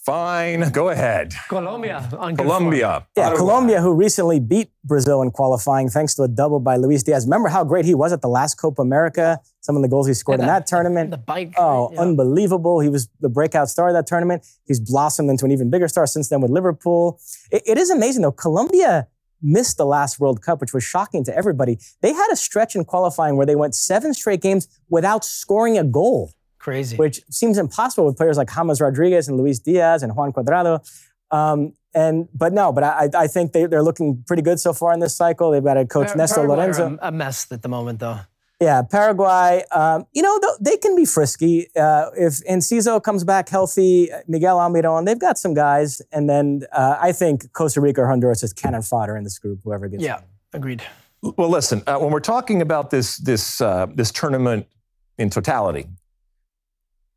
Fine, 0.07 0.71
go 0.71 0.91
ahead. 0.91 1.35
Colombia 1.49 1.97
on 2.17 2.37
good 2.37 2.47
form. 2.47 2.59
Colombia. 2.61 3.07
Yeah, 3.17 3.25
Uruguay. 3.25 3.37
Colombia, 3.39 3.81
who 3.81 3.93
recently 3.93 4.39
beat 4.39 4.71
Brazil 4.85 5.21
in 5.21 5.33
qualifying 5.33 5.89
thanks 5.89 6.15
to 6.15 6.23
a 6.23 6.29
double 6.29 6.61
by 6.61 6.77
Luis 6.77 7.03
Diaz. 7.03 7.25
Remember 7.27 7.49
how 7.49 7.65
great 7.65 7.85
he 7.85 7.93
was 7.93 8.13
at 8.13 8.23
the 8.23 8.29
last 8.29 8.55
Copa 8.55 8.83
America? 8.83 9.41
Some 9.63 9.75
of 9.75 9.83
the 9.83 9.89
goals 9.89 10.07
he 10.07 10.15
scored 10.15 10.39
in 10.39 10.47
Yeah, 10.47 10.61
that 10.61 10.69
tournament. 10.69 11.11
The 11.11 11.17
bike. 11.17 11.55
Oh, 11.59 11.91
yeah. 11.93 12.01
unbelievable. 12.03 12.79
He 12.79 12.89
was 12.89 13.09
the 13.21 13.29
breakout 13.29 13.69
star 13.69 13.89
of 13.89 13.95
that 13.95 14.07
tournament. 14.07 14.47
He's 14.65 14.79
blossomed 14.79 15.29
into 15.29 15.45
an 15.45 15.51
even 15.51 15.71
bigger 15.71 15.89
star 15.89 16.07
since 16.07 16.29
then 16.29 16.41
with 16.41 16.53
Liverpool. 16.53 17.19
It- 17.51 17.65
it 17.67 17.77
is 17.77 17.91
amazing, 17.91 18.23
though. 18.23 18.31
Colombia 18.31 19.09
missed 19.43 19.77
the 19.77 19.87
last 19.87 20.21
World 20.21 20.41
Cup, 20.41 20.61
which 20.61 20.73
was 20.73 20.85
shocking 20.85 21.25
to 21.25 21.37
everybody. 21.37 21.81
They 22.01 22.13
had 22.13 22.29
a 22.31 22.37
stretch 22.37 22.77
in 22.77 22.85
qualifying 22.85 23.37
where 23.37 23.45
they 23.45 23.57
went 23.57 23.75
seven 23.75 24.15
straight 24.15 24.41
games 24.41 24.69
without 24.89 25.25
scoring 25.25 25.77
a 25.77 25.85
goal 25.85 26.31
Crazy. 26.67 26.97
which 26.97 27.23
seems 27.31 27.59
impossible 27.59 28.07
with 28.07 28.17
players 28.17 28.37
like 28.37 28.53
James 28.53 28.81
Rodriguez 28.81 29.29
and 29.29 29.37
Luis 29.37 29.61
Diaz 29.61 30.03
and 30.03 30.17
Juan 30.17 30.33
Cuadrado. 30.33 30.85
Um, 31.31 31.75
and 31.95 32.29
but 32.35 32.53
no, 32.53 32.73
but 32.73 32.83
I, 32.83 33.09
I 33.15 33.29
think 33.29 33.53
they, 33.53 33.67
they're 33.67 33.85
looking 33.85 34.25
pretty 34.27 34.43
good 34.43 34.59
so 34.59 34.73
far 34.73 34.93
in 34.93 34.99
this 34.99 35.17
cycle. 35.17 35.53
They've 35.53 35.63
got 35.63 35.77
a 35.77 35.87
coach 35.87 36.09
Par- 36.09 36.17
Nestor 36.17 36.35
Paraguay 36.35 36.57
Lorenzo. 36.57 36.99
A, 37.01 37.07
a 37.07 37.13
mess 37.13 37.47
at 37.53 37.63
the 37.63 37.69
moment, 37.69 38.01
though. 38.01 38.19
Yeah, 38.61 38.83
Paraguay. 38.83 39.63
Um, 39.71 40.07
you 40.13 40.23
know, 40.23 40.41
they 40.61 40.77
can 40.77 40.97
be 40.97 41.05
frisky. 41.05 41.69
Uh, 41.77 42.11
if 42.17 42.45
Enciso 42.51 43.01
comes 43.01 43.23
back 43.23 43.49
healthy, 43.49 44.11
Miguel 44.27 44.59
Almiron, 44.59 45.07
they've 45.07 45.21
got 45.21 45.39
some 45.39 45.55
guys. 45.55 46.03
And 46.11 46.29
then 46.29 46.63
uh, 46.73 46.97
I 47.01 47.13
think 47.13 47.53
Costa 47.53 47.81
Rica 47.81 48.01
or 48.01 48.09
Honduras 48.09 48.43
is 48.43 48.53
cannon 48.53 48.83
fodder 48.83 49.17
in 49.17 49.23
this 49.23 49.39
group, 49.39 49.61
whoever 49.63 49.87
gets 49.87 50.03
Yeah, 50.03 50.23
agreed. 50.53 50.83
Well, 51.23 51.49
listen, 51.49 51.85
uh, 51.87 51.99
when 51.99 52.11
we're 52.11 52.19
talking 52.19 52.61
about 52.61 52.91
this 52.91 53.19
this 53.19 53.61
uh, 53.61 53.87
this 53.95 54.11
tournament 54.11 54.67
in 55.17 55.31
totality, 55.31 55.87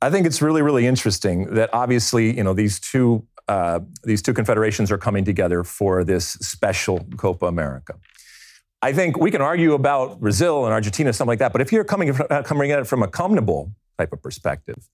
I 0.02 0.10
think 0.10 0.26
it's 0.26 0.42
really 0.42 0.62
really 0.62 0.86
interesting 0.86 1.54
that 1.56 1.70
obviously 1.74 2.36
you 2.36 2.44
know 2.44 2.54
these 2.54 2.80
two 2.80 3.26
uh, 3.48 3.80
these 4.04 4.22
two 4.22 4.34
confederations 4.34 4.92
are 4.92 4.98
coming 4.98 5.26
together 5.26 5.64
for 5.64 6.04
this 6.04 6.34
special 6.34 7.06
Copa 7.18 7.48
America. 7.48 7.96
I 8.82 8.94
think 8.94 9.18
we 9.18 9.32
can 9.32 9.42
argue 9.42 9.74
about 9.74 10.22
Brazil 10.22 10.66
and 10.66 10.74
Argentina 10.74 11.12
something 11.12 11.30
like 11.30 11.40
that, 11.40 11.52
but 11.52 11.62
if 11.62 11.72
you're 11.72 11.84
coming 11.84 12.12
uh, 12.30 12.44
coming 12.44 12.72
at 12.72 12.80
it 12.80 12.86
from 12.86 13.04
a 13.04 13.08
CONMEBOL 13.08 13.72
type 13.98 14.14
of 14.14 14.22
perspective, 14.22 14.88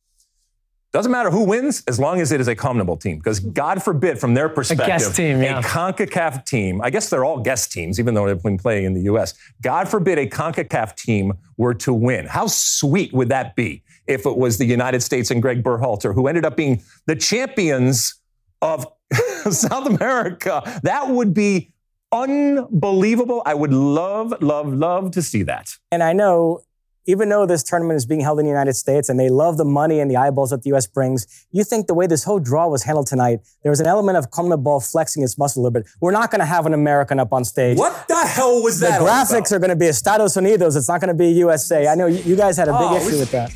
doesn't 0.95 1.11
matter 1.11 1.29
who 1.29 1.43
wins 1.43 1.83
as 1.89 1.99
long 1.99 2.21
as 2.21 2.31
it 2.31 2.39
is 2.39 2.47
a 2.47 2.55
CONMEBOL 2.55 3.01
team. 3.01 3.17
Because 3.17 3.41
God 3.41 3.83
forbid, 3.83 4.17
from 4.17 4.33
their 4.33 4.47
perspective, 4.47 4.85
a 4.85 4.87
guest 4.87 5.15
team, 5.15 5.41
yeah. 5.41 5.59
a 5.59 5.61
CONCACAF 5.61 6.45
team, 6.45 6.79
I 6.81 6.89
guess 6.89 7.09
they're 7.09 7.25
all 7.25 7.41
guest 7.41 7.73
teams, 7.73 7.99
even 7.99 8.13
though 8.13 8.25
they've 8.25 8.41
been 8.41 8.57
playing 8.57 8.85
in 8.85 8.93
the 8.93 9.01
US. 9.01 9.33
God 9.61 9.89
forbid 9.89 10.17
a 10.17 10.25
CONCACAF 10.25 10.95
team 10.95 11.33
were 11.57 11.73
to 11.73 11.93
win. 11.93 12.27
How 12.27 12.47
sweet 12.47 13.11
would 13.13 13.27
that 13.27 13.57
be 13.57 13.83
if 14.07 14.25
it 14.25 14.37
was 14.37 14.57
the 14.57 14.65
United 14.65 15.01
States 15.01 15.31
and 15.31 15.41
Gregg 15.41 15.63
Berhalter, 15.63 16.13
who 16.13 16.27
ended 16.27 16.45
up 16.45 16.55
being 16.55 16.81
the 17.07 17.15
champions 17.15 18.15
of 18.61 18.85
South 19.49 19.87
America? 19.87 20.61
That 20.83 21.09
would 21.09 21.33
be 21.33 21.73
unbelievable. 22.11 23.41
I 23.45 23.53
would 23.53 23.73
love, 23.73 24.33
love, 24.41 24.73
love 24.73 25.11
to 25.11 25.21
see 25.21 25.43
that. 25.43 25.69
And 25.91 26.01
I 26.03 26.13
know, 26.13 26.61
even 27.07 27.29
though 27.29 27.45
this 27.45 27.61
tournament 27.61 27.97
is 27.97 28.05
being 28.05 28.21
held 28.21 28.39
in 28.39 28.45
the 28.45 28.49
United 28.49 28.73
States 28.73 29.09
and 29.09 29.19
they 29.19 29.29
love 29.29 29.57
the 29.57 29.65
money 29.65 29.99
and 29.99 30.09
the 30.09 30.15
eyeballs 30.17 30.49
that 30.49 30.63
the 30.63 30.69
U.S. 30.69 30.87
brings, 30.87 31.27
you 31.51 31.63
think 31.63 31.85
the 31.85 31.93
way 31.93 32.07
this 32.07 32.23
whole 32.23 32.39
draw 32.39 32.67
was 32.67 32.81
handled 32.83 33.05
tonight, 33.07 33.41
there 33.61 33.69
was 33.69 33.79
an 33.79 33.85
element 33.85 34.17
of 34.17 34.31
CONMEBOL 34.31 34.89
flexing 34.91 35.21
its 35.23 35.37
muscle 35.37 35.61
a 35.61 35.63
little 35.63 35.73
bit. 35.81 35.87
We're 36.01 36.11
not 36.11 36.31
going 36.31 36.39
to 36.39 36.45
have 36.45 36.65
an 36.65 36.73
American 36.73 37.19
up 37.19 37.31
on 37.31 37.45
stage. 37.45 37.77
What 37.77 38.07
the 38.07 38.15
hell 38.25 38.63
was 38.63 38.79
The 38.79 38.87
that? 38.87 39.01
all 39.01 39.07
graphics 39.07 39.29
about? 39.49 39.51
are 39.51 39.59
going 39.59 39.69
to 39.69 39.75
be 39.75 39.85
Estados 39.87 40.35
Unidos. 40.35 40.75
It's 40.75 40.89
not 40.89 40.99
going 40.99 41.09
to 41.09 41.13
be 41.13 41.27
USA. 41.29 41.87
I 41.87 41.93
know 41.95 42.07
you 42.07 42.17
you 42.23 42.35
guys 42.35 42.57
had 42.57 42.69
a 42.69 42.73
big 42.73 42.81
Oh, 42.81 42.95
issue 43.07 43.19
with 43.19 43.31
that. 43.31 43.51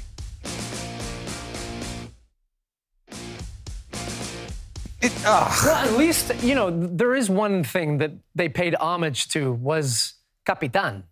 It-. 5.01 5.13
Well, 5.23 5.75
at 5.75 5.93
least 5.93 6.43
you 6.43 6.55
know 6.55 6.69
there 6.69 7.15
is 7.15 7.29
one 7.29 7.63
thing 7.63 7.97
that 7.99 8.11
they 8.35 8.49
paid 8.49 8.75
homage 8.75 9.29
to 9.29 9.53
was 9.53 10.13
Capitan. 10.45 11.03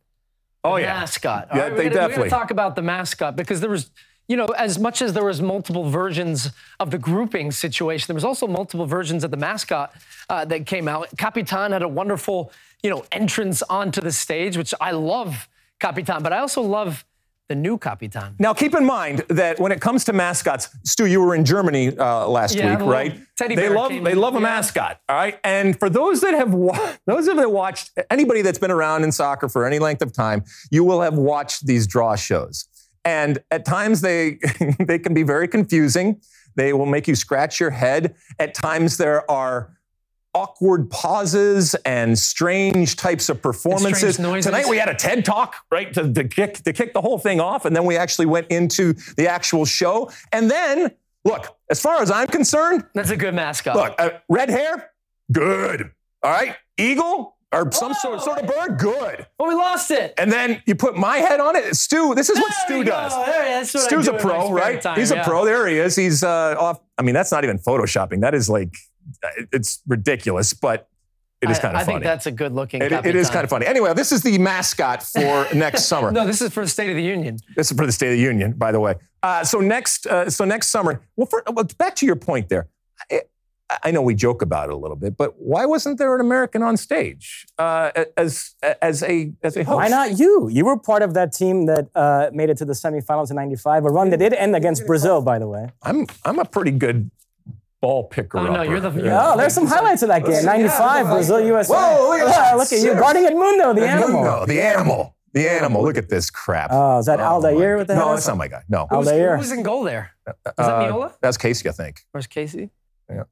Oh, 0.64 0.76
the 0.76 0.82
yeah. 0.82 1.00
mascot. 1.00 1.48
Yeah, 1.54 1.62
right, 1.62 1.76
they 1.76 1.84
we 1.86 1.90
gotta, 1.90 1.96
definitely- 1.96 2.24
We 2.26 2.30
gotta 2.30 2.42
talk 2.42 2.52
about 2.52 2.76
the 2.76 2.82
mascot 2.82 3.36
because 3.38 3.62
there 3.62 3.70
was, 3.70 3.90
you 4.28 4.36
know, 4.36 4.48
as 4.48 4.78
much 4.78 5.02
as 5.02 5.14
there 5.14 5.24
was 5.24 5.42
multiple 5.42 5.90
versions 5.90 6.50
of 6.80 6.92
the 6.92 6.98
grouping 6.98 7.52
situation, 7.52 8.08
there 8.08 8.16
was 8.16 8.26
also 8.26 8.48
multiple 8.48 8.86
versions 8.86 9.24
of 9.24 9.32
the 9.32 9.38
mascot 9.38 9.94
uh, 10.30 10.44
that 10.46 10.66
came 10.66 10.90
out. 10.90 11.08
Capitan 11.18 11.72
had 11.72 11.84
a 11.84 11.88
wonderful, 11.88 12.52
you 12.84 12.90
know, 12.90 13.06
entrance 13.14 13.62
onto 13.64 14.02
the 14.02 14.12
stage, 14.12 14.58
which 14.58 14.74
I 14.82 14.92
love 14.92 15.48
Capitan, 15.80 16.22
but 16.24 16.34
I 16.34 16.40
also 16.40 16.62
love 16.62 17.06
the 17.50 17.56
new 17.56 17.78
Capitan. 17.78 18.36
Now, 18.40 18.54
keep 18.54 18.76
in 18.76 18.86
mind 18.86 19.20
that 19.30 19.60
when 19.60 19.72
it 19.72 19.80
comes 19.80 20.04
to 20.06 20.14
mascots, 20.14 20.70
Stu, 20.84 21.06
you 21.06 21.22
were 21.22 21.34
in 21.34 21.46
Germany 21.46 21.98
uh, 21.98 22.28
last 22.28 22.56
Yeah, 22.56 22.78
week, 22.78 22.86
right? 22.88 23.20
teddy 23.38 23.56
they 23.56 23.68
bear 23.68 23.76
love 23.76 23.90
they 23.90 24.12
in, 24.12 24.20
love 24.20 24.34
a 24.36 24.38
yeah. 24.40 24.44
mascot, 24.44 25.00
all 25.08 25.16
right. 25.16 25.40
And 25.44 25.78
for 25.80 25.90
those 25.90 26.22
that 26.22 26.34
have 26.34 26.54
wa- 26.54 26.94
those 27.06 27.26
that 27.28 27.38
have 27.38 27.50
watched 27.50 27.92
anybody 28.12 28.42
that's 28.42 28.60
been 28.60 28.72
around 28.72 29.04
in 29.04 29.12
soccer 29.12 29.48
for 29.48 29.66
any 29.66 29.80
length 29.80 30.02
of 30.02 30.12
time, 30.12 30.44
you 30.72 30.84
will 30.84 31.02
have 31.02 31.14
watched 31.14 31.66
these 31.68 31.88
draw 31.88 32.16
shows, 32.16 32.68
and 33.06 33.40
at 33.50 33.64
times 33.64 34.02
they 34.02 34.40
they 34.80 35.00
can 35.00 35.14
be 35.14 35.24
very 35.24 35.48
confusing. 35.48 36.20
They 36.56 36.74
will 36.74 36.88
make 36.88 37.08
you 37.08 37.16
scratch 37.16 37.60
your 37.60 37.70
head. 37.70 38.16
At 38.40 38.56
times 38.56 38.98
there 38.98 39.30
are 39.30 39.77
awkward 40.38 40.90
pauses 40.92 41.74
and 41.84 42.18
strange 42.18 42.96
types 42.96 43.28
of 43.30 43.42
performances. 43.42 44.18
Tonight 44.18 44.68
we 44.70 44.78
had 44.78 44.88
a 44.90 44.94
TED 44.94 45.26
talk, 45.26 45.56
right, 45.72 45.92
to, 45.94 46.14
to 46.14 46.24
kick 46.28 46.56
to 46.64 46.74
kick 46.74 46.94
the 46.94 47.02
whole 47.02 47.18
thing 47.18 47.40
off, 47.40 47.66
and 47.66 47.76
then 47.76 47.86
we 47.86 47.98
actually 47.98 48.28
went 48.28 48.48
into 48.48 48.94
the 49.16 49.28
actual 49.28 49.66
show. 49.66 50.12
And 50.32 50.50
then, 50.52 50.92
look, 51.26 51.58
as 51.72 51.82
far 51.82 52.02
as 52.02 52.12
I'm 52.12 52.28
concerned, 52.28 52.84
That's 52.94 53.10
a 53.10 53.18
good 53.18 53.34
mascot. 53.34 53.76
look, 53.76 53.96
uh, 53.98 54.12
red 54.30 54.50
hair, 54.50 54.92
good. 55.32 55.92
All 56.22 56.32
right, 56.32 56.56
eagle 56.78 57.36
or 57.52 57.72
some 57.72 57.94
sort, 57.94 58.22
sort 58.22 58.40
of 58.40 58.48
bird, 58.48 58.78
good. 58.78 59.26
oh, 59.40 59.48
we 59.48 59.56
lost 59.56 59.90
it. 59.90 60.14
And 60.18 60.32
then 60.32 60.62
you 60.66 60.76
put 60.76 60.98
my 60.98 61.18
head 61.18 61.40
on 61.40 61.56
it. 61.56 61.76
Stu, 61.76 62.14
this 62.14 62.30
is 62.30 62.38
what 62.38 62.52
There 62.68 62.78
Stu 62.78 62.84
does. 62.84 63.14
There, 63.26 63.60
what 63.60 63.68
Stu's 63.68 64.06
do 64.06 64.16
a 64.16 64.20
pro, 64.20 64.52
right? 64.52 64.82
time, 64.82 65.00
He's 65.00 65.12
yeah. 65.12 65.22
a 65.22 65.24
pro. 65.24 65.46
There 65.46 65.66
he 65.66 65.78
is. 65.78 65.96
He's 65.96 66.24
uh, 66.24 66.56
off. 66.60 66.82
I 66.98 67.04
mean, 67.04 67.16
that's 67.16 67.32
not 67.32 67.44
even 67.44 67.58
photoshopping. 67.58 68.22
That 68.22 68.36
is 68.36 68.50
like, 68.50 68.76
it's 69.52 69.82
ridiculous, 69.88 70.54
but 70.54 70.88
it 71.42 71.50
is 71.50 71.60
I- 71.60 71.62
kind 71.62 71.76
of 71.76 71.82
I 71.82 71.86
funny. 71.86 71.96
think 71.96 72.04
that's 72.06 72.26
a 72.26 72.32
good 72.32 72.54
looking. 72.54 72.82
It- 72.82 72.92
it 72.92 73.16
is 73.16 73.30
kind 73.30 73.44
of 73.44 73.50
funny. 73.50 73.66
Anyway, 73.66 73.94
this 73.94 74.12
is 74.12 74.22
the 74.24 74.38
mascot 74.38 75.04
for 75.04 75.48
next 75.54 75.84
summer. 75.86 76.12
No, 76.12 76.26
this 76.26 76.42
is 76.42 76.52
for 76.54 76.64
the 76.64 76.70
State 76.70 76.90
of 76.90 76.96
the 76.96 77.04
Union. 77.04 77.38
This 77.56 77.72
is 77.72 77.78
for 77.78 77.86
the 77.86 77.92
State 77.92 78.08
of 78.10 78.14
the 78.18 78.22
Union, 78.24 78.54
by 78.54 78.72
the 78.72 78.80
way. 78.80 78.96
Uh, 79.24 79.44
so 79.44 79.60
next, 79.60 80.08
uh, 80.08 80.30
so 80.30 80.46
next 80.46 80.68
summer. 80.70 81.02
Well, 81.16 81.28
for, 81.28 81.44
well, 81.52 81.66
back 81.78 81.96
to 81.98 82.06
your 82.06 82.16
point 82.16 82.50
there. 82.50 82.68
I, 83.12 83.22
I 83.84 83.92
know 83.92 84.02
we 84.02 84.16
joke 84.16 84.42
about 84.42 84.70
it 84.70 84.74
a 84.74 84.78
little 84.78 84.96
bit, 84.96 85.18
but 85.18 85.34
why 85.38 85.66
wasn't 85.66 85.98
there 85.98 86.16
an 86.16 86.22
American 86.22 86.64
on 86.64 86.78
stage 86.78 87.46
uh, 87.60 87.92
as 88.16 88.56
as 88.82 89.04
a 89.04 89.34
as 89.44 89.58
a 89.58 89.64
host? 89.66 89.76
Why 89.76 89.90
not 89.90 90.18
you? 90.18 90.48
You 90.50 90.64
were 90.64 90.80
part 90.80 91.02
of 91.02 91.14
that 91.16 91.34
team 91.34 91.66
that 91.66 91.90
uh, 91.94 92.30
made 92.32 92.50
it 92.50 92.56
to 92.60 92.66
the 92.66 92.72
semifinals 92.72 93.30
in 93.30 93.36
'95, 93.36 93.84
a 93.84 93.90
run 93.90 94.10
that 94.12 94.20
did 94.20 94.32
end 94.34 94.56
against 94.56 94.88
Brazil, 94.88 95.22
by 95.22 95.38
the 95.38 95.48
way. 95.50 95.68
I'm 95.84 96.08
I'm 96.24 96.40
a 96.40 96.46
pretty 96.46 96.72
good 96.72 97.12
ball 97.82 98.06
picker. 98.06 98.38
Oh, 98.40 98.46
no, 98.54 98.62
you're 98.64 98.80
the- 98.80 98.92
you're 98.92 99.14
Oh, 99.14 99.38
there's 99.38 99.54
some 99.54 99.68
highlights 99.68 100.02
of 100.02 100.10
that 100.10 100.26
game. 100.26 100.44
'95, 100.44 101.08
Brazil, 101.08 101.40
USA. 101.42 101.74
Whoa, 101.74 102.10
look 102.10 102.20
at 102.22 102.28
Yeah, 102.28 102.56
look 102.56 102.72
at 102.72 102.80
you, 102.80 102.94
guarding 102.96 103.24
Edmundo, 103.26 103.76
the 103.76 103.88
animal. 103.88 104.24
No, 104.24 104.46
the 104.46 104.62
animal. 104.62 105.16
The 105.34 105.48
animal. 105.52 105.84
Look 105.84 105.98
at 105.98 106.10
this 106.10 106.30
crap. 106.32 106.70
Oh, 106.74 106.98
is 106.98 107.06
that 107.06 107.20
Aldair 107.20 107.78
with 107.78 107.88
the 107.88 107.96
no, 107.96 108.10
that's 108.14 108.28
not 108.28 108.38
my 108.38 108.48
guy. 108.48 108.64
No. 108.70 108.88
Who's, 108.90 109.08
Aldair. 109.08 109.34
who 109.34 109.40
was 109.40 109.52
in 109.52 109.62
goal 109.62 109.84
there? 109.84 110.12
Was 110.26 110.36
that 110.58 110.64
Uh, 110.64 110.82
Miola? 110.92 111.14
That's 111.22 111.38
Kasey, 111.38 111.68
I 111.70 111.74
think. 111.74 112.02
Where's 112.12 112.26
Kasey? 112.28 112.70
Uh, 113.12 113.24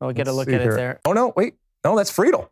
Oh, 0.00 0.06
we 0.08 0.14
get 0.14 0.28
a 0.28 0.32
look 0.32 0.48
at 0.48 0.60
here. 0.60 0.72
it 0.72 0.76
there. 0.76 1.00
Oh 1.04 1.12
no, 1.12 1.32
wait. 1.36 1.54
No, 1.84 1.96
that's 1.96 2.10
Friedel. 2.10 2.51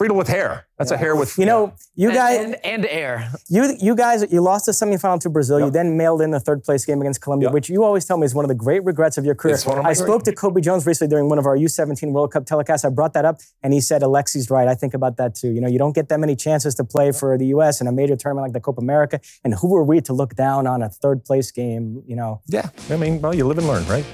Friedel 0.00 0.16
with 0.16 0.28
hair. 0.28 0.66
That's 0.78 0.90
a 0.92 0.96
hair 0.96 1.14
with. 1.14 1.36
You 1.36 1.44
know, 1.44 1.74
you 1.94 2.08
And- 2.08 2.16
guys, 2.16 2.38
and, 2.42 2.56
and 2.64 2.86
air. 2.86 3.28
you 3.50 3.76
you 3.78 3.94
guys, 3.94 4.24
you 4.32 4.40
lost 4.40 4.64
the 4.64 4.72
semifinal 4.72 5.20
to 5.20 5.28
Brazil. 5.28 5.60
You 5.60 5.70
then 5.70 5.98
mailed 5.98 6.22
in 6.22 6.30
the 6.30 6.40
third 6.40 6.64
place 6.64 6.86
game 6.86 7.02
against 7.02 7.20
Colombia, 7.20 7.48
Yep. 7.48 7.52
which 7.54 7.68
you 7.68 7.84
always 7.84 8.06
tell 8.06 8.16
me 8.16 8.24
is 8.24 8.34
one 8.34 8.46
of 8.46 8.48
the 8.48 8.54
great 8.66 8.82
regrets 8.82 9.18
of 9.18 9.26
your 9.26 9.34
career. 9.34 9.56
It's 9.56 9.66
one 9.66 9.76
of 9.76 9.84
my 9.84 9.90
I 9.90 9.92
spoke 9.92 10.22
to 10.28 10.32
Cobi 10.34 10.62
Jones 10.62 10.86
recently 10.86 11.10
during 11.10 11.28
one 11.28 11.38
of 11.38 11.44
our 11.44 11.54
U17 11.54 12.12
World 12.12 12.32
Cup 12.32 12.46
telecasts. 12.46 12.86
I 12.86 12.88
brought 12.88 13.12
that 13.12 13.26
up, 13.26 13.40
and 13.62 13.74
he 13.74 13.80
said, 13.82 14.00
"Alexi's 14.02 14.48
right. 14.48 14.68
I 14.68 14.74
think 14.74 14.94
about 14.94 15.18
that 15.18 15.34
too. 15.34 15.50
You 15.50 15.60
know, 15.60 15.68
you 15.68 15.78
don't 15.78 15.94
get 15.94 16.08
that 16.08 16.18
many 16.18 16.34
chances 16.34 16.74
to 16.76 16.84
play 16.94 17.12
for 17.12 17.36
the 17.36 17.48
U.S. 17.56 17.82
in 17.82 17.86
a 17.86 17.92
major 17.92 18.16
tournament 18.16 18.44
like 18.46 18.54
the 18.54 18.60
Copa 18.60 18.80
America, 18.80 19.20
and 19.44 19.52
who 19.60 19.76
are 19.76 19.84
we 19.84 20.00
to 20.08 20.14
look 20.14 20.34
down 20.34 20.66
on 20.66 20.80
a 20.82 20.88
third 20.88 21.26
place 21.26 21.50
game? 21.50 22.02
You 22.06 22.16
know, 22.16 22.40
Yeah, 22.46 22.70
I 22.88 22.96
mean, 22.96 23.20
well, 23.20 23.34
you 23.34 23.44
live 23.46 23.58
and 23.58 23.66
learn, 23.66 23.86
right? 23.86 24.06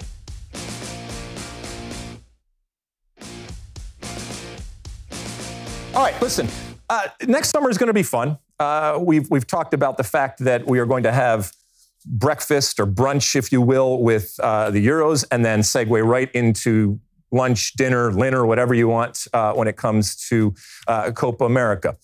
All 5.97 6.03
right, 6.03 6.21
listen. 6.21 6.47
Uh, 6.91 7.09
next 7.27 7.49
summer 7.49 7.71
is 7.71 7.79
going 7.79 7.87
to 7.87 7.95
be 7.95 8.03
fun. 8.03 8.37
Uh, 8.61 8.99
we've 9.01 9.31
we've 9.31 9.47
talked 9.47 9.73
about 9.73 9.97
the 9.97 10.05
fact 10.05 10.41
that 10.41 10.67
we 10.67 10.79
are 10.79 10.85
going 10.85 11.05
to 11.05 11.11
have 11.11 11.53
breakfast 12.05 12.79
or 12.79 12.87
brunch, 12.87 13.35
if 13.35 13.51
you 13.51 13.63
will, 13.63 14.03
with 14.03 14.39
uh, 14.43 14.71
the 14.71 14.87
Euros, 14.87 15.25
and 15.31 15.43
then 15.43 15.61
segue 15.61 16.07
right 16.07 16.31
into 16.33 17.01
lunch, 17.33 17.73
dinner, 17.77 18.11
dinner, 18.11 18.45
whatever 18.45 18.75
you 18.75 18.89
want 18.89 19.27
uh, 19.33 19.55
when 19.55 19.69
it 19.69 19.79
comes 19.79 20.17
to 20.29 20.55
uh, 20.87 21.13
Copa 21.13 21.47
America. 21.47 21.97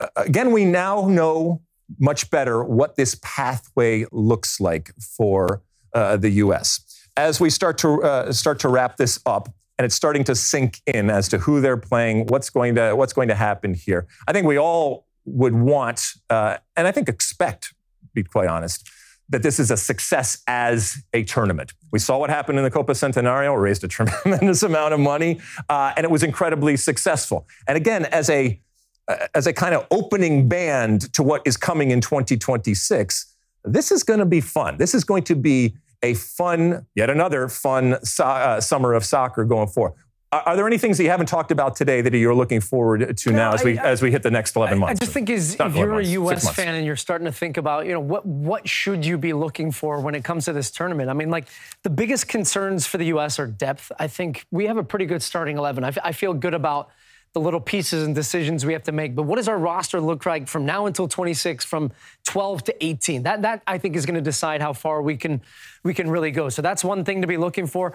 Uh, 0.00 0.06
again, 0.16 0.50
we 0.50 0.64
now 0.64 1.06
know 1.06 1.60
much 2.00 2.30
better 2.30 2.64
what 2.64 2.96
this 2.96 3.18
pathway 3.22 4.06
looks 4.10 4.58
like 4.58 4.90
for 4.98 5.60
the 5.92 6.30
U.S. 6.36 6.80
As 7.14 7.40
we 7.42 7.50
start 7.50 7.76
to 7.76 8.32
start 8.32 8.58
to 8.60 8.70
wrap 8.70 8.96
this 8.96 9.20
up, 9.26 9.50
and 9.78 9.84
it's 9.84 9.94
starting 9.94 10.24
to 10.24 10.34
sink 10.34 10.80
in 10.86 11.10
as 11.10 11.28
to 11.28 11.38
who 11.38 11.60
they're 11.60 11.76
playing, 11.76 12.26
what's 12.26 12.50
going 12.50 12.74
to 12.76 12.94
what's 12.94 13.12
going 13.12 13.28
to 13.28 13.34
happen 13.34 13.74
here. 13.74 14.06
I 14.28 14.32
think 14.32 14.46
we 14.46 14.58
all 14.58 15.06
would 15.24 15.54
want, 15.54 16.12
uh, 16.30 16.58
and 16.76 16.86
I 16.86 16.92
think 16.92 17.08
expect, 17.08 17.74
be 18.12 18.22
quite 18.22 18.48
honest, 18.48 18.88
that 19.30 19.42
this 19.42 19.58
is 19.58 19.70
a 19.70 19.76
success 19.76 20.42
as 20.46 21.02
a 21.12 21.24
tournament. 21.24 21.72
We 21.92 21.98
saw 21.98 22.18
what 22.18 22.30
happened 22.30 22.58
in 22.58 22.64
the 22.64 22.70
Copa 22.70 22.92
Centenario, 22.92 23.60
raised 23.60 23.82
a 23.84 23.88
tremendous 23.88 24.62
amount 24.62 24.94
of 24.94 25.00
money, 25.00 25.40
uh, 25.68 25.92
and 25.96 26.04
it 26.04 26.10
was 26.10 26.22
incredibly 26.22 26.76
successful. 26.76 27.46
And 27.66 27.76
again, 27.76 28.04
as 28.06 28.30
a 28.30 28.60
uh, 29.08 29.26
as 29.34 29.46
a 29.46 29.52
kind 29.52 29.74
of 29.74 29.86
opening 29.90 30.48
band 30.48 31.12
to 31.12 31.22
what 31.22 31.42
is 31.44 31.56
coming 31.56 31.90
in 31.90 32.00
2026, 32.00 33.34
this 33.64 33.90
is 33.90 34.02
going 34.02 34.20
to 34.20 34.26
be 34.26 34.40
fun. 34.40 34.76
This 34.78 34.94
is 34.94 35.04
going 35.04 35.24
to 35.24 35.36
be 35.36 35.76
a 36.04 36.14
fun, 36.14 36.86
yet 36.94 37.10
another 37.10 37.48
fun 37.48 37.96
so- 38.04 38.24
uh, 38.24 38.60
summer 38.60 38.92
of 38.94 39.04
soccer 39.04 39.44
going 39.44 39.68
forward. 39.68 39.94
Are, 40.32 40.42
are 40.48 40.56
there 40.56 40.66
any 40.66 40.78
things 40.78 40.96
that 40.98 41.04
you 41.04 41.10
haven't 41.10 41.26
talked 41.26 41.52
about 41.52 41.76
today 41.76 42.00
that 42.00 42.12
you're 42.12 42.34
looking 42.34 42.60
forward 42.60 43.16
to 43.16 43.30
now 43.32 43.52
as 43.52 43.62
we 43.64 43.78
I- 43.78 43.84
as 43.84 44.02
we 44.02 44.10
hit 44.10 44.22
the 44.22 44.30
next 44.30 44.56
11 44.56 44.78
months? 44.78 45.00
I 45.00 45.04
just 45.04 45.12
think 45.12 45.30
is 45.30 45.54
if 45.58 45.76
you're 45.76 45.92
a 45.92 45.94
months, 45.94 46.08
six 46.08 46.12
U.S. 46.44 46.54
fan 46.54 46.74
and 46.74 46.84
you're 46.84 46.96
starting 46.96 47.24
to 47.26 47.32
think 47.32 47.56
about, 47.56 47.86
you 47.86 47.92
know, 47.92 48.00
what 48.00 48.26
what 48.26 48.68
should 48.68 49.06
you 49.06 49.16
be 49.16 49.32
looking 49.32 49.70
for 49.70 50.00
when 50.00 50.14
it 50.14 50.24
comes 50.24 50.44
to 50.46 50.52
this 50.52 50.70
tournament? 50.70 51.08
I 51.08 51.12
mean, 51.12 51.30
like 51.30 51.46
the 51.84 51.90
biggest 51.90 52.26
concerns 52.28 52.84
for 52.86 52.98
the 52.98 53.06
U.S. 53.06 53.38
are 53.38 53.46
depth. 53.46 53.90
I 53.98 54.08
think 54.08 54.44
we 54.50 54.66
have 54.66 54.76
a 54.76 54.84
pretty 54.84 55.06
good 55.06 55.22
starting 55.22 55.56
eleven. 55.56 55.84
I, 55.84 55.88
f- 55.88 55.98
I 56.02 56.12
feel 56.12 56.34
good 56.34 56.54
about 56.54 56.90
the 57.34 57.40
little 57.40 57.60
pieces 57.60 58.06
and 58.06 58.14
decisions 58.14 58.64
we 58.64 58.72
have 58.72 58.84
to 58.84 58.92
make. 58.92 59.14
But 59.16 59.24
what 59.24 59.36
does 59.36 59.48
our 59.48 59.58
roster 59.58 60.00
look 60.00 60.24
like 60.24 60.46
from 60.46 60.64
now 60.64 60.86
until 60.86 61.08
26, 61.08 61.64
from 61.64 61.90
12 62.24 62.64
to 62.64 62.84
18? 62.84 63.24
That 63.24 63.42
that 63.42 63.62
I 63.66 63.76
think 63.76 63.96
is 63.96 64.06
going 64.06 64.14
to 64.14 64.22
decide 64.22 64.62
how 64.62 64.72
far 64.72 65.02
we 65.02 65.16
can 65.16 65.42
we 65.82 65.92
can 65.92 66.08
really 66.08 66.30
go. 66.30 66.48
So 66.48 66.62
that's 66.62 66.84
one 66.84 67.04
thing 67.04 67.20
to 67.22 67.26
be 67.26 67.36
looking 67.36 67.66
for. 67.66 67.92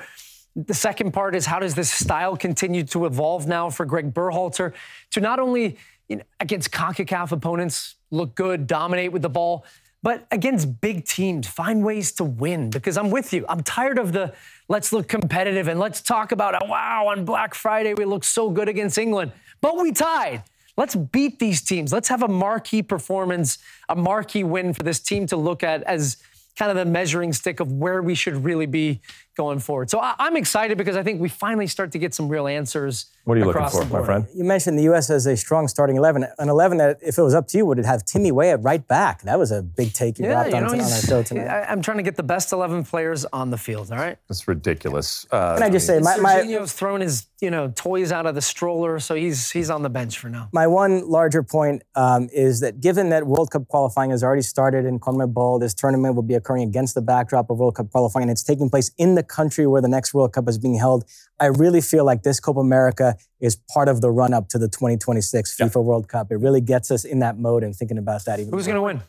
The 0.56 0.74
second 0.74 1.14
part 1.14 1.36
is 1.36 1.46
how 1.46 1.60
does 1.60 1.74
this 1.74 1.90
style 1.90 2.36
continue 2.36 2.84
to 2.86 3.06
evolve 3.06 3.48
now 3.48 3.70
for 3.70 3.86
Gregg 3.86 4.14
Berhalter 4.14 4.74
to 5.12 5.22
not 5.22 5.40
only 5.40 5.78
you 6.10 6.18
know, 6.18 6.24
against 6.40 6.72
CONCACAF 6.72 7.32
opponents 7.32 7.96
look 8.12 8.36
good, 8.36 8.68
dominate 8.68 9.14
with 9.14 9.22
the 9.22 9.30
ball, 9.30 9.64
but 10.02 10.26
against 10.32 10.80
big 10.82 11.06
teams, 11.06 11.48
find 11.48 11.84
ways 11.84 12.12
to 12.14 12.24
win. 12.24 12.70
Because 12.70 12.98
I'm 12.98 13.10
with 13.10 13.34
you. 13.34 13.46
I'm 13.50 13.64
tired 13.64 14.00
of 14.00 14.14
the 14.14 14.34
let's 14.68 14.94
look 14.94 15.08
competitive 15.08 15.68
and 15.68 15.80
let's 15.80 16.02
talk 16.02 16.32
about 16.32 16.62
oh, 16.62 16.68
wow 16.68 17.08
on 17.08 17.26
Black 17.26 17.54
Friday 17.54 17.94
we 17.94 18.06
looked 18.06 18.26
so 18.26 18.50
good 18.50 18.70
against 18.70 18.98
England, 18.98 19.32
but 19.62 19.78
we 19.78 19.92
tied. 19.92 20.44
Let's 20.78 20.96
beat 20.96 21.40
these 21.40 21.62
teams. 21.62 21.92
Let's 21.92 22.08
have 22.08 22.24
a 22.24 22.28
marquee 22.28 22.82
performance, 22.82 23.58
a 23.90 23.96
marquee 23.96 24.46
win 24.46 24.74
for 24.74 24.84
this 24.84 25.00
team 25.02 25.28
to 25.28 25.36
look 25.36 25.62
at 25.62 25.84
as 25.84 26.18
kind 26.58 26.72
of 26.72 26.78
the 26.78 26.90
measuring 26.90 27.34
stick 27.34 27.60
of 27.60 27.72
where 27.72 28.02
we 28.02 28.16
should 28.16 28.44
really 28.46 28.66
be 28.66 29.02
going 29.40 29.60
forward. 29.60 29.90
So 29.90 30.02
I, 30.02 30.16
I'm 30.20 30.36
excited 30.36 30.78
because 30.78 30.98
I 30.98 31.04
think 31.04 31.22
we 31.22 31.30
finally 31.30 31.66
start 31.66 31.94
to 31.94 31.98
get 31.98 32.14
some 32.14 32.28
real 32.28 32.46
answers. 32.46 33.06
what 33.24 33.38
are 33.38 33.40
you 33.40 33.46
looking 33.46 33.70
for, 33.70 33.86
my 33.86 34.04
friend? 34.04 34.28
You 34.36 34.44
mentioned 34.44 34.78
the 34.78 34.84
U.S. 34.92 35.08
has 35.08 35.26
a 35.26 35.38
strong 35.38 35.70
starting 35.70 35.96
11. 35.96 36.28
An 36.38 36.50
11 36.50 36.78
that, 36.80 36.98
if 37.02 37.18
it 37.18 37.22
was 37.22 37.34
up 37.34 37.48
to 37.48 37.58
you, 37.58 37.66
would 37.66 37.80
it 37.80 37.86
have 37.86 38.04
Timmy 38.04 38.34
Weah 38.34 38.56
at 38.56 38.64
right 38.64 38.86
back? 38.86 39.22
That 39.22 39.40
was 39.40 39.52
a 39.52 39.62
big 39.62 39.94
take 39.94 40.20
you 40.20 40.26
Yeah, 40.26 40.34
dropped 40.34 40.50
you 40.50 40.56
on, 40.58 40.64
know, 40.64 40.84
on 40.84 40.92
our 40.92 41.02
show 41.02 41.24
tonight. 41.24 41.48
I, 41.48 41.72
I'm 41.72 41.82
trying 41.82 41.98
to 41.98 42.04
get 42.04 42.18
the 42.18 42.24
best 42.24 42.52
11 42.52 42.84
players 42.84 43.24
on 43.32 43.50
the 43.50 43.58
field. 43.58 43.94
All 43.94 43.98
right. 43.98 44.18
That's 44.28 44.46
ridiculous. 44.46 45.26
Uh, 45.32 45.54
Can 45.54 45.64
I 45.64 45.70
just 45.70 45.88
say, 45.88 46.00
my, 46.00 46.18
my, 46.18 46.42
Sergiño's 46.42 46.74
thrown 46.74 47.00
his 47.00 47.30
you 47.42 47.50
know 47.50 47.72
toys 47.76 48.12
out 48.12 48.26
of 48.26 48.36
the 48.36 48.42
stroller, 48.42 49.00
so 49.00 49.16
he's 49.16 49.52
he's 49.52 49.70
on 49.70 49.82
the 49.82 49.90
bench 49.90 50.20
for 50.20 50.30
now. 50.30 50.50
my 50.52 50.68
one 50.68 51.10
larger 51.10 51.44
point 51.44 51.84
um, 51.96 52.30
is 52.34 52.60
that 52.60 52.82
given 52.82 53.10
that 53.10 53.26
World 53.26 53.52
Cup 53.52 53.68
qualifying 53.68 54.12
has 54.12 54.24
already 54.24 54.42
started 54.42 54.86
in 54.86 55.00
CONMEBOL, 55.00 55.60
this 55.60 55.74
tournament 55.74 56.16
will 56.16 56.24
be 56.24 56.34
occurring 56.34 56.64
against 56.64 56.96
the 56.96 57.02
backdrop 57.02 57.50
of 57.50 57.58
World 57.58 57.76
Cup 57.76 57.90
qualifying, 57.92 58.24
and 58.24 58.32
it's 58.32 58.44
taking 58.44 58.70
place 58.70 58.92
in 58.98 59.16
the 59.16 59.24
country 59.30 59.66
where 59.68 59.82
the 59.82 59.88
next 59.88 60.14
World 60.14 60.34
Cup 60.34 60.50
is 60.50 60.58
being 60.58 60.76
held. 60.78 61.06
I 61.40 61.46
really 61.46 61.80
feel 61.82 62.04
like 62.04 62.24
this 62.24 62.40
Copa 62.40 62.60
America 62.60 63.16
is 63.40 63.56
part 63.74 63.88
of 63.88 64.02
the 64.02 64.10
run 64.12 64.34
up 64.34 64.50
to 64.50 64.58
the 64.58 64.68
2026 64.68 65.56
FIFA 65.56 65.84
World 65.84 66.08
Cup. 66.10 66.32
It 66.32 66.38
really 66.38 66.60
gets 66.62 66.92
us 66.92 67.06
in 67.06 67.20
that 67.20 67.38
mode 67.38 67.64
and 67.64 67.74
thinking 67.76 67.98
about 67.98 68.26
that 68.26 68.40
even 68.40 68.52
Who's 68.52 68.66
going 68.66 68.76
to 68.76 68.82
win? 68.82 69.02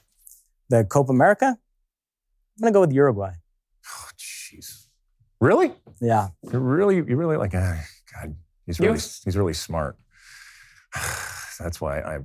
The 0.69 0.85
Copa 0.85 1.11
America? 1.11 1.47
I'm 1.57 2.63
going 2.63 2.73
to 2.73 2.77
go 2.77 2.81
with 2.83 2.93
Uruguay. 2.93 3.33
Jeez. 4.19 4.87
Really? 5.41 5.73
Yeah. 6.01 6.29
You're 6.53 6.61
really, 6.61 6.97
you're 6.97 7.17
really 7.17 7.37
like, 7.37 7.53
ah, 7.55 7.81
God, 8.15 8.37
he's 8.67 8.79
You? 8.79 8.87
really, 8.87 8.99
he's 9.25 9.37
really 9.37 9.55
smart. 9.55 9.97
That's 11.59 11.81
why 11.81 12.01
I. 12.01 12.19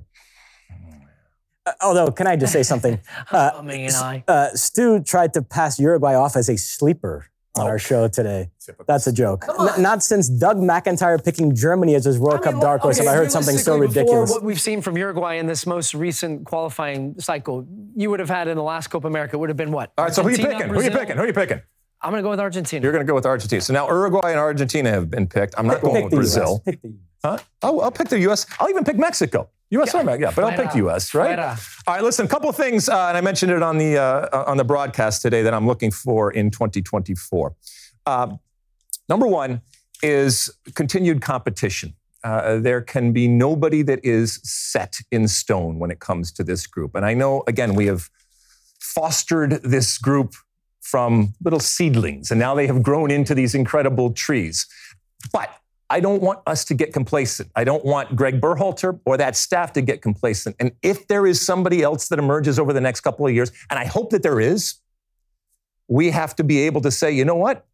Uh, 1.66 1.72
although, 1.82 2.10
can 2.12 2.26
I 2.26 2.36
just 2.36 2.52
say 2.52 2.62
something? 2.62 3.00
Uh, 3.30 3.50
oh 3.54 3.62
man, 3.62 3.90
I. 3.92 4.22
uh, 4.28 4.50
Stu 4.54 5.02
tried 5.02 5.32
to 5.34 5.42
pass 5.42 5.80
Uruguay 5.80 6.14
off 6.14 6.36
as 6.36 6.48
a 6.48 6.56
sleeper 6.56 7.26
on 7.58 7.66
Oh. 7.66 7.70
our 7.70 7.78
show 7.78 8.08
today. 8.08 8.50
That's 8.86 9.06
a 9.06 9.12
joke. 9.12 9.44
N- 9.58 9.82
not 9.82 10.02
since 10.02 10.28
Doug 10.28 10.58
McIntyre 10.58 11.22
picking 11.22 11.54
Germany 11.54 11.94
as 11.94 12.04
his 12.04 12.18
World 12.18 12.42
Cup 12.42 12.60
dark 12.60 12.82
horse 12.82 12.98
have 12.98 13.06
I 13.06 13.14
heard 13.14 13.30
something 13.32 13.56
so 13.56 13.76
ridiculous. 13.78 14.30
What 14.30 14.42
we've 14.42 14.60
seen 14.60 14.82
from 14.82 14.96
Uruguay 14.96 15.34
in 15.34 15.46
this 15.46 15.66
most 15.66 15.94
recent 15.94 16.44
qualifying 16.46 17.18
cycle, 17.20 17.66
you 17.94 18.10
would 18.10 18.20
have 18.20 18.28
had 18.30 18.48
in 18.48 18.56
the 18.56 18.62
last 18.62 18.88
Copa 18.88 19.06
America 19.06 19.38
would 19.38 19.48
have 19.50 19.56
been 19.56 19.72
what? 19.72 19.92
All 19.96 20.04
right, 20.04 20.14
so 20.14 20.22
who 20.22 20.28
are 20.28 20.30
you 20.32 20.36
Argentina, 20.38 20.58
picking? 20.58 20.74
Who 20.74 20.80
are 20.80 20.84
you 20.84 20.90
picking? 20.90 21.16
Who 21.16 21.22
are 21.22 21.26
you 21.26 21.32
picking? 21.32 21.62
I'm 22.02 22.10
going 22.10 22.20
to 22.22 22.26
go 22.26 22.30
with 22.30 22.40
Argentina. 22.40 22.82
You're 22.82 22.92
going 22.92 23.04
to 23.04 23.08
go 23.10 23.14
with 23.14 23.24
Argentina. 23.26 23.62
So 23.62 23.72
now 23.72 23.88
Uruguay 23.88 24.30
and 24.30 24.38
Argentina 24.38 24.90
have 24.90 25.10
been 25.10 25.26
picked. 25.26 25.54
I'm 25.56 25.66
not 25.66 25.80
going 25.80 25.94
Pick 25.94 26.04
with 26.04 26.10
the 26.10 26.16
Brazil. 26.16 26.62
US. 27.26 27.40
Pick 27.42 27.58
the 27.58 27.60
US. 27.60 27.62
Huh? 27.62 27.68
I'll, 27.68 27.80
I'll 27.82 27.90
pick 27.90 28.08
the 28.08 28.20
U.S. 28.20 28.46
I'll 28.60 28.70
even 28.70 28.84
pick 28.84 28.96
Mexico. 28.96 29.48
U.S. 29.70 29.94
or 29.94 30.04
Mexico, 30.04 30.28
yeah, 30.28 30.32
but 30.34 30.44
I'll 30.44 30.64
pick. 30.64 30.74
U.S. 30.76 31.12
Right? 31.12 31.38
All 31.88 31.94
right. 31.94 32.02
Listen, 32.02 32.26
a 32.26 32.28
couple 32.28 32.48
of 32.48 32.56
things, 32.56 32.88
uh, 32.88 33.08
and 33.08 33.16
I 33.16 33.20
mentioned 33.20 33.50
it 33.50 33.62
on 33.62 33.78
the 33.78 33.98
uh, 33.98 34.44
on 34.46 34.56
the 34.56 34.64
broadcast 34.64 35.22
today 35.22 35.42
that 35.42 35.52
I'm 35.52 35.66
looking 35.66 35.90
for 35.90 36.30
in 36.30 36.50
2024. 36.50 37.54
Uh, 38.06 38.36
number 39.08 39.26
one 39.26 39.62
is 40.02 40.50
continued 40.74 41.20
competition. 41.20 41.94
Uh, 42.22 42.58
there 42.58 42.80
can 42.80 43.12
be 43.12 43.26
nobody 43.26 43.82
that 43.82 44.04
is 44.04 44.40
set 44.44 44.98
in 45.10 45.26
stone 45.26 45.78
when 45.78 45.90
it 45.90 45.98
comes 45.98 46.30
to 46.32 46.44
this 46.44 46.66
group, 46.66 46.94
and 46.94 47.04
I 47.04 47.14
know 47.14 47.42
again 47.48 47.74
we 47.74 47.86
have 47.86 48.08
fostered 48.80 49.62
this 49.64 49.98
group 49.98 50.34
from 50.80 51.34
little 51.42 51.60
seedlings, 51.60 52.30
and 52.30 52.38
now 52.38 52.54
they 52.54 52.68
have 52.68 52.82
grown 52.82 53.10
into 53.10 53.34
these 53.34 53.54
incredible 53.54 54.12
trees. 54.12 54.66
But 55.32 55.50
I 55.88 56.00
don't 56.00 56.20
want 56.20 56.40
us 56.46 56.64
to 56.66 56.74
get 56.74 56.92
complacent. 56.92 57.50
I 57.54 57.64
don't 57.64 57.84
want 57.84 58.16
Gregg 58.16 58.40
Berhalter 58.40 58.98
or 59.04 59.16
that 59.16 59.36
staff 59.36 59.72
to 59.74 59.82
get 59.82 60.02
complacent. 60.02 60.56
And 60.58 60.72
if 60.82 61.06
there 61.06 61.26
is 61.26 61.40
somebody 61.40 61.82
else 61.82 62.08
that 62.08 62.18
emerges 62.18 62.58
over 62.58 62.72
the 62.72 62.80
next 62.80 63.00
couple 63.02 63.26
of 63.26 63.32
years, 63.32 63.52
and 63.70 63.78
I 63.78 63.84
hope 63.84 64.10
that 64.10 64.22
there 64.22 64.40
is, 64.40 64.74
we 65.88 66.10
have 66.10 66.34
to 66.36 66.44
be 66.44 66.60
able 66.60 66.80
to 66.80 66.90
say, 66.90 67.12
you 67.12 67.24
know 67.24 67.36
what? 67.36 67.66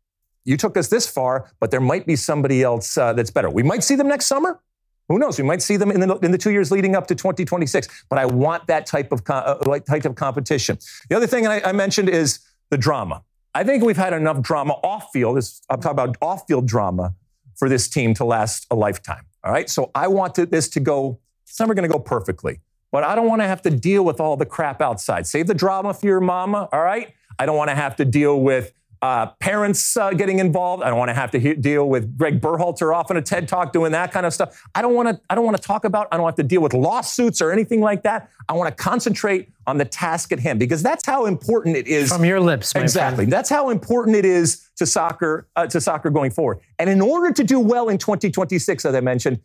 You 0.44 0.56
took 0.56 0.76
us 0.76 0.88
this 0.88 1.06
far, 1.06 1.50
but 1.60 1.70
there 1.70 1.80
might 1.80 2.06
be 2.06 2.16
somebody 2.16 2.62
else 2.62 2.98
uh, 2.98 3.12
that's 3.14 3.30
better. 3.30 3.48
We 3.48 3.62
might 3.62 3.82
see 3.82 3.94
them 3.94 4.08
next 4.08 4.26
summer. 4.26 4.60
Who 5.08 5.18
knows? 5.18 5.38
We 5.38 5.44
might 5.44 5.62
see 5.62 5.76
them 5.76 5.90
in 5.90 6.00
the, 6.00 6.16
in 6.18 6.30
the 6.30 6.38
two 6.38 6.50
years 6.50 6.70
leading 6.70 6.94
up 6.94 7.06
to 7.08 7.14
2026. 7.14 8.04
But 8.10 8.18
I 8.18 8.26
want 8.26 8.66
that 8.66 8.86
type 8.86 9.12
of 9.12 9.22
uh, 9.28 9.56
type 9.80 10.04
of 10.04 10.14
competition. 10.14 10.78
The 11.08 11.16
other 11.16 11.26
thing 11.26 11.46
I, 11.46 11.60
I 11.62 11.72
mentioned 11.72 12.08
is 12.08 12.40
the 12.70 12.78
drama. 12.78 13.22
I 13.54 13.64
think 13.64 13.84
we've 13.84 13.96
had 13.96 14.12
enough 14.12 14.40
drama 14.40 14.74
off 14.82 15.10
field. 15.12 15.38
I'm 15.68 15.80
talking 15.80 15.90
about 15.92 16.16
off 16.22 16.46
field 16.46 16.66
drama 16.66 17.14
for 17.62 17.68
this 17.68 17.86
team 17.86 18.12
to 18.12 18.24
last 18.24 18.66
a 18.72 18.74
lifetime. 18.74 19.24
All 19.44 19.52
right. 19.52 19.70
So 19.70 19.92
I 19.94 20.08
want 20.08 20.34
this 20.34 20.68
to 20.70 20.80
go. 20.80 21.20
It's 21.46 21.60
never 21.60 21.74
going 21.74 21.88
to 21.88 21.92
go 21.96 22.00
perfectly, 22.00 22.58
but 22.90 23.04
I 23.04 23.14
don't 23.14 23.28
want 23.28 23.40
to 23.40 23.46
have 23.46 23.62
to 23.62 23.70
deal 23.70 24.04
with 24.04 24.18
all 24.18 24.36
the 24.36 24.44
crap 24.44 24.82
outside. 24.82 25.28
Save 25.28 25.46
the 25.46 25.54
drama 25.54 25.94
for 25.94 26.06
your 26.06 26.18
mama. 26.18 26.68
All 26.72 26.82
right. 26.82 27.14
I 27.38 27.46
don't 27.46 27.56
want 27.56 27.70
to 27.70 27.76
have 27.76 27.94
to 27.96 28.04
deal 28.04 28.40
with 28.40 28.72
uh, 29.02 29.26
parents 29.40 29.96
uh, 29.96 30.10
getting 30.10 30.38
involved. 30.38 30.84
I 30.84 30.88
don't 30.88 30.98
want 30.98 31.08
to 31.08 31.14
have 31.14 31.32
to 31.32 31.40
he- 31.40 31.54
deal 31.54 31.88
with 31.88 32.16
Gregg 32.16 32.40
Berhalter 32.40 32.94
off 32.94 33.10
in 33.10 33.16
a 33.16 33.22
TED 33.22 33.48
talk 33.48 33.72
doing 33.72 33.90
that 33.92 34.12
kind 34.12 34.24
of 34.24 34.32
stuff. 34.32 34.62
I 34.76 34.80
don't 34.80 34.94
want 34.94 35.08
to. 35.08 35.20
I 35.28 35.34
don't 35.34 35.44
want 35.44 35.56
to 35.56 35.62
talk 35.62 35.84
about. 35.84 36.06
I 36.12 36.16
don't 36.16 36.26
have 36.26 36.36
to 36.36 36.44
deal 36.44 36.60
with 36.60 36.72
lawsuits 36.72 37.42
or 37.42 37.50
anything 37.50 37.80
like 37.80 38.04
that. 38.04 38.30
I 38.48 38.52
want 38.52 38.74
to 38.74 38.82
concentrate 38.82 39.50
on 39.66 39.76
the 39.76 39.84
task 39.84 40.30
at 40.30 40.38
hand 40.38 40.60
because 40.60 40.82
that's 40.82 41.04
how 41.04 41.26
important 41.26 41.76
it 41.76 41.88
is. 41.88 42.12
From 42.12 42.24
your 42.24 42.40
lips, 42.40 42.74
my 42.76 42.82
exactly. 42.82 43.16
friend. 43.16 43.32
That's 43.32 43.50
how 43.50 43.70
important 43.70 44.16
it 44.16 44.24
is 44.24 44.68
to 44.76 44.86
soccer. 44.86 45.48
Uh, 45.56 45.66
to 45.66 45.80
soccer 45.80 46.08
going 46.08 46.30
forward. 46.30 46.60
And 46.78 46.88
in 46.88 47.00
order 47.00 47.32
to 47.32 47.42
do 47.42 47.58
well 47.58 47.88
in 47.88 47.98
2026, 47.98 48.84
as 48.84 48.94
I 48.94 49.00
mentioned. 49.00 49.40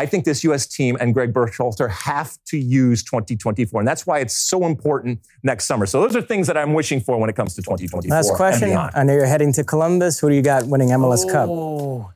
I 0.00 0.06
think 0.06 0.24
this 0.24 0.42
U.S. 0.44 0.66
team 0.66 0.96
and 0.98 1.12
Gregg 1.12 1.34
Berhalter 1.34 1.90
have 1.90 2.38
to 2.46 2.58
use 2.58 3.02
2024, 3.02 3.82
and 3.82 3.86
that's 3.86 4.06
why 4.06 4.20
it's 4.20 4.34
so 4.34 4.64
important 4.64 5.20
next 5.42 5.66
summer. 5.66 5.84
So 5.84 6.00
those 6.00 6.16
are 6.16 6.22
things 6.22 6.46
that 6.46 6.56
I'm 6.56 6.72
wishing 6.72 7.00
for 7.02 7.18
when 7.18 7.28
it 7.28 7.36
comes 7.36 7.54
to 7.56 7.60
2024. 7.60 8.16
Last 8.16 8.34
question. 8.34 8.70
beyond. 8.70 8.92
I 8.94 9.02
know 9.02 9.12
you're 9.12 9.26
heading 9.26 9.52
to 9.52 9.62
Columbus. 9.62 10.18
Who 10.18 10.30
do 10.30 10.34
you 10.34 10.40
got 10.40 10.66
winning 10.66 10.88
MLS 10.88 11.30
Cup? 11.30 11.50
Oh. 11.50 12.10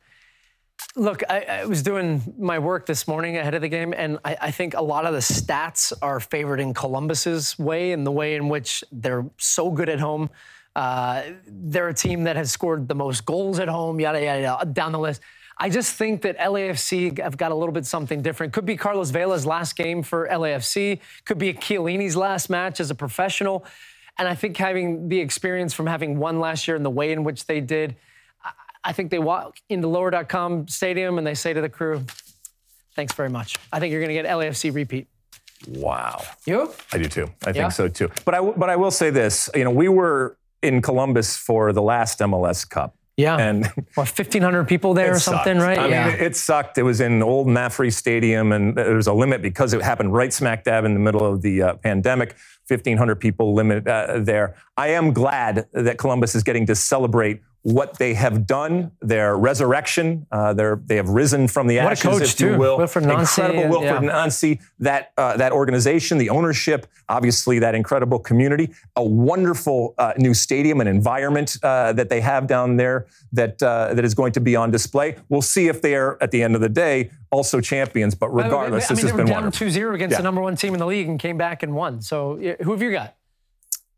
Look, 0.97 1.23
I, 1.29 1.41
I 1.41 1.65
was 1.67 1.83
doing 1.83 2.23
my 2.39 2.59
work 2.59 2.87
this 2.87 3.07
morning 3.07 3.37
ahead 3.37 3.55
of 3.55 3.61
the 3.61 3.69
game, 3.69 3.93
and 3.95 4.19
I, 4.25 4.37
I 4.41 4.51
think 4.51 4.73
a 4.73 4.83
lot 4.83 5.05
of 5.05 5.13
the 5.13 5.19
stats 5.19 5.93
are 6.01 6.21
favored 6.21 6.61
in 6.61 6.73
Columbus's 6.73 7.59
way 7.59 7.93
and 7.93 8.07
the 8.07 8.13
way 8.13 8.35
in 8.35 8.49
which 8.49 8.83
they're 8.93 9.27
so 9.37 9.71
good 9.71 9.91
at 9.91 10.01
home. 10.01 10.31
Uh, 10.75 11.23
they're 11.47 11.89
a 11.89 11.95
team 11.95 12.25
that 12.25 12.37
has 12.37 12.51
scored 12.51 12.89
the 12.89 12.95
most 12.95 13.27
goals 13.27 13.59
at 13.59 13.69
home, 13.69 14.01
yada, 14.01 14.25
yada, 14.25 14.41
yada, 14.41 14.65
down 14.65 14.93
the 14.93 14.99
list. 14.99 15.21
I 15.57 15.71
just 15.71 15.95
think 15.95 16.23
that 16.23 16.37
LAFC 16.39 17.19
have 17.21 17.37
got 17.37 17.53
a 17.53 17.55
little 17.55 17.73
bit 17.73 17.87
something 17.87 18.23
different. 18.23 18.53
Could 18.53 18.67
be 18.67 18.77
Carlos 18.77 19.11
Vela's 19.11 19.47
last 19.47 19.77
game 19.77 20.03
for 20.03 20.29
LAFC, 20.29 21.01
could 21.25 21.39
be 21.39 21.53
Chiellini's 21.55 22.17
last 22.17 22.51
match 22.51 22.81
as 22.81 22.91
a 22.91 22.95
professional. 22.95 23.65
And 24.19 24.29
I 24.29 24.35
think 24.35 24.57
having 24.57 25.09
the 25.09 25.21
experience 25.21 25.73
from 25.75 25.87
having 25.87 26.19
won 26.19 26.39
last 26.41 26.67
year 26.69 26.77
and 26.77 26.85
the 26.85 26.91
way 26.91 27.13
in 27.13 27.25
which 27.25 27.47
they 27.47 27.61
did, 27.61 27.97
I 28.85 28.93
think 28.93 29.11
they 29.11 29.19
walk 29.19 29.57
into 29.69 29.89
lower.com 29.89 30.69
stadium 30.69 31.19
and 31.19 31.27
they 31.27 31.35
say 31.35 31.53
to 31.53 31.61
the 31.61 31.69
crew, 31.69 32.05
thanks 32.95 33.13
very 33.15 33.31
much. 33.31 33.57
I 33.73 33.81
think 33.81 33.91
you're 33.93 34.01
going 34.01 34.15
to 34.15 34.23
get 34.23 34.27
LAFC 34.27 34.75
repeat. 34.75 35.09
Wow. 35.69 36.23
You? 36.45 36.73
I 36.93 36.99
do 36.99 37.09
too. 37.09 37.31
I 37.45 37.51
Yeah? 37.51 37.53
think 37.53 37.73
so 37.73 37.89
too. 37.89 38.11
But 38.25 38.35
I, 38.35 38.41
but 38.41 38.69
I 38.71 38.77
will 38.77 38.91
say 38.91 39.11
this. 39.11 39.49
You 39.55 39.65
know, 39.65 39.71
we 39.71 39.89
were 39.89 40.37
in 40.63 40.83
Columbus 40.83 41.37
for 41.37 41.73
the 41.73 41.83
last 41.83 42.19
MLS 42.21 42.69
Cup. 42.69 42.95
Yeah. 43.17 43.37
And 43.37 43.67
What, 43.95 44.09
1,500 44.09 44.65
people 44.67 44.93
there 44.95 45.13
or 45.13 45.17
It 45.17 45.21
something, 45.21 45.59
sucked. 45.59 45.67
right? 45.67 45.79
I 45.79 45.89
yeah. 45.89 46.09
mean, 46.09 46.17
it 46.21 46.37
sucked. 46.37 46.79
It 46.79 46.83
was 46.83 47.01
in 47.01 47.23
old 47.23 47.47
MAPFRE 47.47 47.93
Stadium, 47.93 48.53
and 48.53 48.77
there 48.77 48.95
was 48.95 49.07
a 49.07 49.13
limit 49.13 49.41
because 49.43 49.73
it 49.73 49.83
happened 49.83 50.13
right 50.13 50.33
smack 50.33 50.65
dab 50.65 50.85
in 50.85 50.95
the 50.95 51.01
middle 51.01 51.25
of 51.25 51.43
the 51.43 51.63
uh, 51.63 51.75
pandemic. 51.77 52.35
1,500 52.69 53.17
people 53.17 53.55
limit 53.55 53.87
uh, 53.87 54.19
there. 54.21 54.57
I 54.77 54.89
am 54.89 55.13
glad 55.13 55.67
that 55.73 55.99
Columbus 55.99 56.35
is 56.35 56.43
getting 56.43 56.67
to 56.67 56.75
celebrate 56.75 57.41
what 57.65 57.97
they 57.99 58.13
have 58.13 58.47
done, 58.47 58.93
their 59.01 59.39
resurrection. 59.39 60.27
Uh, 60.31 60.53
they 60.53 60.97
have 60.97 61.09
risen 61.09 61.49
from 61.49 61.67
the 61.67 61.79
ashes, 61.79 62.03
coach, 62.03 62.23
if 62.35 62.41
you 62.41 62.59
will. 62.59 62.79
Wilfried 62.79 63.07
Nancy, 63.07 63.41
Incredible 63.41 63.79
Wilfried 63.79 64.03
yeah. 64.03 64.13
Nancy, 64.13 64.61
that, 64.81 65.13
uh, 65.17 65.35
that 65.39 65.51
organization, 65.51 66.19
the 66.19 66.29
ownership, 66.29 66.87
obviously 67.09 67.59
that 67.61 67.75
incredible 67.75 68.19
community, 68.19 68.71
a 68.97 69.03
wonderful 69.03 69.95
uh, 69.97 70.13
new 70.19 70.35
stadium 70.35 70.81
and 70.81 70.91
environment 70.91 71.57
uh, 71.63 71.95
that 71.95 72.11
they 72.11 72.21
have 72.21 72.47
down 72.47 72.77
there 72.77 73.07
that, 73.33 73.63
uh, 73.63 73.95
that 73.95 74.05
is 74.05 74.13
going 74.13 74.33
to 74.33 74.41
be 74.41 74.55
on 74.55 74.71
display. 74.71 75.17
We'll 75.31 75.41
see 75.41 75.69
if 75.69 75.81
they 75.81 75.95
are, 75.95 76.19
at 76.21 76.33
the 76.33 76.43
end 76.43 76.55
of 76.55 76.61
the 76.61 76.69
day, 76.69 77.11
also 77.31 77.63
champions. 77.63 78.15
But 78.15 78.29
regardless, 78.29 78.91
I 78.91 78.95
mean, 78.95 78.97
this 78.97 79.01
they 79.01 79.09
has 79.09 79.13
were 79.13 79.17
been 79.25 79.27
down 79.27 79.43
wonderful. 79.45 79.69
2-0 79.69 79.95
against 79.95 80.13
Yeah. 80.13 80.19
the 80.19 80.23
number 80.25 80.43
one 80.43 80.55
team 80.57 80.75
in 80.75 80.81
the 80.81 80.87
league 80.87 81.09
and 81.09 81.19
came 81.19 81.39
back 81.39 81.63
and 81.63 81.75
won. 81.75 82.03
So 82.03 82.37
who 82.63 82.73
have 82.73 82.83
you 82.83 82.91
got? 82.91 83.15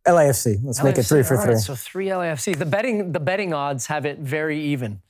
LAFC. 0.06 0.58
Let's 0.64 0.82
make 0.82 0.98
it 0.98 1.02
three 1.04 1.22
for 1.22 1.34
All 1.36 1.40
right, 1.44 1.52
three. 1.54 1.60
so 1.60 1.74
three 1.74 2.06
LAFC. 2.06 2.56
The 2.58 2.66
betting 2.66 3.12
the 3.12 3.20
betting 3.20 3.52
odds 3.52 3.86
have 3.86 4.06
it 4.06 4.18
very 4.18 4.60
even, 4.60 5.00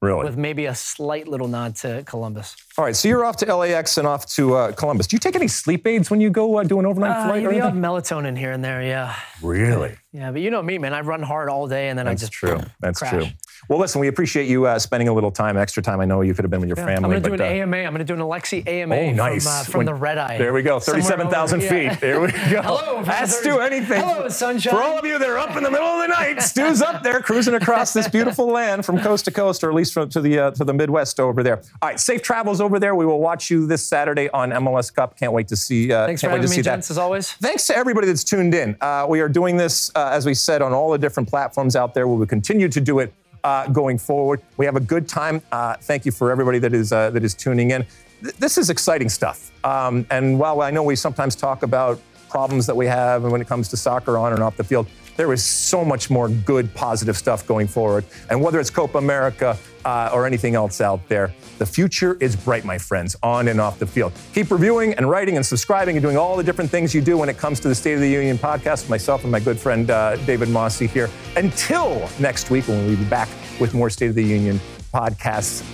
Really? 0.00 0.24
with 0.24 0.36
maybe 0.36 0.66
a 0.66 0.74
slight 0.74 1.26
little 1.28 1.48
nod 1.48 1.74
to 1.76 2.02
Columbus. 2.06 2.56
All 2.76 2.84
right, 2.84 2.94
so 2.96 3.08
you're 3.08 3.24
off 3.24 3.36
to 3.38 3.54
LAX 3.54 3.98
and 3.98 4.06
off 4.06 4.26
to 4.36 4.54
uh, 4.54 4.72
Columbus. 4.72 5.06
Do 5.06 5.16
you 5.16 5.20
take 5.20 5.34
any 5.36 5.48
sleep 5.48 5.86
aids 5.86 6.10
when 6.10 6.20
you 6.20 6.30
go 6.30 6.58
uh, 6.58 6.62
do 6.62 6.78
an 6.78 6.86
overnight 6.86 7.16
Uh, 7.16 7.26
flight 7.28 7.44
or 7.46 7.52
you 7.52 7.62
have 7.62 7.74
melatonin 7.74 8.36
here 8.38 8.52
and 8.52 8.64
there, 8.64 8.82
yeah. 8.82 9.14
Really? 9.42 9.96
Yeah, 10.10 10.32
but 10.32 10.40
you 10.40 10.50
know 10.50 10.62
me, 10.62 10.78
man. 10.78 10.94
I 10.94 11.02
run 11.02 11.22
hard 11.22 11.50
all 11.50 11.68
day 11.68 11.90
and 11.90 11.98
then 11.98 12.06
I 12.08 12.12
That's 12.12 12.22
just 12.22 12.32
true. 12.32 12.58
That's 12.80 12.98
crash. 12.98 13.10
true. 13.12 13.26
Well, 13.68 13.78
listen, 13.78 14.00
we 14.00 14.08
appreciate 14.08 14.48
you 14.48 14.64
uh, 14.66 14.78
spending 14.78 15.08
a 15.08 15.12
little 15.12 15.30
time, 15.30 15.58
extra 15.58 15.82
time. 15.82 16.00
I 16.00 16.06
know 16.06 16.22
you 16.22 16.32
could 16.32 16.44
have 16.44 16.50
been 16.50 16.60
with 16.60 16.68
your 16.70 16.76
family. 16.76 16.94
I'm 16.94 17.02
going 17.10 17.22
to 17.22 17.28
do 17.28 17.34
an 17.34 17.40
uh, 17.42 17.44
AMA. 17.44 17.76
I'm 17.76 17.92
going 17.92 17.98
to 17.98 18.04
do 18.04 18.14
an 18.14 18.20
Alexi 18.20 18.66
AMA 18.66 18.94
Oh, 18.94 19.10
nice. 19.10 19.44
from, 19.44 19.52
uh, 19.52 19.64
from 19.64 19.78
When- 19.80 19.86
the 19.86 19.94
Red 19.94 20.16
Eye. 20.16 20.38
There 20.38 20.54
we 20.54 20.62
go. 20.62 20.80
37,000 20.80 21.60
over- 21.62 21.74
yeah. 21.74 21.90
feet. 21.90 22.00
There 22.00 22.20
we 22.22 22.28
go. 22.32 22.62
Hello, 22.62 23.02
Ask 23.06 23.40
Stu 23.40 23.58
anything. 23.60 24.00
Hello, 24.00 24.28
sunshine. 24.30 24.72
For 24.72 24.80
all 24.82 24.98
of 24.98 25.04
you 25.04 25.18
that 25.18 25.28
are 25.28 25.36
up 25.38 25.54
in 25.58 25.62
the 25.62 25.70
middle 25.70 25.86
of 25.86 26.00
the 26.00 26.08
night, 26.08 26.40
Stu's 26.40 26.80
up 26.80 27.02
there 27.02 27.20
cruising 27.20 27.54
across 27.54 27.92
this 27.92 28.08
beautiful 28.08 28.46
land 28.50 28.86
from 28.86 28.98
coast 29.00 29.26
to 29.26 29.30
coast, 29.30 29.62
or 29.62 29.68
at 29.68 29.74
least 29.74 29.92
from, 29.92 30.08
to 30.08 30.22
the 30.22 30.38
uh, 30.38 30.50
to 30.52 30.64
the 30.64 30.72
Midwest 30.72 31.20
over 31.20 31.42
there. 31.42 31.58
All 31.82 31.88
right, 31.90 32.00
safe 32.00 32.22
travels 32.22 32.62
over 32.62 32.78
there. 32.78 32.94
We 32.94 33.04
will 33.04 33.20
watch 33.20 33.50
you 33.50 33.66
this 33.66 33.84
Saturday 33.86 34.30
on 34.30 34.50
MLS 34.52 34.94
Cup. 34.94 35.18
Can't 35.18 35.32
wait 35.34 35.48
to 35.48 35.56
see. 35.56 35.92
Uh, 35.92 36.06
Thanks 36.06 36.22
for 36.22 36.28
can't 36.28 36.32
wait 36.32 36.36
having 36.38 36.48
to 36.48 36.50
me, 36.52 36.56
see 36.56 36.62
gents, 36.62 36.88
that. 36.88 36.94
as 36.94 36.98
always. 36.98 37.32
Thanks 37.32 37.66
to 37.66 37.76
everybody 37.76 38.06
that's 38.06 38.24
tuned 38.24 38.54
in. 38.54 38.74
Uh, 38.80 39.04
we 39.08 39.20
are 39.20 39.28
doing 39.28 39.56
this, 39.58 39.90
uh, 39.98 40.10
as 40.10 40.24
we 40.24 40.34
said, 40.34 40.62
on 40.62 40.72
all 40.72 40.90
the 40.90 40.98
different 40.98 41.28
platforms 41.28 41.74
out 41.74 41.92
there. 41.94 42.06
We 42.06 42.16
will 42.16 42.26
continue 42.26 42.68
to 42.68 42.80
do 42.80 43.00
it 43.00 43.12
uh, 43.42 43.66
going 43.68 43.98
forward. 43.98 44.40
We 44.56 44.64
have 44.66 44.76
a 44.76 44.80
good 44.80 45.08
time. 45.08 45.42
Uh, 45.50 45.74
thank 45.80 46.06
you 46.06 46.12
for 46.12 46.30
everybody 46.30 46.58
that 46.60 46.72
is 46.72 46.92
uh, 46.92 47.10
that 47.10 47.24
is 47.24 47.34
tuning 47.34 47.72
in. 47.72 47.84
Th- 48.22 48.34
this 48.36 48.58
is 48.58 48.70
exciting 48.70 49.08
stuff. 49.08 49.50
Um, 49.64 50.06
and 50.10 50.38
while 50.38 50.60
I 50.60 50.70
know 50.70 50.82
we 50.82 50.96
sometimes 50.96 51.34
talk 51.34 51.62
about 51.62 52.00
problems 52.28 52.66
that 52.66 52.76
we 52.76 52.86
have 52.86 53.24
and 53.24 53.32
when 53.32 53.40
it 53.40 53.48
comes 53.48 53.68
to 53.70 53.76
soccer 53.76 54.18
on 54.18 54.32
and 54.32 54.42
off 54.42 54.56
the 54.56 54.64
field, 54.64 54.86
there 55.18 55.32
is 55.32 55.44
so 55.44 55.84
much 55.84 56.10
more 56.10 56.28
good, 56.28 56.72
positive 56.74 57.18
stuff 57.18 57.44
going 57.46 57.66
forward. 57.66 58.04
And 58.30 58.40
whether 58.40 58.60
it's 58.60 58.70
Copa 58.70 58.98
America 58.98 59.58
uh, 59.84 60.10
or 60.14 60.26
anything 60.26 60.54
else 60.54 60.80
out 60.80 61.06
there, 61.08 61.34
the 61.58 61.66
future 61.66 62.16
is 62.20 62.36
bright, 62.36 62.64
my 62.64 62.78
friends, 62.78 63.16
on 63.20 63.48
and 63.48 63.60
off 63.60 63.80
the 63.80 63.86
field. 63.86 64.12
Keep 64.32 64.52
reviewing 64.52 64.94
and 64.94 65.10
writing 65.10 65.36
and 65.36 65.44
subscribing 65.44 65.96
and 65.96 66.02
doing 66.02 66.16
all 66.16 66.36
the 66.36 66.44
different 66.44 66.70
things 66.70 66.94
you 66.94 67.00
do 67.00 67.18
when 67.18 67.28
it 67.28 67.36
comes 67.36 67.58
to 67.60 67.68
the 67.68 67.74
State 67.74 67.94
of 67.94 68.00
the 68.00 68.08
Union 68.08 68.38
podcast. 68.38 68.88
Myself 68.88 69.24
and 69.24 69.32
my 69.32 69.40
good 69.40 69.58
friend 69.58 69.90
uh, 69.90 70.14
David 70.24 70.50
Mosse 70.50 70.78
here. 70.78 71.10
Until 71.36 72.08
next 72.20 72.50
week, 72.50 72.68
when 72.68 72.86
we'll 72.86 72.96
be 72.96 73.04
back 73.06 73.28
with 73.60 73.74
more 73.74 73.90
State 73.90 74.10
of 74.10 74.14
the 74.14 74.22
Union 74.22 74.60
podcasts. 74.94 75.64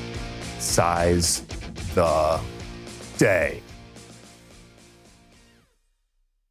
Size 0.59 1.43
the 1.95 2.41
day. 3.19 3.64